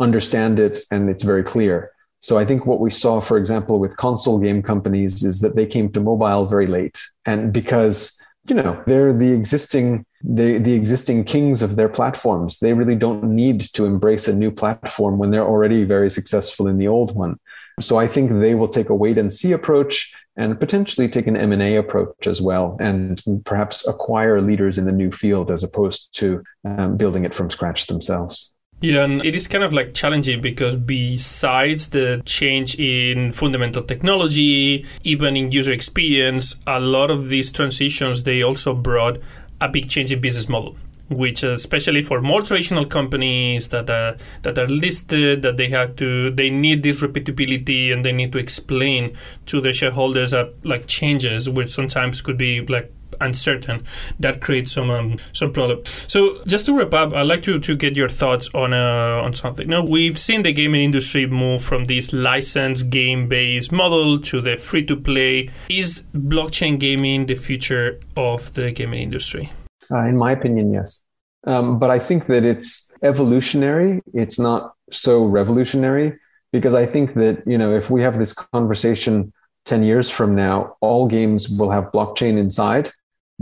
understand 0.00 0.58
it 0.58 0.80
and 0.90 1.10
it's 1.10 1.22
very 1.22 1.42
clear. 1.42 1.90
So 2.20 2.38
I 2.38 2.46
think 2.46 2.64
what 2.64 2.80
we 2.80 2.90
saw, 2.90 3.20
for 3.20 3.36
example, 3.36 3.78
with 3.78 3.96
console 3.98 4.38
game 4.38 4.62
companies 4.62 5.22
is 5.22 5.40
that 5.40 5.54
they 5.54 5.66
came 5.66 5.92
to 5.92 6.00
mobile 6.00 6.46
very 6.46 6.66
late. 6.66 6.98
And 7.26 7.52
because, 7.52 8.18
you 8.48 8.54
know, 8.54 8.82
they're 8.86 9.12
the 9.12 9.32
existing 9.32 10.06
the, 10.24 10.58
the 10.58 10.74
existing 10.74 11.24
kings 11.24 11.62
of 11.62 11.74
their 11.74 11.88
platforms. 11.88 12.60
They 12.60 12.74
really 12.74 12.94
don't 12.94 13.24
need 13.24 13.60
to 13.74 13.84
embrace 13.84 14.28
a 14.28 14.32
new 14.32 14.52
platform 14.52 15.18
when 15.18 15.32
they're 15.32 15.44
already 15.44 15.82
very 15.82 16.10
successful 16.10 16.68
in 16.68 16.78
the 16.78 16.86
old 16.86 17.14
one. 17.16 17.40
So 17.82 17.98
I 17.98 18.06
think 18.06 18.30
they 18.32 18.54
will 18.54 18.68
take 18.68 18.88
a 18.88 18.94
wait 18.94 19.18
and 19.18 19.32
see 19.32 19.52
approach 19.52 20.14
and 20.36 20.58
potentially 20.58 21.08
take 21.08 21.26
an 21.26 21.36
M&A 21.36 21.76
approach 21.76 22.26
as 22.26 22.40
well 22.40 22.76
and 22.80 23.22
perhaps 23.44 23.86
acquire 23.86 24.40
leaders 24.40 24.78
in 24.78 24.86
the 24.86 24.92
new 24.92 25.10
field 25.10 25.50
as 25.50 25.62
opposed 25.62 26.14
to 26.18 26.42
um, 26.64 26.96
building 26.96 27.24
it 27.24 27.34
from 27.34 27.50
scratch 27.50 27.86
themselves. 27.86 28.54
Yeah, 28.80 29.04
and 29.04 29.24
it 29.24 29.36
is 29.36 29.46
kind 29.46 29.62
of 29.62 29.72
like 29.72 29.94
challenging 29.94 30.40
because 30.40 30.74
besides 30.74 31.90
the 31.90 32.20
change 32.24 32.74
in 32.80 33.30
fundamental 33.30 33.84
technology, 33.84 34.84
even 35.04 35.36
in 35.36 35.52
user 35.52 35.72
experience, 35.72 36.56
a 36.66 36.80
lot 36.80 37.10
of 37.10 37.28
these 37.28 37.52
transitions 37.52 38.24
they 38.24 38.42
also 38.42 38.74
brought 38.74 39.18
a 39.60 39.68
big 39.68 39.88
change 39.88 40.12
in 40.12 40.20
business 40.20 40.48
model 40.48 40.76
which 41.14 41.42
especially 41.42 42.02
for 42.02 42.20
more 42.20 42.42
traditional 42.42 42.84
companies 42.84 43.68
that 43.68 43.88
are 43.90 44.16
that 44.42 44.58
are 44.58 44.68
listed 44.68 45.42
that 45.42 45.56
they 45.56 45.68
have 45.68 45.96
to 45.96 46.30
they 46.30 46.50
need 46.50 46.82
this 46.82 47.02
repeatability 47.02 47.92
and 47.92 48.04
they 48.04 48.12
need 48.12 48.32
to 48.32 48.38
explain 48.38 49.16
to 49.46 49.60
their 49.60 49.72
shareholders 49.72 50.30
that 50.32 50.52
like 50.64 50.86
changes 50.86 51.48
which 51.48 51.70
sometimes 51.70 52.20
could 52.20 52.38
be 52.38 52.60
like 52.66 52.92
uncertain, 53.22 53.84
that 54.20 54.40
creates 54.40 54.72
some 54.72 54.90
um, 54.90 55.16
some 55.32 55.52
problem. 55.52 55.82
So 55.84 56.42
just 56.46 56.66
to 56.66 56.76
wrap 56.76 56.92
up, 56.94 57.14
I'd 57.14 57.26
like 57.26 57.42
to, 57.42 57.58
to 57.58 57.76
get 57.76 57.96
your 57.96 58.08
thoughts 58.08 58.50
on 58.54 58.72
uh, 58.72 59.22
on 59.24 59.34
something. 59.34 59.68
Now 59.68 59.82
we've 59.82 60.18
seen 60.18 60.42
the 60.42 60.52
gaming 60.52 60.82
industry 60.82 61.26
move 61.26 61.62
from 61.62 61.84
this 61.84 62.12
licensed 62.12 62.90
game 62.90 63.28
based 63.28 63.72
model 63.72 64.18
to 64.18 64.40
the 64.40 64.56
free 64.56 64.84
to 64.86 64.96
play. 64.96 65.50
Is 65.68 66.04
blockchain 66.14 66.78
gaming 66.78 67.26
the 67.26 67.34
future 67.34 68.00
of 68.16 68.52
the 68.54 68.72
gaming 68.72 69.02
industry? 69.02 69.50
Uh, 69.90 70.00
in 70.00 70.16
my 70.16 70.32
opinion, 70.32 70.72
yes. 70.72 71.04
Um, 71.46 71.78
but 71.78 71.90
I 71.90 71.98
think 71.98 72.26
that 72.26 72.44
it's 72.44 72.92
evolutionary. 73.02 74.00
It's 74.14 74.38
not 74.38 74.74
so 74.92 75.24
revolutionary 75.24 76.18
because 76.52 76.74
I 76.74 76.86
think 76.86 77.14
that 77.14 77.42
you 77.46 77.58
know 77.58 77.74
if 77.74 77.90
we 77.90 78.02
have 78.02 78.16
this 78.16 78.32
conversation 78.32 79.32
10 79.64 79.82
years 79.82 80.10
from 80.10 80.34
now, 80.34 80.76
all 80.80 81.08
games 81.08 81.48
will 81.48 81.70
have 81.70 81.92
blockchain 81.92 82.38
inside 82.38 82.90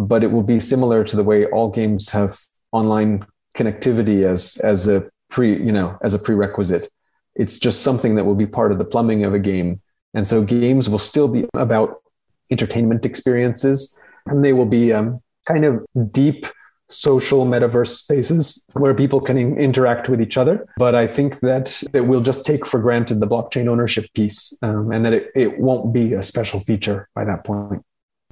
but 0.00 0.24
it 0.24 0.32
will 0.32 0.42
be 0.42 0.58
similar 0.58 1.04
to 1.04 1.16
the 1.16 1.24
way 1.24 1.44
all 1.46 1.70
games 1.70 2.10
have 2.10 2.38
online 2.72 3.24
connectivity 3.54 4.24
as 4.24 4.56
as 4.58 4.88
a 4.88 5.08
pre 5.28 5.50
you 5.62 5.72
know 5.72 5.98
as 6.02 6.14
a 6.14 6.18
prerequisite 6.18 6.88
it's 7.34 7.58
just 7.58 7.82
something 7.82 8.14
that 8.14 8.24
will 8.24 8.34
be 8.34 8.46
part 8.46 8.72
of 8.72 8.78
the 8.78 8.84
plumbing 8.84 9.24
of 9.24 9.34
a 9.34 9.38
game 9.38 9.80
and 10.14 10.26
so 10.26 10.42
games 10.42 10.88
will 10.88 10.98
still 10.98 11.28
be 11.28 11.46
about 11.54 12.02
entertainment 12.50 13.04
experiences 13.04 14.02
and 14.26 14.44
they 14.44 14.52
will 14.52 14.66
be 14.66 14.92
um, 14.92 15.20
kind 15.46 15.64
of 15.64 15.84
deep 16.12 16.46
social 16.88 17.46
metaverse 17.46 17.90
spaces 17.90 18.66
where 18.72 18.94
people 18.94 19.20
can 19.20 19.38
in- 19.38 19.56
interact 19.58 20.08
with 20.08 20.20
each 20.20 20.36
other. 20.36 20.66
But 20.76 20.94
I 20.94 21.06
think 21.06 21.40
that, 21.40 21.82
that 21.92 22.06
we'll 22.06 22.20
just 22.20 22.44
take 22.44 22.66
for 22.66 22.80
granted 22.80 23.20
the 23.20 23.28
blockchain 23.28 23.68
ownership 23.68 24.06
piece 24.14 24.56
um, 24.62 24.90
and 24.92 25.04
that 25.04 25.12
it, 25.12 25.30
it 25.34 25.58
won't 25.58 25.92
be 25.92 26.14
a 26.14 26.22
special 26.22 26.60
feature 26.60 27.08
by 27.14 27.24
that 27.24 27.44
point. 27.44 27.82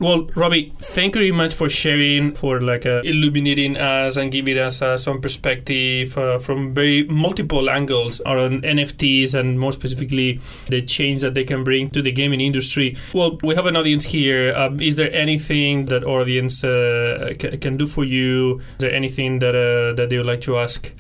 Well, 0.01 0.29
Robby, 0.37 0.73
thank 0.79 1.17
you 1.17 1.23
very 1.23 1.33
much 1.33 1.53
for 1.55 1.69
sharing, 1.69 2.33
for 2.37 2.61
like 2.61 2.87
uh, 2.87 3.01
illuminating 3.03 3.77
us 3.77 4.17
and 4.17 4.31
giving 4.31 4.57
us 4.57 4.81
uh, 4.81 4.97
some 4.97 5.21
perspective 5.21 6.17
uh, 6.17 6.39
from 6.39 6.73
very 6.73 7.03
multiple 7.09 7.69
angles 7.69 8.21
on 8.21 8.63
NFTs 8.63 9.35
and 9.35 9.59
more 9.59 9.73
specifically 9.73 10.41
the 10.69 10.83
change 10.83 11.23
that 11.23 11.35
they 11.35 11.43
can 11.43 11.65
bring 11.65 11.91
to 11.91 12.01
the 12.01 12.13
gaming 12.13 12.41
industry. 12.41 12.97
Well, 13.13 13.41
we 13.43 13.57
have 13.57 13.67
an 13.67 13.75
audience 13.75 14.05
here. 14.05 14.55
Um, 14.55 14.81
is 14.81 14.95
there 14.95 15.13
anything 15.13 15.87
that 15.87 16.05
audience 16.05 16.63
uh, 16.63 17.35
c- 17.41 17.57
can 17.57 17.77
do 17.77 17.85
for 17.89 18.05
you? 18.05 18.59
Is 18.59 18.79
there 18.79 18.93
anything 18.93 19.41
that 19.41 19.57
uh, 19.57 19.97
that 19.97 20.11
they 20.11 20.17
would 20.17 20.27
like 20.27 20.43
to 20.43 20.59
ask? 20.59 20.95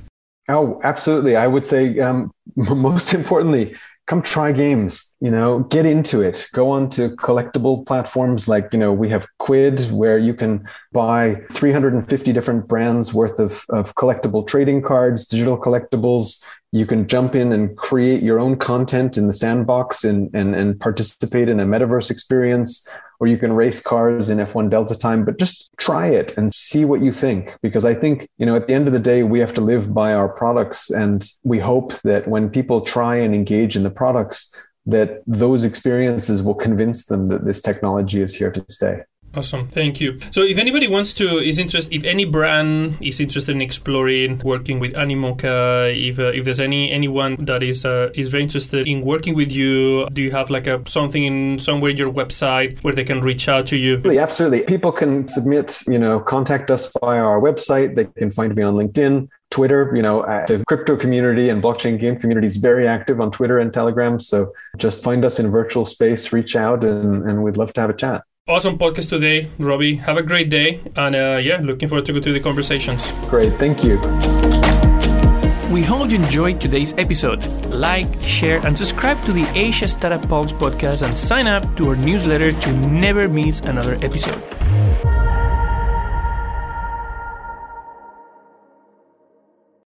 Oh, 0.49 0.81
absolutely. 0.83 1.37
I 1.37 1.47
would 1.47 1.69
say 1.69 2.01
um, 2.01 2.33
most 2.57 3.15
importantly, 3.15 3.77
come 4.09 4.23
try 4.23 4.51
games 4.51 5.17
you 5.21 5.31
know 5.31 5.61
get 5.61 5.85
into 5.87 6.21
it. 6.21 6.47
Go 6.53 6.71
on 6.71 6.89
to 6.91 7.11
collectible 7.11 7.87
platforms 7.87 8.49
like 8.49 8.69
you 8.73 8.79
know 8.79 8.93
we 8.93 9.09
have 9.09 9.27
Quidd 9.39 9.91
where 9.93 10.19
you 10.19 10.35
can 10.35 10.67
buy 10.93 11.41
350 11.53 12.33
different 12.33 12.67
brands 12.69 13.13
worth 13.13 13.39
of, 13.39 13.65
of 13.69 13.95
collectible 13.95 14.47
trading 14.47 14.83
cards 14.83 15.27
digital 15.27 15.61
collectibles 15.61 16.45
you 16.73 16.87
can 16.87 17.07
jump 17.07 17.35
in 17.35 17.53
and 17.53 17.77
create 17.77 18.23
your 18.23 18.39
own 18.39 18.57
content 18.57 19.17
in 19.17 19.27
the 19.27 19.33
sandbox 19.33 20.05
and, 20.05 20.35
and, 20.35 20.55
and 20.55 20.79
participate 20.79 21.49
in 21.49 21.61
a 21.61 21.67
metaverse 21.67 22.11
experience 22.11 22.87
or 23.21 23.27
you 23.27 23.37
can 23.37 23.53
race 23.53 23.83
cars 23.83 24.31
in 24.31 24.39
F1 24.39 24.71
Delta 24.71 24.97
time, 24.97 25.25
but 25.25 25.39
just 25.39 25.73
try 25.77 26.07
it 26.07 26.37
and 26.37 26.53
see 26.53 26.85
what 26.85 27.03
you 27.03 27.11
think. 27.11 27.57
Because 27.63 27.85
I 27.85 27.95
think, 27.95 28.29
you 28.39 28.47
know, 28.47 28.55
at 28.55 28.69
the 28.69 28.75
end 28.75 28.87
of 28.87 28.93
the 28.93 29.01
day, 29.01 29.23
we 29.25 29.41
have 29.41 29.55
to 29.55 29.61
live 29.61 29.93
by 29.93 30.13
our 30.13 30.29
products. 30.29 30.91
And 30.91 31.25
we 31.43 31.59
hope 31.59 31.95
that 32.03 32.29
when 32.29 32.49
people 32.49 32.81
try 32.83 33.17
and 33.17 33.35
engage 33.35 33.75
in 33.75 33.83
the 33.83 33.91
products, 33.91 34.55
that 34.87 35.23
those 35.27 35.65
experiences 35.65 36.43
will 36.43 36.55
convince 36.55 37.07
them 37.07 37.27
that 37.29 37.45
this 37.45 37.61
technology 37.61 38.23
is 38.23 38.35
here 38.35 38.53
to 38.53 38.65
stay. 38.69 39.01
Awesome, 39.39 39.69
thank 39.69 40.01
you. 40.01 40.19
So, 40.33 40.43
if 40.43 40.59
anybody 40.59 40.89
wants 40.89 41.13
to 41.15 41.39
is 41.39 41.61
interested, 41.61 41.95
if 41.95 42.03
any 42.03 42.25
brand 42.25 42.99
is 43.01 43.21
interested 43.21 43.55
in 43.55 43.63
exploring 43.63 44.41
working 44.45 44.81
with 44.81 44.95
Animoca, 44.95 45.95
if 45.95 46.19
uh, 46.19 46.33
if 46.35 46.45
there's 46.45 46.59
any 46.59 46.91
anyone 46.91 47.37
that 47.45 47.63
is 47.63 47.87
uh, 47.87 48.11
is 48.15 48.31
very 48.31 48.43
interested 48.43 48.89
in 48.89 49.01
working 49.03 49.37
with 49.37 49.53
you, 49.53 50.09
do 50.13 50.23
you 50.23 50.33
have 50.33 50.51
like 50.51 50.67
a 50.67 50.83
something 50.89 51.23
in 51.23 51.61
somewhere 51.61 51.93
your 51.93 52.13
website 52.13 52.83
where 52.83 52.93
they 52.93 53.05
can 53.05 53.21
reach 53.21 53.49
out 53.49 53.67
to 53.67 53.77
you? 53.77 53.95
Absolutely, 53.95 54.19
absolutely. 54.19 54.63
People 54.65 54.91
can 54.91 55.29
submit, 55.29 55.83
you 55.87 56.01
know, 56.01 56.19
contact 56.19 56.69
us 56.73 56.91
via 57.01 57.23
our 57.23 57.41
website. 57.41 57.95
They 57.95 58.07
can 58.07 58.33
find 58.33 58.53
me 58.57 58.65
on 58.65 58.75
LinkedIn. 58.75 59.29
Twitter, 59.51 59.93
you 59.95 60.03
know, 60.03 60.23
the 60.49 60.65
crypto 60.67 60.97
community 60.97 61.49
and 61.49 61.63
blockchain 61.63 61.99
game 61.99 62.19
community 62.19 62.47
is 62.49 62.57
very 62.57 62.87
active 62.89 63.21
on 63.21 63.31
Twitter 63.31 63.61
and 63.61 63.73
Telegram. 63.73 64.19
So 64.19 64.53
just 64.77 65.03
find 65.03 65.25
us 65.25 65.39
in 65.39 65.49
virtual 65.51 65.87
space, 65.87 66.33
reach 66.33 66.55
out, 66.57 66.83
and, 66.85 67.23
and 67.23 67.43
we'd 67.43 67.57
love 67.57 67.73
to 67.75 67.81
have 67.81 67.89
a 67.89 67.95
chat 67.95 68.25
awesome 68.49 68.79
podcast 68.79 69.11
today, 69.11 69.47
Robby. 69.59 69.97
Have 69.97 70.17
a 70.17 70.23
great 70.23 70.49
day. 70.49 70.81
And 70.97 71.15
uh, 71.15 71.39
yeah, 71.43 71.61
looking 71.63 71.89
forward 71.89 72.07
to 72.07 72.13
go 72.13 72.21
through 72.21 72.33
the 72.33 72.41
conversations. 72.41 73.13
Great. 73.29 73.53
Thank 73.55 73.85
you. 73.85 73.97
We 75.71 75.83
hope 75.83 76.11
you 76.11 76.17
enjoyed 76.17 76.61
today's 76.63 76.95
episode. 76.97 77.47
Like, 77.67 78.09
share, 78.23 78.67
and 78.67 78.77
subscribe 78.77 79.23
to 79.25 79.33
the 79.33 79.47
Asia 79.55 79.87
Startup 79.87 80.27
Pulse 80.27 80.55
podcast 80.55 81.07
and 81.07 81.17
sign 81.17 81.47
up 81.47 81.77
to 81.77 81.91
our 81.91 81.97
newsletter 81.97 82.53
to 82.53 82.73
never 82.89 83.29
miss 83.29 83.61
another 83.61 83.95
episode. 83.97 84.43